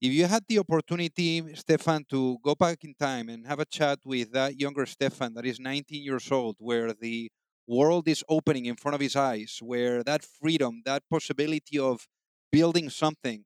if 0.00 0.12
you 0.12 0.26
had 0.26 0.44
the 0.48 0.58
opportunity, 0.58 1.54
Stephan, 1.54 2.04
to 2.10 2.38
go 2.42 2.54
back 2.54 2.84
in 2.84 2.94
time 2.94 3.28
and 3.28 3.46
have 3.46 3.60
a 3.60 3.64
chat 3.64 3.98
with 4.04 4.32
that 4.32 4.58
younger 4.60 4.86
Stephan 4.86 5.34
that 5.34 5.46
is 5.46 5.58
19 5.58 6.02
years 6.02 6.30
old, 6.30 6.56
where 6.58 6.92
the 6.92 7.30
world 7.66 8.06
is 8.08 8.24
opening 8.28 8.66
in 8.66 8.76
front 8.76 8.94
of 8.94 9.00
his 9.00 9.16
eyes, 9.16 9.58
where 9.62 10.04
that 10.04 10.22
freedom, 10.24 10.82
that 10.84 11.02
possibility 11.10 11.78
of 11.78 12.06
building 12.52 12.90
something, 12.90 13.44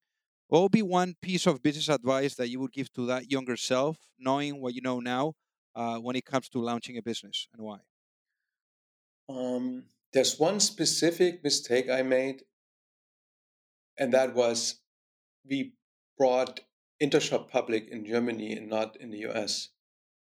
what 0.48 0.62
would 0.62 0.72
be 0.72 0.82
one 0.82 1.14
piece 1.22 1.46
of 1.46 1.62
business 1.62 1.88
advice 1.88 2.34
that 2.34 2.48
you 2.48 2.58
would 2.60 2.72
give 2.72 2.92
to 2.94 3.06
that 3.06 3.30
younger 3.30 3.56
self, 3.56 3.96
knowing 4.18 4.60
what 4.60 4.74
you 4.74 4.80
know 4.82 4.98
now, 5.00 5.34
uh, 5.76 5.98
when 5.98 6.16
it 6.16 6.24
comes 6.24 6.48
to 6.48 6.58
launching 6.58 6.96
a 6.96 7.02
business 7.02 7.46
and 7.52 7.62
why? 7.62 7.78
Um, 9.28 9.84
there's 10.12 10.38
one 10.38 10.58
specific 10.58 11.44
mistake 11.44 11.88
I 11.88 12.02
made, 12.02 12.42
and 13.96 14.12
that 14.12 14.34
was 14.34 14.80
we 15.48 15.74
brought 16.20 16.60
Intershop 17.02 17.48
public 17.48 17.88
in 17.88 18.04
Germany 18.04 18.52
and 18.52 18.68
not 18.68 18.94
in 19.00 19.10
the 19.10 19.24
US. 19.28 19.70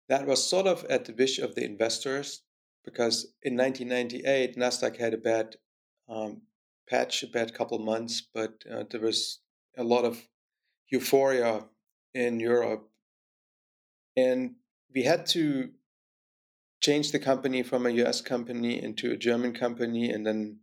That 0.08 0.26
was 0.26 0.48
sort 0.48 0.66
of 0.66 0.86
at 0.86 1.04
the 1.04 1.14
wish 1.14 1.40
of 1.40 1.56
the 1.56 1.66
investors 1.66 2.44
because 2.86 3.34
in 3.42 3.58
1998, 3.58 4.56
NASDAQ 4.56 4.96
had 4.96 5.14
a 5.14 5.18
bad 5.18 5.58
um, 6.08 6.44
patch, 6.90 7.22
a 7.22 7.28
bad 7.28 7.54
couple 7.54 7.80
months, 7.80 8.26
but 8.34 8.64
uh, 8.72 8.84
there 8.90 9.02
was 9.02 9.40
a 9.78 9.84
lot 9.84 10.06
of 10.06 10.26
euphoria 10.90 11.66
in 12.14 12.40
Europe. 12.40 12.90
And 14.16 14.56
we 14.96 15.04
had 15.04 15.26
to 15.38 15.72
change 16.82 17.12
the 17.12 17.20
company 17.20 17.62
from 17.62 17.86
a 17.86 17.96
US 18.06 18.22
company 18.22 18.82
into 18.82 19.12
a 19.12 19.18
German 19.18 19.54
company 19.54 20.10
and 20.10 20.26
then 20.26 20.60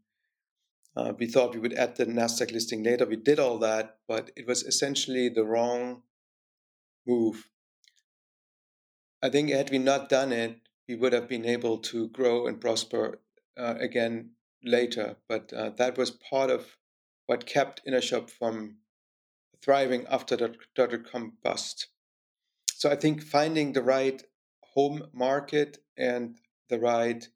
uh, 1.00 1.12
we 1.18 1.26
thought 1.26 1.54
we 1.54 1.60
would 1.60 1.78
add 1.82 1.96
the 1.96 2.06
Nasdaq 2.06 2.52
listing 2.52 2.82
later. 2.84 3.06
We 3.06 3.16
did 3.16 3.38
all 3.38 3.58
that, 3.58 3.96
but 4.06 4.30
it 4.36 4.46
was 4.46 4.62
essentially 4.62 5.28
the 5.28 5.44
wrong 5.44 6.02
move. 7.06 7.48
I 9.22 9.28
think 9.30 9.50
had 9.50 9.70
we 9.70 9.78
not 9.78 10.08
done 10.08 10.32
it, 10.32 10.60
we 10.88 10.96
would 10.96 11.12
have 11.12 11.28
been 11.28 11.46
able 11.46 11.78
to 11.78 12.08
grow 12.08 12.46
and 12.46 12.60
prosper 12.60 13.20
uh, 13.56 13.76
again 13.78 14.30
later. 14.62 15.16
But 15.28 15.52
uh, 15.52 15.70
that 15.76 15.96
was 15.96 16.10
part 16.10 16.50
of 16.50 16.76
what 17.26 17.46
kept 17.46 17.82
Intershop 17.86 18.30
from 18.30 18.76
thriving 19.62 20.06
after 20.10 20.36
the 20.36 20.54
dot 20.74 20.90
com 21.10 21.36
bust. 21.44 21.88
So 22.80 22.90
I 22.90 22.96
think 22.96 23.22
finding 23.22 23.72
the 23.72 23.82
right 23.82 24.22
home 24.74 25.08
market 25.12 25.78
and 25.96 26.36
the 26.68 26.78
right 26.78 27.28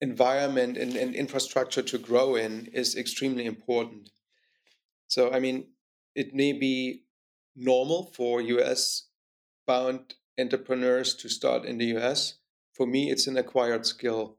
environment 0.00 0.76
and, 0.76 0.96
and 0.96 1.14
infrastructure 1.14 1.82
to 1.82 1.98
grow 1.98 2.34
in 2.34 2.68
is 2.72 2.96
extremely 2.96 3.44
important. 3.46 4.10
So, 5.08 5.32
I 5.32 5.40
mean, 5.40 5.66
it 6.14 6.34
may 6.34 6.52
be 6.52 7.04
normal 7.56 8.12
for 8.14 8.40
US 8.40 9.08
bound 9.66 10.14
entrepreneurs 10.38 11.14
to 11.16 11.28
start 11.28 11.64
in 11.64 11.78
the 11.78 11.96
US. 11.96 12.34
For 12.72 12.86
me, 12.86 13.10
it's 13.10 13.26
an 13.26 13.36
acquired 13.36 13.84
skill. 13.84 14.38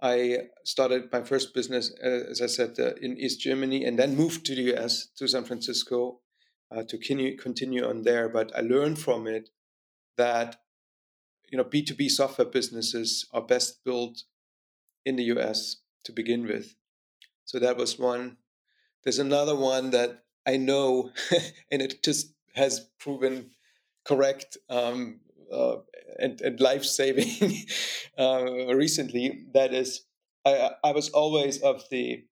I 0.00 0.48
started 0.64 1.12
my 1.12 1.22
first 1.22 1.52
business, 1.52 1.92
uh, 2.02 2.30
as 2.30 2.40
I 2.40 2.46
said, 2.46 2.78
uh, 2.78 2.94
in 3.02 3.18
East 3.18 3.40
Germany 3.40 3.84
and 3.84 3.98
then 3.98 4.16
moved 4.16 4.46
to 4.46 4.54
the 4.54 4.74
US, 4.74 5.08
to 5.18 5.28
San 5.28 5.44
Francisco, 5.44 6.20
uh, 6.70 6.84
to 6.84 6.96
continue, 6.96 7.36
continue 7.36 7.86
on 7.86 8.02
there. 8.02 8.28
But 8.28 8.50
I 8.56 8.60
learned 8.60 8.98
from 8.98 9.26
it 9.26 9.50
that 10.16 10.60
you 11.50 11.58
know 11.58 11.64
B2B 11.64 12.10
software 12.10 12.48
businesses 12.48 13.26
are 13.32 13.42
best 13.42 13.84
built 13.84 14.22
in 15.04 15.16
the 15.16 15.24
US 15.24 15.76
to 16.04 16.12
begin 16.12 16.46
with. 16.46 16.74
So 17.44 17.58
that 17.58 17.76
was 17.76 17.98
one. 17.98 18.36
There's 19.04 19.18
another 19.18 19.56
one 19.56 19.90
that 19.90 20.24
I 20.46 20.56
know, 20.56 21.10
and 21.70 21.82
it 21.82 22.02
just 22.02 22.34
has 22.54 22.88
proven 22.98 23.50
correct 24.04 24.56
um, 24.68 25.20
uh, 25.52 25.76
and, 26.18 26.40
and 26.40 26.60
life 26.60 26.84
saving 26.84 27.56
uh, 28.18 28.74
recently. 28.74 29.46
That 29.54 29.74
is, 29.74 30.04
I, 30.44 30.70
I 30.84 30.92
was 30.92 31.10
always 31.10 31.60
of 31.60 31.82
the 31.90 32.24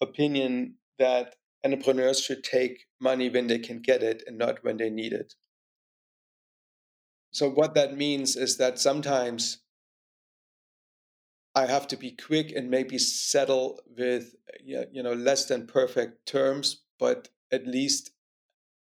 opinion 0.00 0.74
that 0.98 1.36
entrepreneurs 1.64 2.20
should 2.20 2.44
take 2.44 2.86
money 3.00 3.28
when 3.28 3.46
they 3.46 3.58
can 3.58 3.80
get 3.80 4.02
it 4.02 4.22
and 4.26 4.38
not 4.38 4.62
when 4.62 4.76
they 4.76 4.90
need 4.90 5.12
it. 5.12 5.34
So, 7.32 7.50
what 7.50 7.74
that 7.74 7.96
means 7.96 8.36
is 8.36 8.56
that 8.56 8.78
sometimes 8.78 9.58
I 11.56 11.64
have 11.64 11.88
to 11.88 11.96
be 11.96 12.10
quick 12.10 12.52
and 12.52 12.70
maybe 12.70 12.98
settle 12.98 13.80
with 13.96 14.36
you 14.62 15.02
know 15.02 15.14
less 15.14 15.46
than 15.46 15.66
perfect 15.66 16.26
terms, 16.26 16.82
but 16.98 17.30
at 17.50 17.66
least 17.66 18.10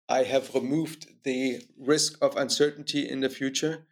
I 0.10 0.24
have 0.24 0.56
removed 0.56 1.24
the 1.24 1.62
risk 1.78 2.18
of 2.20 2.36
uncertainty 2.36 3.08
in 3.08 3.20
the 3.20 3.30
future 3.30 3.86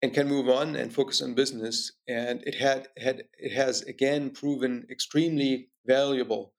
and 0.00 0.14
can 0.14 0.28
move 0.28 0.48
on 0.48 0.76
and 0.76 0.94
focus 0.94 1.20
on 1.20 1.34
business. 1.34 1.90
And 2.06 2.44
it 2.46 2.54
had 2.54 2.88
had 2.96 3.24
it 3.36 3.52
has 3.52 3.82
again 3.82 4.30
proven 4.30 4.86
extremely 4.88 5.70
valuable. 5.84 6.52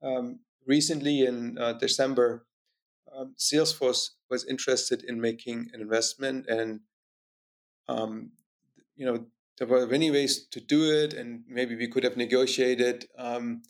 Um, 0.00 0.40
recently 0.64 1.26
in 1.26 1.58
uh, 1.58 1.72
December, 1.72 2.46
um, 3.12 3.34
Salesforce 3.36 4.10
was 4.30 4.44
interested 4.44 5.02
in 5.02 5.20
making 5.20 5.70
an 5.72 5.80
investment, 5.80 6.46
and 6.46 6.80
um, 7.88 8.30
you 8.94 9.06
know 9.06 9.26
there 9.58 9.66
were 9.66 9.86
many 9.86 10.10
ways 10.10 10.46
to 10.50 10.60
do 10.60 10.90
it, 10.90 11.14
and 11.14 11.44
maybe 11.48 11.74
we 11.76 11.88
could 11.88 12.04
have 12.04 12.16
negotiated 12.16 13.06
um, 13.16 13.62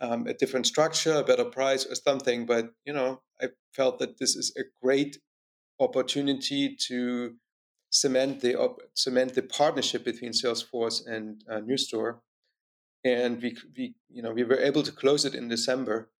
um, 0.00 0.26
a 0.26 0.34
different 0.34 0.66
structure, 0.66 1.14
a 1.14 1.24
better 1.24 1.44
price, 1.44 1.84
or 1.84 1.94
something. 1.94 2.46
But 2.46 2.70
you 2.84 2.92
know, 2.92 3.22
I 3.40 3.48
felt 3.74 3.98
that 3.98 4.18
this 4.18 4.34
is 4.36 4.52
a 4.56 4.62
great 4.82 5.18
opportunity 5.78 6.76
to 6.88 7.34
cement 7.90 8.40
the 8.40 8.56
op- 8.58 8.82
cement 8.94 9.34
the 9.34 9.42
partnership 9.42 10.04
between 10.04 10.32
Salesforce 10.32 11.06
and 11.06 11.44
uh, 11.50 11.60
NewStore, 11.60 12.20
and 13.04 13.42
we 13.42 13.56
we 13.76 13.94
you 14.08 14.22
know 14.22 14.32
we 14.32 14.44
were 14.44 14.58
able 14.58 14.82
to 14.82 14.92
close 14.92 15.24
it 15.24 15.34
in 15.34 15.48
December. 15.48 16.10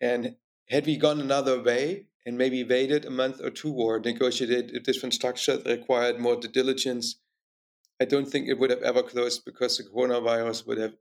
And 0.00 0.36
had 0.68 0.84
we 0.84 0.98
gone 0.98 1.20
another 1.20 1.62
way 1.62 2.06
and 2.26 2.36
maybe 2.36 2.64
waited 2.64 3.04
a 3.04 3.10
month 3.10 3.40
or 3.40 3.50
two 3.50 3.72
or 3.72 4.00
negotiated 4.00 4.74
a 4.74 4.80
different 4.80 5.14
structure 5.14 5.56
that 5.56 5.78
required 5.78 6.18
more 6.18 6.36
due 6.36 6.48
diligence, 6.48 7.16
I 8.00 8.04
don't 8.04 8.26
think 8.26 8.48
it 8.48 8.58
would 8.58 8.70
have 8.70 8.82
ever 8.82 9.02
closed 9.02 9.44
because 9.44 9.78
the 9.78 9.84
coronavirus 9.84 10.66
would 10.66 10.78
have 10.78 10.94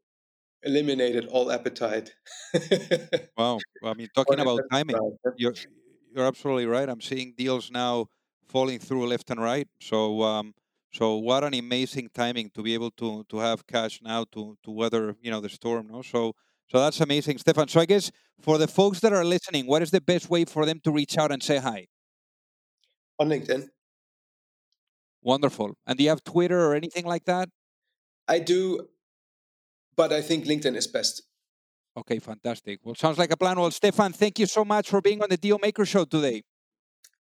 eliminated 0.64 1.28
all 1.28 1.52
appetite. 1.52 2.14
wow. 3.38 3.60
Well, 3.82 3.92
I 3.92 3.94
mean, 3.94 4.10
talking 4.16 4.40
about 4.40 4.62
timing, 4.72 4.96
you're, 5.38 5.54
you're 6.14 6.26
absolutely 6.26 6.66
right. 6.66 6.88
I'm 6.88 7.02
seeing 7.02 7.34
deals 7.38 7.70
now 7.70 8.08
falling 8.48 8.80
through 8.80 9.08
left 9.08 9.30
and 9.30 9.42
right. 9.42 9.68
So, 9.82 10.24
um, 10.24 10.54
so 10.92 11.18
what 11.18 11.44
an 11.44 11.54
amazing 11.54 12.10
timing 12.14 12.50
to 12.52 12.64
be 12.64 12.74
able 12.74 12.92
to 12.92 13.26
to 13.30 13.38
have 13.40 13.68
cash 13.68 14.00
now 14.02 14.24
to 14.32 14.58
to 14.64 14.72
weather 14.72 15.16
you 15.22 15.30
know 15.30 15.42
the 15.42 15.50
storm. 15.50 15.88
No, 15.92 16.02
so 16.02 16.34
so 16.70 16.80
that's 16.80 17.02
amazing, 17.02 17.38
Stephan. 17.38 17.68
So 17.68 17.82
I 17.82 17.86
guess 17.86 18.12
for 18.40 18.58
the 18.58 18.68
folks 18.68 19.02
that 19.02 19.12
are 19.12 19.26
listening, 19.26 19.68
what 19.68 19.82
is 19.82 19.92
the 19.92 20.02
best 20.02 20.30
way 20.30 20.46
for 20.46 20.66
them 20.66 20.80
to 20.86 20.92
reach 20.92 21.18
out 21.18 21.32
and 21.32 21.44
say 21.44 21.58
hi? 21.58 21.88
On 23.20 23.30
LinkedIn. 23.30 23.70
Wonderful. 25.26 25.76
And 25.88 25.98
do 25.98 26.04
you 26.04 26.10
have 26.10 26.24
Twitter 26.24 26.62
or 26.62 26.76
anything 26.76 27.04
like 27.04 27.26
that? 27.26 27.50
I 28.28 28.38
do, 28.38 28.88
but 29.96 30.14
I 30.14 30.22
think 30.22 30.46
LinkedIn 30.46 30.76
is 30.76 30.86
best. 30.86 31.24
Okay, 31.98 32.20
fantastic. 32.20 32.80
Well, 32.84 32.94
sounds 32.94 33.18
like 33.18 33.32
a 33.32 33.38
plan. 33.38 33.60
Well, 33.60 33.72
Stephan, 33.72 34.14
thank 34.14 34.38
you 34.38 34.46
so 34.46 34.64
much 34.64 34.88
for 34.88 35.02
being 35.02 35.24
on 35.24 35.30
the 35.30 35.38
Deal 35.38 35.58
Maker 35.60 35.84
Show 35.84 36.06
today. 36.06 36.44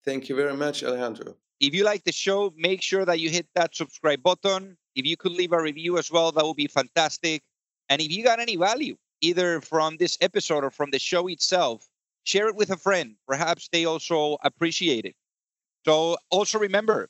Thank 0.04 0.30
you 0.30 0.36
very 0.36 0.56
much, 0.56 0.84
Alejandro. 0.84 1.36
If 1.60 1.74
you 1.74 1.84
like 1.84 2.04
the 2.04 2.12
show, 2.12 2.54
make 2.56 2.84
sure 2.84 3.06
that 3.06 3.20
you 3.20 3.32
hit 3.32 3.48
that 3.56 3.76
subscribe 3.76 4.22
button. 4.22 4.78
If 4.94 5.08
you 5.08 5.18
could 5.18 5.32
leave 5.32 5.52
a 5.52 5.62
review 5.62 5.98
as 5.98 6.12
well, 6.12 6.32
that 6.34 6.46
would 6.46 6.58
be 6.58 6.68
fantastic. 6.68 7.42
And 7.90 8.02
if 8.02 8.12
you 8.12 8.24
got 8.24 8.40
any 8.40 8.56
value, 8.56 8.98
either 9.22 9.62
from 9.62 9.98
this 9.98 10.16
episode 10.22 10.64
or 10.64 10.70
from 10.70 10.92
the 10.92 11.00
show 11.00 11.28
itself, 11.28 11.88
share 12.24 12.50
it 12.50 12.56
with 12.56 12.70
a 12.70 12.78
friend. 12.78 13.16
Perhaps 13.28 13.70
they 13.72 13.86
also 13.86 14.38
appreciate 14.44 15.06
it. 15.06 15.16
So 15.86 16.18
also 16.30 16.60
remember, 16.60 17.10